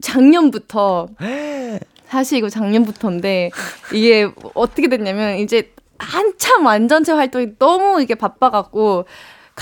작년부터 0.00 1.08
사실 2.08 2.38
이거 2.38 2.48
작년부터인데 2.48 3.50
이게 3.92 4.28
어떻게 4.54 4.88
됐냐면 4.88 5.38
이제 5.38 5.72
한참 5.98 6.66
완전체 6.66 7.12
활동이 7.12 7.58
너무 7.58 8.02
이게 8.02 8.14
바빠갖고 8.14 9.06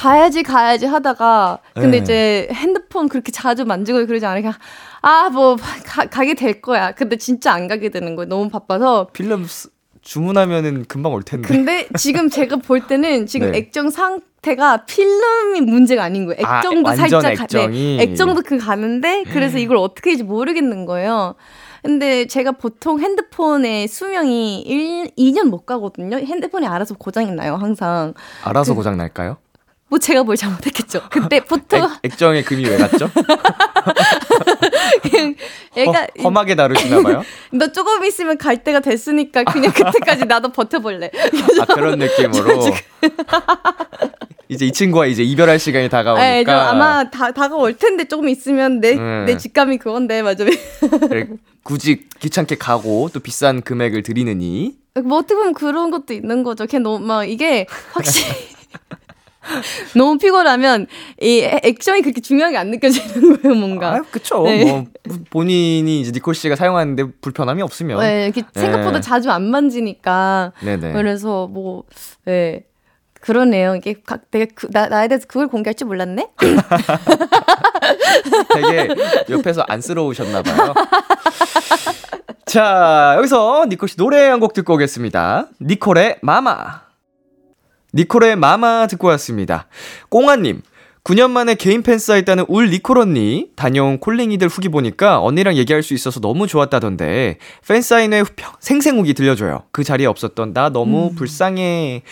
가야지 0.03 0.45
가야지 0.45 0.87
하다가 0.87 1.59
근데 1.75 1.91
네. 1.91 1.97
이제 1.99 2.49
핸드폰 2.53 3.09
그렇게 3.09 3.33
자주 3.33 3.65
만지고 3.65 4.07
그러지 4.07 4.25
않으니까 4.25 4.57
아뭐 5.01 5.57
가게 6.11 6.35
될 6.35 6.61
거야. 6.61 6.93
근데 6.93 7.17
진짜 7.17 7.53
안 7.53 7.67
가게 7.67 7.89
되는 7.89 8.15
거예요. 8.15 8.29
너무 8.29 8.49
바빠서. 8.49 9.09
필름 9.13 9.45
스- 9.45 9.71
주문하면은 10.03 10.85
금방 10.87 11.13
올 11.13 11.23
텐데. 11.25 11.49
근데 11.49 11.89
지금 11.99 12.31
제가 12.31 12.57
볼 12.57 12.87
때는 12.87 13.27
지금 13.27 13.51
네. 13.51 13.59
액정 13.59 13.91
상태가 13.91 14.85
필름이 14.87 15.63
문제가 15.63 16.05
아닌 16.05 16.27
거예요. 16.27 16.47
아, 16.47 16.59
액정도 16.59 16.89
완전 16.89 17.09
살짝 17.11 17.23
가- 17.37 17.43
액정이. 17.45 17.97
네, 17.97 18.03
액정도 18.05 18.43
그 18.47 18.57
가는데 18.59 19.25
그래서 19.33 19.59
이걸 19.59 19.79
어떻게 19.79 20.11
해야지 20.11 20.23
모르겠는 20.23 20.87
거예요. 20.87 21.35
근데 21.83 22.27
제가 22.27 22.53
보통 22.53 23.01
핸드폰의 23.01 23.89
수명이 23.89 24.61
1, 24.63 25.11
2년 25.17 25.45
못 25.49 25.67
가거든요. 25.67 26.19
핸드폰이 26.19 26.67
알아서 26.67 26.95
고장이 26.95 27.33
나요, 27.33 27.57
항상. 27.57 28.15
알아서 28.45 28.75
고장 28.75 28.97
날까요? 28.97 29.37
뭐 29.89 29.99
제가 29.99 30.23
뭘 30.23 30.37
잘못했겠죠. 30.37 31.03
그때 31.11 31.41
보통 31.41 31.83
액, 31.83 32.13
액정의 32.13 32.45
금이 32.45 32.65
왜 32.65 32.77
갔죠? 32.77 33.11
애가 35.77 35.93
허, 36.19 36.23
험하게 36.25 36.55
다루시나 36.55 37.03
봐요. 37.03 37.25
너 37.53 37.73
조금 37.73 38.05
있으면 38.05 38.37
갈 38.37 38.63
때가 38.63 38.81
됐으니까 38.81 39.45
그냥 39.45 39.73
그때까지 39.73 40.27
나도 40.27 40.51
버텨볼래. 40.51 41.11
아 41.61 41.65
그런 41.67 41.99
느낌으로. 41.99 42.65
이제 44.49 44.67
이 44.67 44.73
친구와 44.73 45.07
이제 45.07 45.23
이별할 45.23 45.59
시간이 45.59 45.89
다가오니까 45.89 46.27
네, 46.31 46.45
좀 46.45 46.55
아마 46.55 47.11
다, 47.11 47.33
다가올 47.33 47.77
텐데 47.77 48.05
조금 48.05 48.29
있으면 48.31 48.81
내, 48.81 48.95
음. 48.95 49.25
내 49.27 49.37
직감이 49.37 49.77
그건데, 49.77 50.23
맞아. 50.23 50.45
굳이 51.63 52.09
귀찮게 52.21 52.57
가고 52.57 53.11
또 53.13 53.21
비싼 53.21 53.61
금액을 53.61 54.03
드리느니 54.03 54.75
뭐 55.05 55.19
어떻게 55.19 55.35
보면 55.35 55.53
그런 55.53 55.91
것도 55.91 56.15
있는 56.15 56.43
거죠. 56.43 56.65
걔 56.67 56.79
너무 56.79 57.05
막 57.05 57.29
이게 57.29 57.67
확실히 57.93 58.27
너무 59.97 60.19
피곤하면 60.19 60.87
이 61.21 61.41
액션이 61.63 62.03
그렇게 62.03 62.21
중요하게 62.21 62.57
안 62.57 62.71
느껴지는 62.71 63.39
거예요, 63.43 63.55
뭔가. 63.57 63.95
아, 63.95 64.03
그쵸. 64.11 64.43
네. 64.45 64.65
뭐 64.65 64.85
본인이 65.31 66.01
이제 66.01 66.11
니콜 66.13 66.35
씨가 66.35 66.57
사용하는데 66.57 67.05
불편함이 67.21 67.63
없으면. 67.63 68.01
네, 68.01 68.25
이렇게 68.27 68.43
생각보다 68.55 68.93
네. 68.93 69.01
자주 69.01 69.31
안 69.31 69.45
만지니까. 69.51 70.53
네네. 70.63 70.93
그래서 70.93 71.47
뭐, 71.47 71.85
네. 72.25 72.65
그러네요. 73.21 73.75
이게 73.75 73.95
각, 74.07 74.31
내가 74.31 74.47
그, 74.55 74.69
나, 74.71 74.87
나에 74.89 75.09
대해서 75.09 75.27
그걸 75.27 75.49
공개할 75.49 75.75
줄 75.75 75.89
몰랐네? 75.89 76.29
되게 78.55 78.89
옆에서 79.29 79.65
안쓰러우셨나 79.67 80.43
봐요. 80.43 80.75
자, 82.47 83.15
여기서 83.19 83.67
니콜 83.69 83.89
씨 83.89 83.97
노래 83.97 84.29
한 84.29 84.39
곡 84.41 84.53
듣고 84.55 84.75
오겠습니다. 84.75 85.49
니콜의 85.61 86.19
마마. 86.23 86.88
니콜의 87.95 88.37
마마 88.37 88.87
듣고 88.87 89.07
왔습니다. 89.09 89.67
꽁아님, 90.11 90.63
9년 91.05 91.31
만에 91.31 91.55
개인 91.55 91.83
팬싸 91.83 92.15
했다는 92.15 92.45
울 92.49 92.69
니콜 92.71 92.99
언니 92.99 93.47
다녀온 93.57 93.99
콜링이들 93.99 94.49
후기 94.49 94.69
보니까 94.69 95.23
언니랑 95.23 95.57
얘기할 95.57 95.83
수 95.83 95.95
있어서 95.95 96.21
너무 96.21 96.47
좋았다던데 96.47 97.39
팬사인회 97.67 98.25
평- 98.37 98.53
생생후기 98.61 99.15
들려줘요. 99.15 99.65
그 99.73 99.85
자리에 99.85 100.07
없었던 100.07 100.53
나 100.53 100.69
너무 100.69 101.15
불쌍해. 101.15 102.03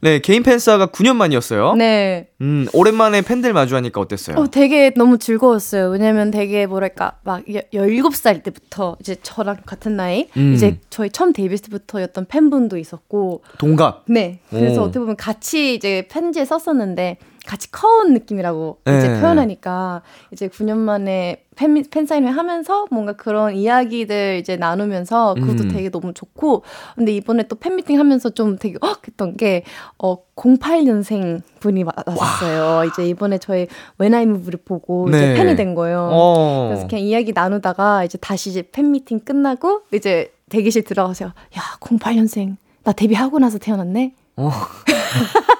네, 0.00 0.20
개인 0.20 0.42
팬싸가 0.42 0.86
9년 0.86 1.16
만이었어요. 1.16 1.74
네. 1.74 2.28
음, 2.40 2.66
오랜만에 2.72 3.22
팬들 3.22 3.52
마주하니까 3.52 4.00
어땠어요? 4.00 4.36
어, 4.36 4.46
되게 4.48 4.92
너무 4.94 5.18
즐거웠어요. 5.18 5.88
왜냐면 5.88 6.30
되게 6.30 6.66
뭐랄까, 6.66 7.18
막, 7.24 7.42
여, 7.52 7.60
17살 7.72 8.42
때부터 8.44 8.96
이제 9.00 9.16
저랑 9.22 9.58
같은 9.66 9.96
나이, 9.96 10.28
음. 10.36 10.54
이제 10.54 10.78
저희 10.90 11.10
처음 11.10 11.32
데뷔했을 11.32 11.64
때부터였던 11.64 12.26
팬분도 12.26 12.78
있었고, 12.78 13.42
동갑. 13.58 14.04
네. 14.08 14.40
그래서 14.50 14.82
오. 14.82 14.84
어떻게 14.84 15.00
보면 15.00 15.16
같이 15.16 15.74
이제 15.74 16.06
편지에 16.08 16.44
썼었는데, 16.44 17.18
같이 17.46 17.70
커온 17.72 18.12
느낌이라고 18.12 18.78
이제 18.82 19.08
네. 19.08 19.20
표현하니까, 19.20 20.02
이제 20.32 20.48
9년 20.48 20.76
만에 20.76 21.42
팬, 21.58 21.82
팬사인회 21.90 22.28
하면서 22.30 22.86
뭔가 22.92 23.14
그런 23.14 23.56
이야기들 23.56 24.38
이제 24.40 24.56
나누면서 24.56 25.34
그것도 25.34 25.64
음. 25.64 25.68
되게 25.72 25.90
너무 25.90 26.14
좋고, 26.14 26.62
근데 26.94 27.12
이번에 27.12 27.48
또 27.48 27.56
팬미팅 27.56 27.98
하면서 27.98 28.30
좀 28.30 28.56
되게 28.58 28.78
헉! 28.80 29.02
했던 29.08 29.36
게, 29.36 29.64
어, 29.98 30.18
08년생 30.36 31.40
분이 31.58 31.82
와- 31.82 31.92
왔었어요. 32.06 32.88
이제 32.88 33.08
이번에 33.08 33.38
저희 33.38 33.66
Move를 34.00 34.60
보고 34.64 35.10
네. 35.10 35.16
이제 35.18 35.34
팬이 35.34 35.56
된 35.56 35.74
거예요. 35.74 36.08
어. 36.12 36.68
그래서 36.68 36.86
그냥 36.86 37.04
이야기 37.04 37.32
나누다가 37.32 38.04
이제 38.04 38.16
다시 38.18 38.50
이제 38.50 38.62
팬미팅 38.70 39.20
끝나고 39.24 39.80
이제 39.92 40.32
대기실 40.50 40.84
들어가서 40.84 41.24
야 41.26 41.32
08년생 41.80 42.54
나 42.84 42.92
데뷔하고 42.92 43.40
나서 43.40 43.58
태어났네. 43.58 44.14
어. 44.36 44.50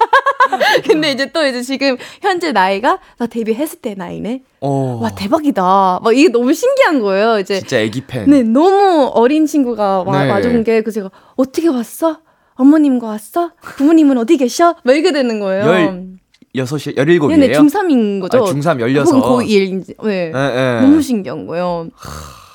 근데 0.87 1.13
이제 1.13 1.31
또 1.33 1.47
이제 1.47 1.63
지금 1.63 1.97
현재 2.21 2.53
나이가 2.53 2.99
나 3.19 3.27
데뷔했을 3.27 3.81
때 3.81 3.95
나이네. 3.95 4.43
어. 4.61 5.01
와 5.03 5.11
대박이다. 5.15 6.01
막 6.03 6.17
이게 6.17 6.29
너무 6.29 6.53
신기한 6.53 7.01
거예요. 7.01 7.39
이제 7.39 7.61
진짜 7.61 7.79
애기 7.81 8.07
팬. 8.07 8.29
네 8.29 8.43
너무 8.43 9.11
어린 9.15 9.47
친구가 9.47 10.03
와, 10.03 10.25
네. 10.25 10.31
와준 10.31 10.65
게 10.65 10.81
그래서 10.83 11.01
제가 11.01 11.11
어떻게 11.37 11.69
왔어? 11.69 12.21
어머님과 12.55 13.07
왔어? 13.07 13.53
부모님은 13.63 14.19
어디 14.19 14.37
계셔? 14.37 14.75
막 14.83 14.93
이렇게 14.93 15.13
되는 15.13 15.39
거예요. 15.39 15.65
열 15.65 16.19
여섯이 16.55 16.95
열일곱이에요. 16.97 17.41
네, 17.41 17.53
중3인 17.53 18.21
거죠. 18.21 18.39
아, 18.39 18.41
중3 18.53 18.81
열여섯. 18.81 19.15
혹은 19.15 19.47
고1. 19.47 19.95
네. 20.05 20.33
예, 20.35 20.79
예. 20.79 20.81
너무 20.81 21.01
신기한 21.01 21.47
거예요. 21.47 21.89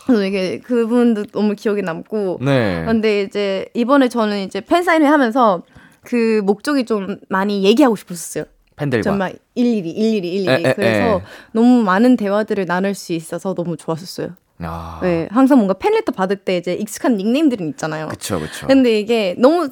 그래서 0.05 0.25
이게 0.25 0.59
그분도 0.59 1.25
너무 1.31 1.55
기억에 1.55 1.81
남고. 1.81 2.39
네. 2.41 2.83
근데 2.85 3.21
이제 3.21 3.67
이번에 3.73 4.09
저는 4.09 4.39
이제 4.39 4.59
팬사인회 4.61 5.07
하면서 5.07 5.61
그 6.03 6.41
목적이 6.45 6.85
좀 6.85 7.17
많이 7.29 7.63
얘기하고 7.63 7.95
싶었어요. 7.95 8.45
팬들과. 8.75 9.03
정말 9.03 9.35
일일이 9.55 9.91
일일이 9.91 10.33
일일이. 10.33 10.65
에, 10.65 10.69
에, 10.69 10.73
그래서 10.73 11.17
에. 11.17 11.21
너무 11.51 11.83
많은 11.83 12.17
대화들을 12.17 12.65
나눌 12.65 12.95
수 12.95 13.13
있어서 13.13 13.53
너무 13.53 13.77
좋았었어요. 13.77 14.29
아. 14.59 14.99
네, 15.01 15.27
항상 15.31 15.57
뭔가 15.57 15.73
팬레터 15.73 16.11
받을 16.11 16.37
때 16.37 16.57
이제 16.57 16.73
익숙한 16.73 17.17
닉네임들은 17.17 17.69
있잖아요. 17.69 18.07
그쵸, 18.07 18.39
그쵸. 18.39 18.67
근데 18.67 18.99
이게 18.99 19.35
너무 19.37 19.69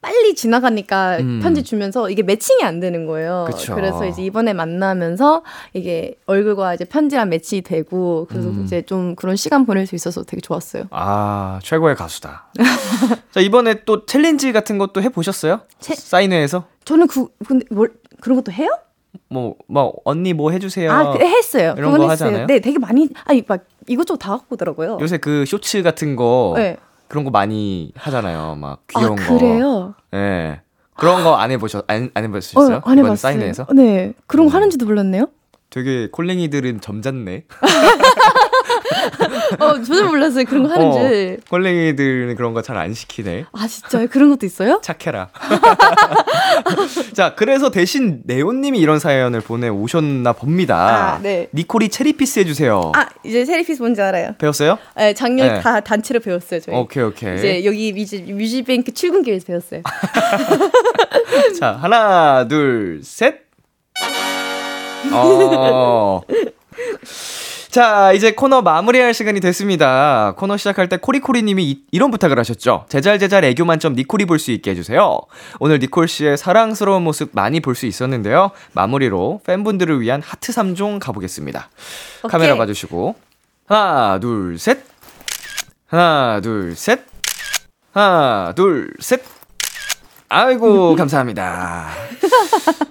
빨리 0.00 0.34
지나가니까 0.34 1.18
음. 1.18 1.40
편지 1.42 1.64
주면서 1.64 2.08
이게 2.08 2.22
매칭이 2.22 2.62
안 2.62 2.78
되는 2.78 3.06
거예요. 3.06 3.46
그쵸. 3.48 3.74
래서 3.78 4.06
이제 4.06 4.22
이번에 4.22 4.52
만나면서 4.52 5.42
이게 5.72 6.14
얼굴과 6.26 6.74
이제 6.74 6.84
편지랑 6.84 7.28
매치 7.28 7.60
되고 7.60 8.26
그래서 8.30 8.48
음. 8.50 8.62
이제 8.64 8.82
좀 8.82 9.16
그런 9.16 9.34
시간 9.34 9.66
보낼 9.66 9.86
수 9.86 9.96
있어서 9.96 10.22
되게 10.22 10.40
좋았어요. 10.40 10.84
아, 10.90 11.58
최고의 11.62 11.96
가수다. 11.96 12.46
자, 13.32 13.40
이번에 13.40 13.82
또 13.84 14.06
challenge 14.06 14.52
같은 14.52 14.78
것도 14.78 15.02
해 15.02 15.08
보셨어요? 15.08 15.62
채- 15.80 15.94
사인회에서? 15.96 16.64
저는 16.84 17.08
그 17.08 17.26
근데 17.46 17.66
뭘 17.70 17.92
그런 18.20 18.36
것도 18.36 18.52
해요? 18.52 18.68
뭐, 19.28 19.56
뭐, 19.66 19.94
언니 20.04 20.32
뭐 20.32 20.50
해주세요. 20.52 20.90
아, 20.92 21.12
그, 21.12 21.24
했어요. 21.24 21.74
이런 21.76 21.90
거 21.92 22.08
했어요. 22.08 22.10
하잖아요? 22.10 22.46
네, 22.46 22.60
되게 22.60 22.78
많이 22.78 23.08
아니 23.24 23.42
막 23.46 23.64
이것저것 23.88 24.18
다 24.18 24.30
갖고 24.30 24.54
오더라고요. 24.54 24.98
요새 25.00 25.18
그 25.18 25.44
쇼츠 25.46 25.82
같은 25.82 26.14
거. 26.14 26.54
네. 26.56 26.76
그런 27.14 27.22
거 27.22 27.30
많이 27.30 27.92
하잖아요. 27.94 28.56
막 28.56 28.80
귀여운 28.88 29.16
아, 29.20 29.24
거. 29.28 29.38
그래요? 29.38 29.94
예. 30.14 30.60
그런 30.96 31.22
거 31.22 31.36
안 31.36 31.52
해보셨, 31.52 31.84
안, 31.86 32.10
안 32.12 32.24
해보셨어요? 32.24 32.78
어, 32.78 32.80
안 32.84 32.98
해봤어요. 32.98 33.14
사인회에서? 33.16 33.66
네, 33.72 34.14
그런 34.26 34.46
거 34.46 34.50
음. 34.50 34.54
하는지도 34.56 34.84
몰랐네요. 34.86 35.28
되게 35.70 36.08
콜랭이들은 36.10 36.80
점잖네. 36.80 37.44
어, 39.60 39.80
저도 39.82 40.06
몰랐어요. 40.08 40.44
그런 40.44 40.62
거 40.64 40.68
하는지. 40.70 41.38
어, 41.40 41.44
콜랭이들은 41.50 42.34
그런 42.36 42.52
거 42.54 42.62
잘 42.62 42.76
안 42.76 42.92
시키네. 42.94 43.44
아, 43.52 43.66
진짜요? 43.66 44.08
그런 44.08 44.30
것도 44.30 44.44
있어요? 44.46 44.80
착해라. 44.84 45.28
자, 47.14 47.34
그래서 47.34 47.70
대신 47.70 48.22
네온님이 48.24 48.78
이런 48.78 48.98
사연을 48.98 49.40
보내오셨나 49.40 50.32
봅니다. 50.32 51.14
아, 51.14 51.18
네. 51.22 51.48
니콜이 51.54 51.88
체리피스 51.88 52.40
해주세요. 52.40 52.92
아, 52.94 53.06
이제 53.24 53.44
세리피스 53.44 53.80
뭔지 53.82 54.02
알아요. 54.02 54.34
배웠어요? 54.38 54.78
네, 54.96 55.14
작년에 55.14 55.52
네. 55.54 55.60
다 55.60 55.80
단체로 55.80 56.20
배웠어요, 56.20 56.60
저희. 56.60 56.74
오케이, 56.76 57.02
오케이. 57.04 57.36
이제 57.38 57.64
여기 57.64 57.92
뮤지, 57.92 58.22
뮤지뱅크 58.22 58.92
출근길에서 58.92 59.46
배웠어요. 59.46 59.82
자, 61.58 61.72
하나, 61.80 62.46
둘, 62.48 63.00
셋. 63.02 63.44
어. 65.12 66.20
자, 67.74 68.12
이제 68.12 68.30
코너 68.30 68.62
마무리할 68.62 69.12
시간이 69.14 69.40
됐습니다. 69.40 70.34
코너 70.36 70.56
시작할 70.56 70.88
때 70.88 70.96
코리코리님이 70.96 71.64
이- 71.64 71.82
이런 71.90 72.12
부탁을 72.12 72.38
하셨죠. 72.38 72.86
제잘제잘 72.88 73.44
애교 73.44 73.64
만점 73.64 73.94
니콜이 73.94 74.26
볼 74.26 74.38
수 74.38 74.52
있게 74.52 74.70
해주세요. 74.70 75.18
오늘 75.58 75.80
니콜 75.80 76.06
씨의 76.06 76.36
사랑스러운 76.36 77.02
모습 77.02 77.30
많이 77.32 77.58
볼 77.58 77.74
수 77.74 77.86
있었는데요. 77.86 78.52
마무리로 78.74 79.40
팬분들을 79.44 80.00
위한 80.00 80.22
하트 80.24 80.52
3종 80.52 81.00
가보겠습니다. 81.00 81.68
오케이. 82.22 82.30
카메라 82.30 82.56
봐주시고. 82.56 83.16
하나, 83.66 84.20
둘, 84.20 84.56
셋. 84.56 84.78
하나, 85.88 86.40
둘, 86.40 86.76
셋. 86.76 87.00
하나, 87.92 88.52
둘, 88.54 88.92
셋. 89.00 89.20
아이고, 90.34 90.96
감사합니다. 90.96 91.86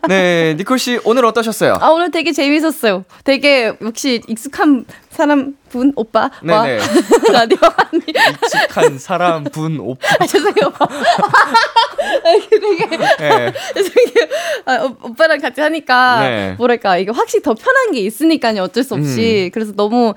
네, 0.08 0.56
니콜 0.58 0.80
씨 0.80 1.00
오늘 1.04 1.26
어떠셨어요? 1.26 1.78
아, 1.82 1.90
오늘 1.90 2.10
되게 2.10 2.32
재밌었어요. 2.32 3.04
되게 3.26 3.74
역시 3.82 4.22
익숙한 4.28 4.86
사람 5.10 5.56
분 5.70 5.92
오빠 5.96 6.30
와 6.48 6.64
네네. 6.64 6.80
라디오 7.34 7.58
아니 7.62 8.02
익숙한 8.08 8.98
사람 8.98 9.44
분 9.44 9.80
오빠. 9.80 10.08
아, 10.20 10.26
죄송해요. 10.26 10.72
아, 10.80 12.32
되게 12.50 12.98
네. 13.20 13.54
죄송해요. 13.74 14.28
아, 14.66 14.84
오, 14.84 15.10
오빠랑 15.10 15.40
같이 15.42 15.60
하니까 15.62 16.20
네. 16.22 16.56
뭐랄까 16.58 16.98
이게 16.98 17.12
확실히 17.12 17.44
더 17.44 17.54
편한 17.54 17.92
게 17.92 18.00
있으니까요. 18.00 18.64
어쩔 18.64 18.84
수 18.84 18.94
없이 18.94 19.52
그래서 19.54 19.74
너무 19.74 20.14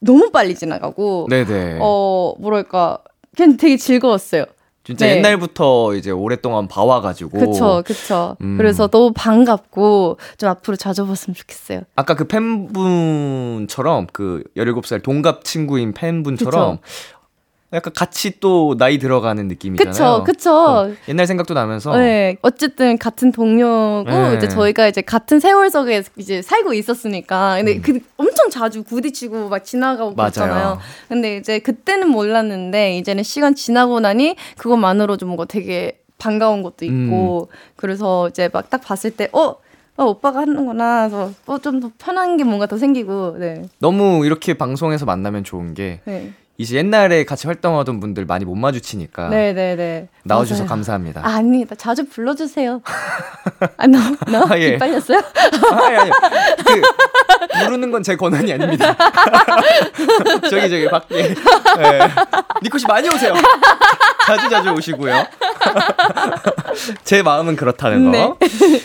너무 0.00 0.30
빨리 0.30 0.54
지나가고 0.54 1.26
음. 1.26 1.28
네네. 1.30 1.78
어 1.80 2.34
뭐랄까 2.38 2.98
그냥 3.36 3.56
되게 3.56 3.76
즐거웠어요. 3.76 4.46
진짜 4.86 5.04
네. 5.06 5.16
옛날부터 5.16 5.96
이제 5.96 6.12
오랫동안 6.12 6.68
봐와가지고. 6.68 7.40
그쵸, 7.40 7.82
그쵸. 7.84 8.36
음. 8.40 8.56
그래서 8.56 8.86
너무 8.86 9.12
반갑고, 9.12 10.16
좀 10.36 10.48
앞으로 10.48 10.76
자주 10.76 11.04
봤으면 11.04 11.34
좋겠어요. 11.34 11.80
아까 11.96 12.14
그 12.14 12.28
팬분처럼 12.28 14.06
그 14.12 14.44
17살 14.56 15.02
동갑 15.02 15.42
친구인 15.42 15.92
팬분처럼 15.92 16.78
약간 17.76 17.92
같이 17.92 18.40
또 18.40 18.74
나이 18.76 18.98
들어가는 18.98 19.46
느낌이잖아요. 19.48 20.24
그쵸, 20.24 20.24
그쵸. 20.24 20.50
어, 20.52 20.90
옛날 21.08 21.26
생각도 21.26 21.54
나면서 21.54 21.96
네. 21.96 22.36
어쨌든 22.42 22.98
같은 22.98 23.30
동료고, 23.32 24.10
네. 24.10 24.34
이제 24.36 24.48
저희가 24.48 24.88
이제 24.88 25.02
같은 25.02 25.38
세월석에 25.38 26.02
이제 26.16 26.42
살고 26.42 26.72
있었으니까. 26.74 27.56
근데 27.58 27.80
그 27.80 28.00
엄청 28.16 28.50
자주 28.50 28.82
부딪히고 28.82 29.48
막 29.50 29.64
지나가고 29.64 30.10
음. 30.10 30.16
그랬잖아요. 30.16 30.78
근데 31.08 31.36
이제 31.36 31.58
그때는 31.58 32.08
몰랐는데, 32.08 32.96
이제는 32.98 33.22
시간 33.22 33.54
지나고 33.54 34.00
나니 34.00 34.36
그것만으로도 34.56 35.26
뭔가 35.26 35.44
되게 35.44 36.00
반가운 36.18 36.62
것도 36.62 36.86
음. 36.86 37.06
있고, 37.06 37.48
그래서 37.76 38.28
이제 38.28 38.48
막 38.52 38.70
딱 38.70 38.80
봤을 38.82 39.10
때, 39.10 39.28
어? 39.32 39.56
어, 39.98 40.04
오빠가 40.04 40.40
하는구나. 40.40 41.08
그래서 41.08 41.30
어, 41.46 41.58
좀 41.58 41.80
더 41.80 41.90
편한 41.98 42.36
게 42.36 42.44
뭔가 42.44 42.66
더 42.66 42.76
생기고, 42.78 43.36
네. 43.38 43.62
너무 43.78 44.26
이렇게 44.26 44.54
방송에서 44.54 45.04
만나면 45.06 45.44
좋은 45.44 45.72
게 45.74 46.00
네. 46.04 46.32
이제 46.58 46.76
옛날에 46.76 47.24
같이 47.24 47.46
활동하던 47.46 48.00
분들 48.00 48.24
많이 48.24 48.44
못 48.46 48.54
마주치니까 48.54 49.28
네네네. 49.28 50.08
아. 50.10 50.18
나와주셔서 50.24 50.62
맞아요. 50.62 50.68
감사합니다. 50.70 51.20
아니, 51.24 51.66
나 51.66 51.74
자주 51.74 52.08
불러주세요. 52.08 52.80
아, 53.76 53.86
너, 53.86 53.98
너? 54.30 54.46
아, 54.50 54.58
예. 54.58 54.72
기빨렸어요? 54.72 55.20
아니, 55.72 55.96
아니. 55.96 56.10
그, 56.64 56.82
부르는 57.64 57.90
건 57.90 58.02
제 58.02 58.14
권한이 58.16 58.52
아닙니다. 58.52 58.96
저기, 60.48 60.68
저기, 60.70 60.88
밖에. 60.88 61.34
네. 61.34 62.00
니콜 62.62 62.78
씨 62.78 62.86
많이 62.86 63.08
오세요. 63.08 63.34
자주 64.26 64.48
자주 64.48 64.70
오시고요. 64.70 65.24
제 67.04 67.22
마음은 67.22 67.56
그렇다는 67.56 68.10
거. 68.10 68.38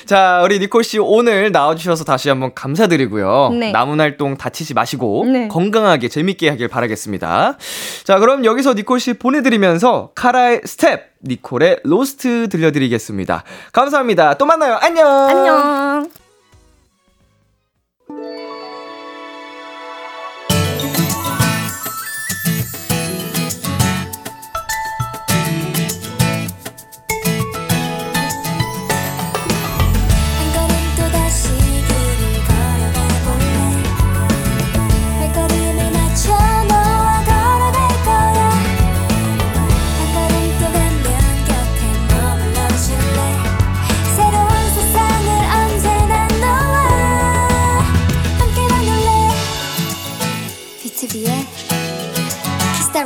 자, 0.05 0.41
우리 0.43 0.59
니콜 0.59 0.82
씨 0.81 0.99
오늘 0.99 1.51
나와주셔서 1.51 2.03
다시 2.03 2.29
한번 2.29 2.53
감사드리고요. 2.53 3.49
네. 3.59 3.71
남은 3.71 3.99
활동 3.99 4.37
다치지 4.37 4.73
마시고 4.73 5.25
네. 5.25 5.47
건강하게 5.47 6.07
재밌게 6.07 6.49
하길 6.49 6.67
바라겠습니다. 6.67 7.57
자, 8.03 8.19
그럼 8.19 8.45
여기서 8.45 8.73
니콜 8.74 8.97
씨 8.97 9.13
보내드리면서 9.13 10.11
카라의 10.15 10.61
스텝, 10.65 11.01
니콜의 11.25 11.79
Lost 11.84 12.49
들려드리겠습니다. 12.49 13.43
감사합니다. 13.73 14.35
또 14.35 14.45
만나요. 14.45 14.77
안녕. 14.81 15.07
안녕. 15.07 16.20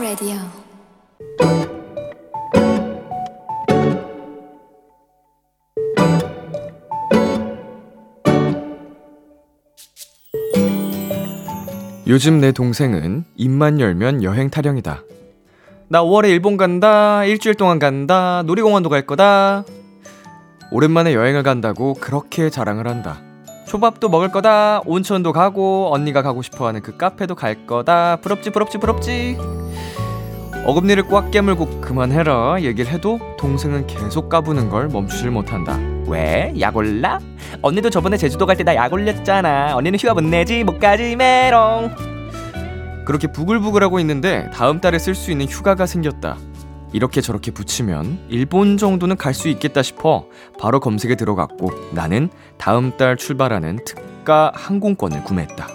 라디오 0.02 0.34
요즘 12.08 12.40
내 12.42 12.52
동생은 12.52 13.24
입만 13.36 13.80
열면 13.80 14.24
여행 14.24 14.50
타령이다. 14.50 15.02
나 15.88 16.04
5월에 16.04 16.30
일본 16.30 16.58
간다. 16.58 17.24
일주일 17.24 17.56
동안 17.56 17.80
간다. 17.80 18.44
놀이공원도 18.46 18.90
갈 18.90 19.06
거다. 19.08 19.64
오랜만에 20.72 21.14
여행을 21.14 21.44
간다고 21.44 21.94
그렇게 21.94 22.50
자랑을 22.50 22.88
한다. 22.88 23.22
초밥도 23.66 24.10
먹을 24.10 24.30
거다. 24.30 24.82
온천도 24.86 25.32
가고 25.32 25.94
언니가 25.94 26.22
가고 26.22 26.42
싶어 26.42 26.68
하는 26.68 26.82
그 26.82 26.98
카페도 26.98 27.36
갈 27.36 27.66
거다. 27.66 28.18
부럽지 28.18 28.50
부럽지 28.52 28.78
부럽지. 28.78 29.65
어금니를 30.66 31.04
꽉 31.10 31.30
깨물고 31.30 31.82
그만해라 31.82 32.62
얘기를 32.62 32.92
해도 32.92 33.20
동생은 33.38 33.86
계속 33.86 34.30
까부는 34.30 34.70
걸 34.70 34.88
멈추질 34.88 35.30
못한다. 35.30 35.78
왜? 36.08 36.54
약 36.60 36.76
올라? 36.76 37.20
언니도 37.62 37.90
저번에 37.92 38.18
제주도 38.18 38.46
갈 38.48 38.56
때 38.58 38.64
나 38.64 38.74
약 38.76 38.92
올렸잖아. 38.92 39.76
언니는 39.76 40.00
휴가 40.00 40.14
못 40.16 40.22
내지 40.24 40.64
못 40.64 40.80
가지 40.80 41.16
메롱. 41.16 41.92
그렇게 43.06 43.32
부글부글하고 43.32 44.00
있는데 44.00 44.50
다음 44.52 44.82
달에 44.82 44.98
쓸 44.98 45.14
수 45.14 45.30
있는 45.32 45.46
휴가가 45.46 45.86
생겼다. 45.86 46.38
이렇게 46.94 47.22
저렇게 47.22 47.52
붙이면 47.52 48.20
일본 48.30 48.78
정도는 48.78 49.18
갈 49.18 49.34
수 49.36 49.50
있겠다 49.50 49.84
싶어 49.84 50.26
바로 50.60 50.80
검색에 50.80 51.14
들어갔고 51.16 51.70
나는 51.92 52.30
다음 52.58 52.96
달 52.98 53.18
출발하는 53.18 53.80
특가 53.86 54.52
항공권을 54.56 55.24
구매했다. 55.26 55.68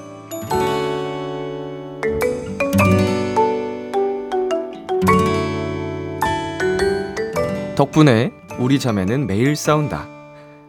덕분에 7.81 8.31
우리 8.59 8.79
자매는 8.79 9.27
매일 9.27 9.57
싸운다. 9.57 10.07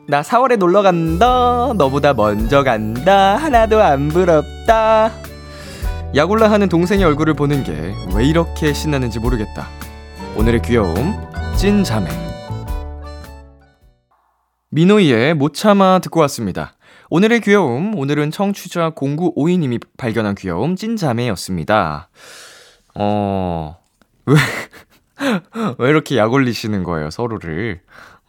나 0.07 0.21
4월에 0.21 0.55
놀러 0.55 0.81
간다. 0.81 1.73
너보다 1.75 2.13
먼저 2.13 2.63
간다. 2.63 3.35
하나도 3.35 3.83
안 3.83 4.07
부럽다. 4.07 5.11
야골라 6.15 6.49
하는 6.49 6.69
동생의 6.69 7.03
얼굴을 7.03 7.33
보는 7.33 7.65
게 7.65 7.93
왜 8.15 8.25
이렇게 8.25 8.71
신나는지 8.71 9.19
모르겠다. 9.19 9.67
오늘의 10.37 10.61
귀여움, 10.61 11.13
찐 11.57 11.83
자매. 11.83 12.07
민호이의 14.69 15.33
못 15.33 15.53
참아 15.53 15.99
듣고 16.03 16.21
왔습니다. 16.21 16.75
오늘의 17.09 17.41
귀여움, 17.41 17.93
오늘은 17.97 18.31
청취자 18.31 18.91
0952님이 18.91 19.81
발견한 19.97 20.35
귀여움, 20.35 20.77
찐 20.77 20.95
자매였습니다. 20.95 22.09
어, 22.95 23.77
왜, 24.25 24.35
왜 25.77 25.89
이렇게 25.89 26.17
약 26.17 26.31
올리시는 26.33 26.83
거예요, 26.83 27.09
서로를? 27.11 27.81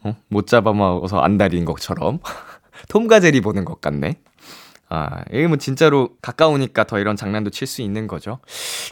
어? 0.03 0.15
못 0.27 0.47
잡아먹어서 0.47 1.19
안달인 1.19 1.65
것처럼. 1.65 2.19
톰과 2.89 3.19
제리 3.19 3.41
보는 3.41 3.65
것 3.65 3.81
같네. 3.81 4.19
아, 4.89 5.23
이게 5.31 5.47
뭐 5.47 5.57
진짜로 5.57 6.09
가까우니까 6.21 6.83
더 6.85 6.99
이런 6.99 7.15
장난도 7.15 7.49
칠 7.49 7.67
수 7.67 7.81
있는 7.81 8.07
거죠. 8.07 8.39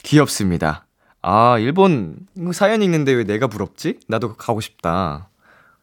귀엽습니다. 0.02 0.86
아, 1.20 1.58
일본 1.58 2.16
사연 2.52 2.82
읽는데 2.82 3.12
왜 3.12 3.24
내가 3.24 3.46
부럽지? 3.46 4.00
나도 4.08 4.34
가고 4.34 4.60
싶다. 4.60 5.28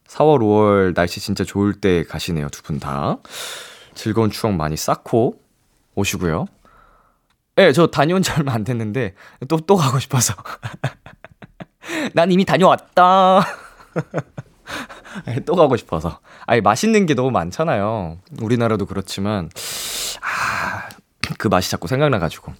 4월, 0.08 0.40
5월 0.40 0.94
날씨 0.96 1.20
진짜 1.22 1.44
좋을 1.44 1.74
때 1.80 2.04
가시네요, 2.04 2.50
두 2.50 2.64
분 2.64 2.80
다. 2.80 3.20
즐거운 3.94 4.32
추억 4.32 4.54
많이 4.54 4.76
쌓고 4.76 5.40
오시고요. 5.96 6.46
예, 7.60 7.66
네, 7.66 7.72
저 7.74 7.88
다녀온 7.88 8.22
지 8.22 8.32
얼마 8.32 8.54
안 8.54 8.64
됐는데 8.64 9.14
또, 9.48 9.58
또 9.58 9.76
가고 9.76 10.00
싶어서. 10.00 10.34
난 12.14 12.32
이미 12.32 12.46
다녀왔다. 12.46 13.42
또 15.46 15.56
가고 15.56 15.76
싶어서. 15.78 16.20
아니, 16.46 16.62
맛있는 16.62 17.06
게 17.06 17.14
너무 17.14 17.32
많잖아요. 17.32 18.18
우리나라도 18.42 18.86
그렇지만. 18.86 19.50
아, 20.22 20.90
그 21.38 21.48
맛이 21.48 21.72
자꾸 21.72 21.88
생각나가지고. 21.88 22.54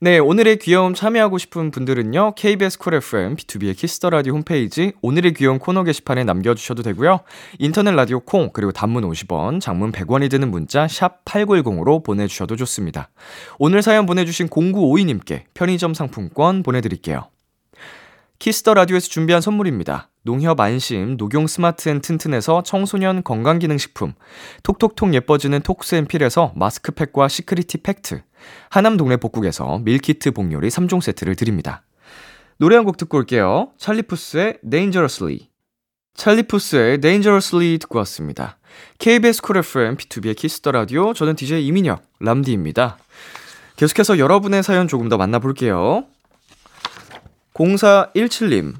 네, 0.00 0.18
오늘의 0.18 0.58
귀여움 0.58 0.94
참여하고 0.94 1.38
싶은 1.38 1.70
분들은요, 1.70 2.34
KBS 2.34 2.78
쿨 2.78 2.94
FM, 2.94 3.36
BTOB의 3.36 3.76
키스 3.76 3.97
더 3.97 4.10
라디오 4.10 4.34
홈페이지, 4.34 4.94
오늘의 5.00 5.32
귀여움 5.34 5.60
코너 5.60 5.84
게시판에 5.84 6.24
남겨주셔도 6.24 6.82
되고요. 6.82 7.20
인터넷 7.60 7.92
라디오 7.92 8.18
콩, 8.18 8.50
그리고 8.52 8.72
단문 8.72 9.08
50원, 9.08 9.60
장문 9.60 9.92
100원이 9.92 10.28
드는 10.28 10.50
문자, 10.50 10.88
샵 10.88 11.24
8910으로 11.24 12.02
보내주셔도 12.02 12.56
좋습니다. 12.56 13.10
오늘 13.60 13.80
사연 13.80 14.04
보내주신 14.06 14.48
0952님께 14.48 15.44
편의점 15.54 15.94
상품권 15.94 16.64
보내드릴게요. 16.64 17.28
키스 18.42 18.62
더 18.62 18.74
라디오에서 18.74 19.06
준비한 19.06 19.40
선물입니다. 19.40 20.10
농협 20.24 20.58
안심, 20.58 21.16
녹용 21.16 21.46
스마트 21.46 21.88
앤 21.88 22.00
튼튼에서 22.00 22.64
청소년 22.64 23.22
건강기능식품, 23.22 24.14
톡톡톡 24.64 25.14
예뻐지는 25.14 25.60
톡스앤필에서 25.60 26.54
마스크팩과 26.56 27.28
시크리티 27.28 27.78
팩트, 27.84 28.20
하남 28.68 28.96
동네 28.96 29.16
복국에서 29.16 29.78
밀키트 29.84 30.32
복요리 30.32 30.70
3종 30.70 31.00
세트를 31.00 31.36
드립니다. 31.36 31.84
노래 32.58 32.74
한 32.74 32.84
곡 32.84 32.96
듣고 32.96 33.18
올게요. 33.18 33.70
찰리 33.78 34.11
푸스의 34.11 34.58
Dangerously. 34.68 35.48
찰리 36.14 36.50
푸스의 36.50 37.00
Dangerously 37.00 37.78
듣고 37.78 37.98
왔습니다. 37.98 38.58
KBS 38.98 39.40
쿨 39.40 39.58
FM, 39.58 39.96
BTOB의 39.96 40.34
키스 40.34 40.58
더 40.58 40.72
라디오, 40.72 41.14
저는 41.14 41.36
DJ 41.36 41.64
이민혁, 41.68 42.02
람디입니다. 42.18 42.98
계속해서 43.76 44.18
여러분의 44.18 44.64
사연 44.64 44.88
조금 44.88 45.08
더 45.08 45.16
만나볼게요. 45.16 46.06
0417님. 47.54 48.74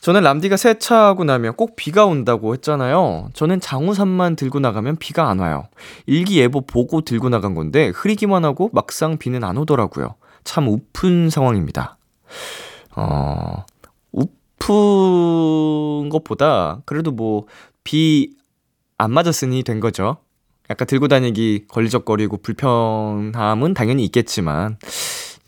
저는 0.00 0.22
람디가 0.22 0.56
세차하고 0.56 1.24
나면 1.24 1.54
꼭 1.56 1.74
비가 1.74 2.06
온다고 2.06 2.52
했잖아요. 2.54 3.30
저는 3.34 3.60
장우산만 3.60 4.36
들고 4.36 4.60
나가면 4.60 4.96
비가 4.96 5.28
안 5.28 5.40
와요. 5.40 5.68
일기예보 6.06 6.62
보고 6.62 7.00
들고 7.00 7.28
나간 7.28 7.54
건데 7.54 7.88
흐리기만 7.88 8.44
하고 8.44 8.70
막상 8.72 9.18
비는 9.18 9.42
안 9.42 9.56
오더라고요. 9.58 10.14
참 10.44 10.68
우픈 10.68 11.28
상황입니다. 11.30 11.98
어, 12.94 13.64
우픈 14.12 16.08
것보다 16.08 16.80
그래도 16.84 17.10
뭐 17.10 17.46
비 17.84 18.36
안 18.98 19.12
맞았으니 19.12 19.62
된 19.62 19.78
거죠. 19.80 20.16
약간 20.70 20.86
들고 20.86 21.06
다니기 21.08 21.66
걸리적거리고 21.68 22.38
불편함은 22.38 23.74
당연히 23.74 24.04
있겠지만, 24.06 24.78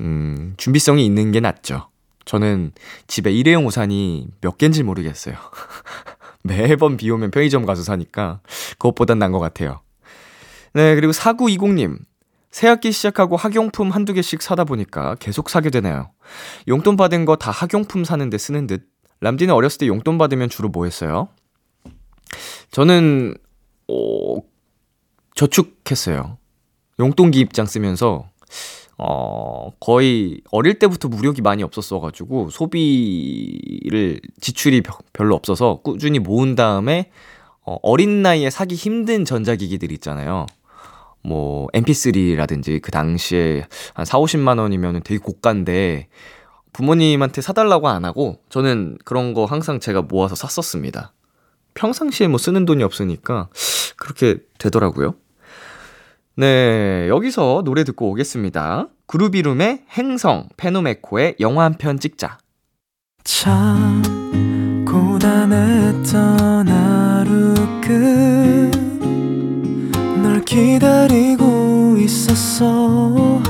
음, 0.01 0.55
준비성이 0.59 1.05
있는 1.05 1.33
게 1.33 1.41
낫죠. 1.41 1.88
저는 2.29 2.73
집에 3.07 3.33
일회용 3.33 3.67
우산이 3.67 4.29
몇 4.43 4.59
개인지 4.59 4.83
모르겠어요. 4.83 5.35
매번 6.45 6.99
비 6.99 7.11
오면 7.11 7.31
편의점 7.31 7.65
가서 7.65 7.83
사니까 7.83 8.41
그것보단 8.73 9.19
난 9.19 9.33
것 9.33 9.39
같아요. 9.39 9.81
네, 10.75 10.95
그리고 10.95 11.13
4920님. 11.13 11.99
새학기 12.51 12.93
시작하고 12.93 13.37
학용품 13.37 13.91
한두 13.91 14.13
개씩 14.13 14.43
사다 14.43 14.65
보니까 14.65 15.15
계속 15.17 15.49
사게 15.49 15.71
되네요. 15.71 16.11
용돈 16.69 16.97
받은 16.99 17.25
거 17.25 17.37
다 17.37 17.51
학용품 17.51 18.05
사는데 18.05 18.37
쓰는 18.37 18.67
듯. 18.67 18.87
람디는 19.21 19.55
어렸을 19.55 19.79
때 19.79 19.87
용돈 19.87 20.19
받으면 20.19 20.51
주로 20.51 20.69
뭐 20.69 20.85
했어요? 20.85 21.29
저는, 22.71 23.35
어, 23.89 24.37
저축했어요. 25.35 26.37
용돈기 27.01 27.41
입장 27.41 27.65
쓰면서, 27.65 28.29
어, 28.99 29.71
거의 29.79 30.41
어릴 30.51 30.79
때부터 30.81 31.09
무력이 31.09 31.41
많이 31.41 31.63
없었어가지고, 31.63 32.51
소비를, 32.51 34.21
지출이 34.41 34.83
벼- 34.83 34.99
별로 35.13 35.37
없어서 35.37 35.81
꾸준히 35.83 36.19
모은 36.19 36.57
다음에, 36.57 37.11
어, 37.65 37.77
어린 37.83 38.23
나이에 38.23 38.51
사기 38.51 38.75
힘든 38.75 39.25
전자기기들 39.25 39.93
있잖아요. 39.93 40.47
뭐, 41.23 41.69
mp3라든지 41.75 42.83
그 42.83 42.91
당시에 42.91 43.67
한 43.95 44.05
4, 44.05 44.19
50만 44.19 44.59
원이면 44.59 45.03
되게 45.05 45.19
고가인데, 45.19 46.09
부모님한테 46.73 47.41
사달라고 47.41 47.89
안 47.89 48.05
하고, 48.05 48.41
저는 48.49 48.99
그런 49.05 49.33
거 49.33 49.45
항상 49.45 49.79
제가 49.79 50.03
모아서 50.03 50.35
샀었습니다. 50.35 51.13
평상시에 51.75 52.27
뭐 52.27 52.39
쓰는 52.39 52.65
돈이 52.65 52.83
없으니까, 52.83 53.49
그렇게 53.97 54.39
되더라고요. 54.59 55.15
네, 56.39 57.09
여기서 57.09 57.63
노래 57.65 57.83
듣고 57.83 58.11
오겠습니다. 58.11 58.87
그루비룸의 59.09 59.83
행성, 59.91 60.49
페노메코의 60.57 61.35
영화 61.41 61.65
한 61.65 61.75
편 61.75 61.99
찍자. 61.99 62.39
참 63.25 64.85
고단했던 64.87 66.69
하루 66.69 67.55
끝널 70.21 70.45
기다리고 70.45 71.97
있었어 71.99 73.43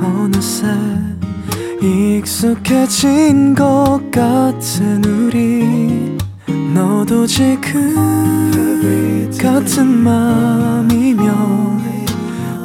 어느새 0.00 0.66
익숙해진 1.82 3.54
것 3.54 4.00
같은 4.10 5.04
우리 5.04 6.16
너도 6.72 7.26
지금 7.26 8.48
같은 9.38 9.86
맘이면 9.86 11.28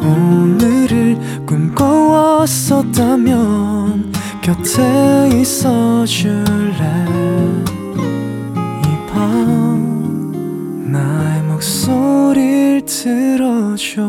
오늘을 0.03 1.17
꿈꿔왔었다면 1.45 4.11
곁에 4.41 5.29
있어 5.41 6.05
줄래? 6.05 7.05
이 8.85 8.87
밤 9.07 10.91
나의 10.91 11.43
목소리를 11.43 12.85
들어줘. 12.85 14.01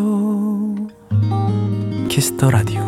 키스 2.08 2.34
더 2.34 2.50
라디오. 2.50 2.82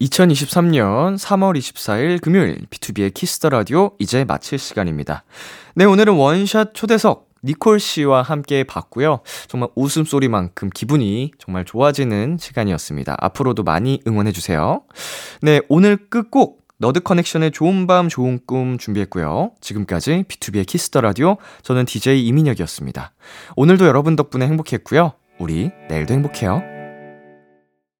2023년 0.00 1.18
3월 1.18 1.58
24일 1.58 2.20
금요일 2.20 2.66
BTOB의 2.70 3.12
키스 3.12 3.35
더 3.35 3.48
라디오 3.48 3.90
이제 3.98 4.24
마칠 4.24 4.58
시간입니다. 4.58 5.24
네, 5.74 5.84
오늘은 5.84 6.14
원샷 6.14 6.72
초대석 6.74 7.27
니콜 7.44 7.80
씨와 7.80 8.22
함께 8.22 8.64
봤고요. 8.64 9.20
정말 9.46 9.68
웃음소리만큼 9.74 10.70
기분이 10.74 11.32
정말 11.38 11.64
좋아지는 11.64 12.38
시간이었습니다. 12.38 13.16
앞으로도 13.18 13.62
많이 13.62 14.00
응원해 14.06 14.32
주세요. 14.32 14.82
네, 15.42 15.60
오늘 15.68 15.96
끝곡 16.08 16.58
너드 16.78 17.00
커넥션의 17.00 17.50
좋은 17.50 17.86
밤 17.86 18.08
좋은 18.08 18.38
꿈 18.46 18.78
준비했고요. 18.78 19.52
지금까지 19.60 20.24
BTOB의 20.28 20.66
키스 20.66 20.87
더 20.87 21.00
라디오 21.00 21.36
저는 21.62 21.86
DJ 21.86 22.24
이민혁이었습니다. 22.26 23.12
오늘도 23.56 23.86
여러분 23.86 24.14
덕분에 24.14 24.46
행복했고요. 24.46 25.12
우리 25.40 25.70
내일도 25.88 26.14
행복해요. 26.14 26.77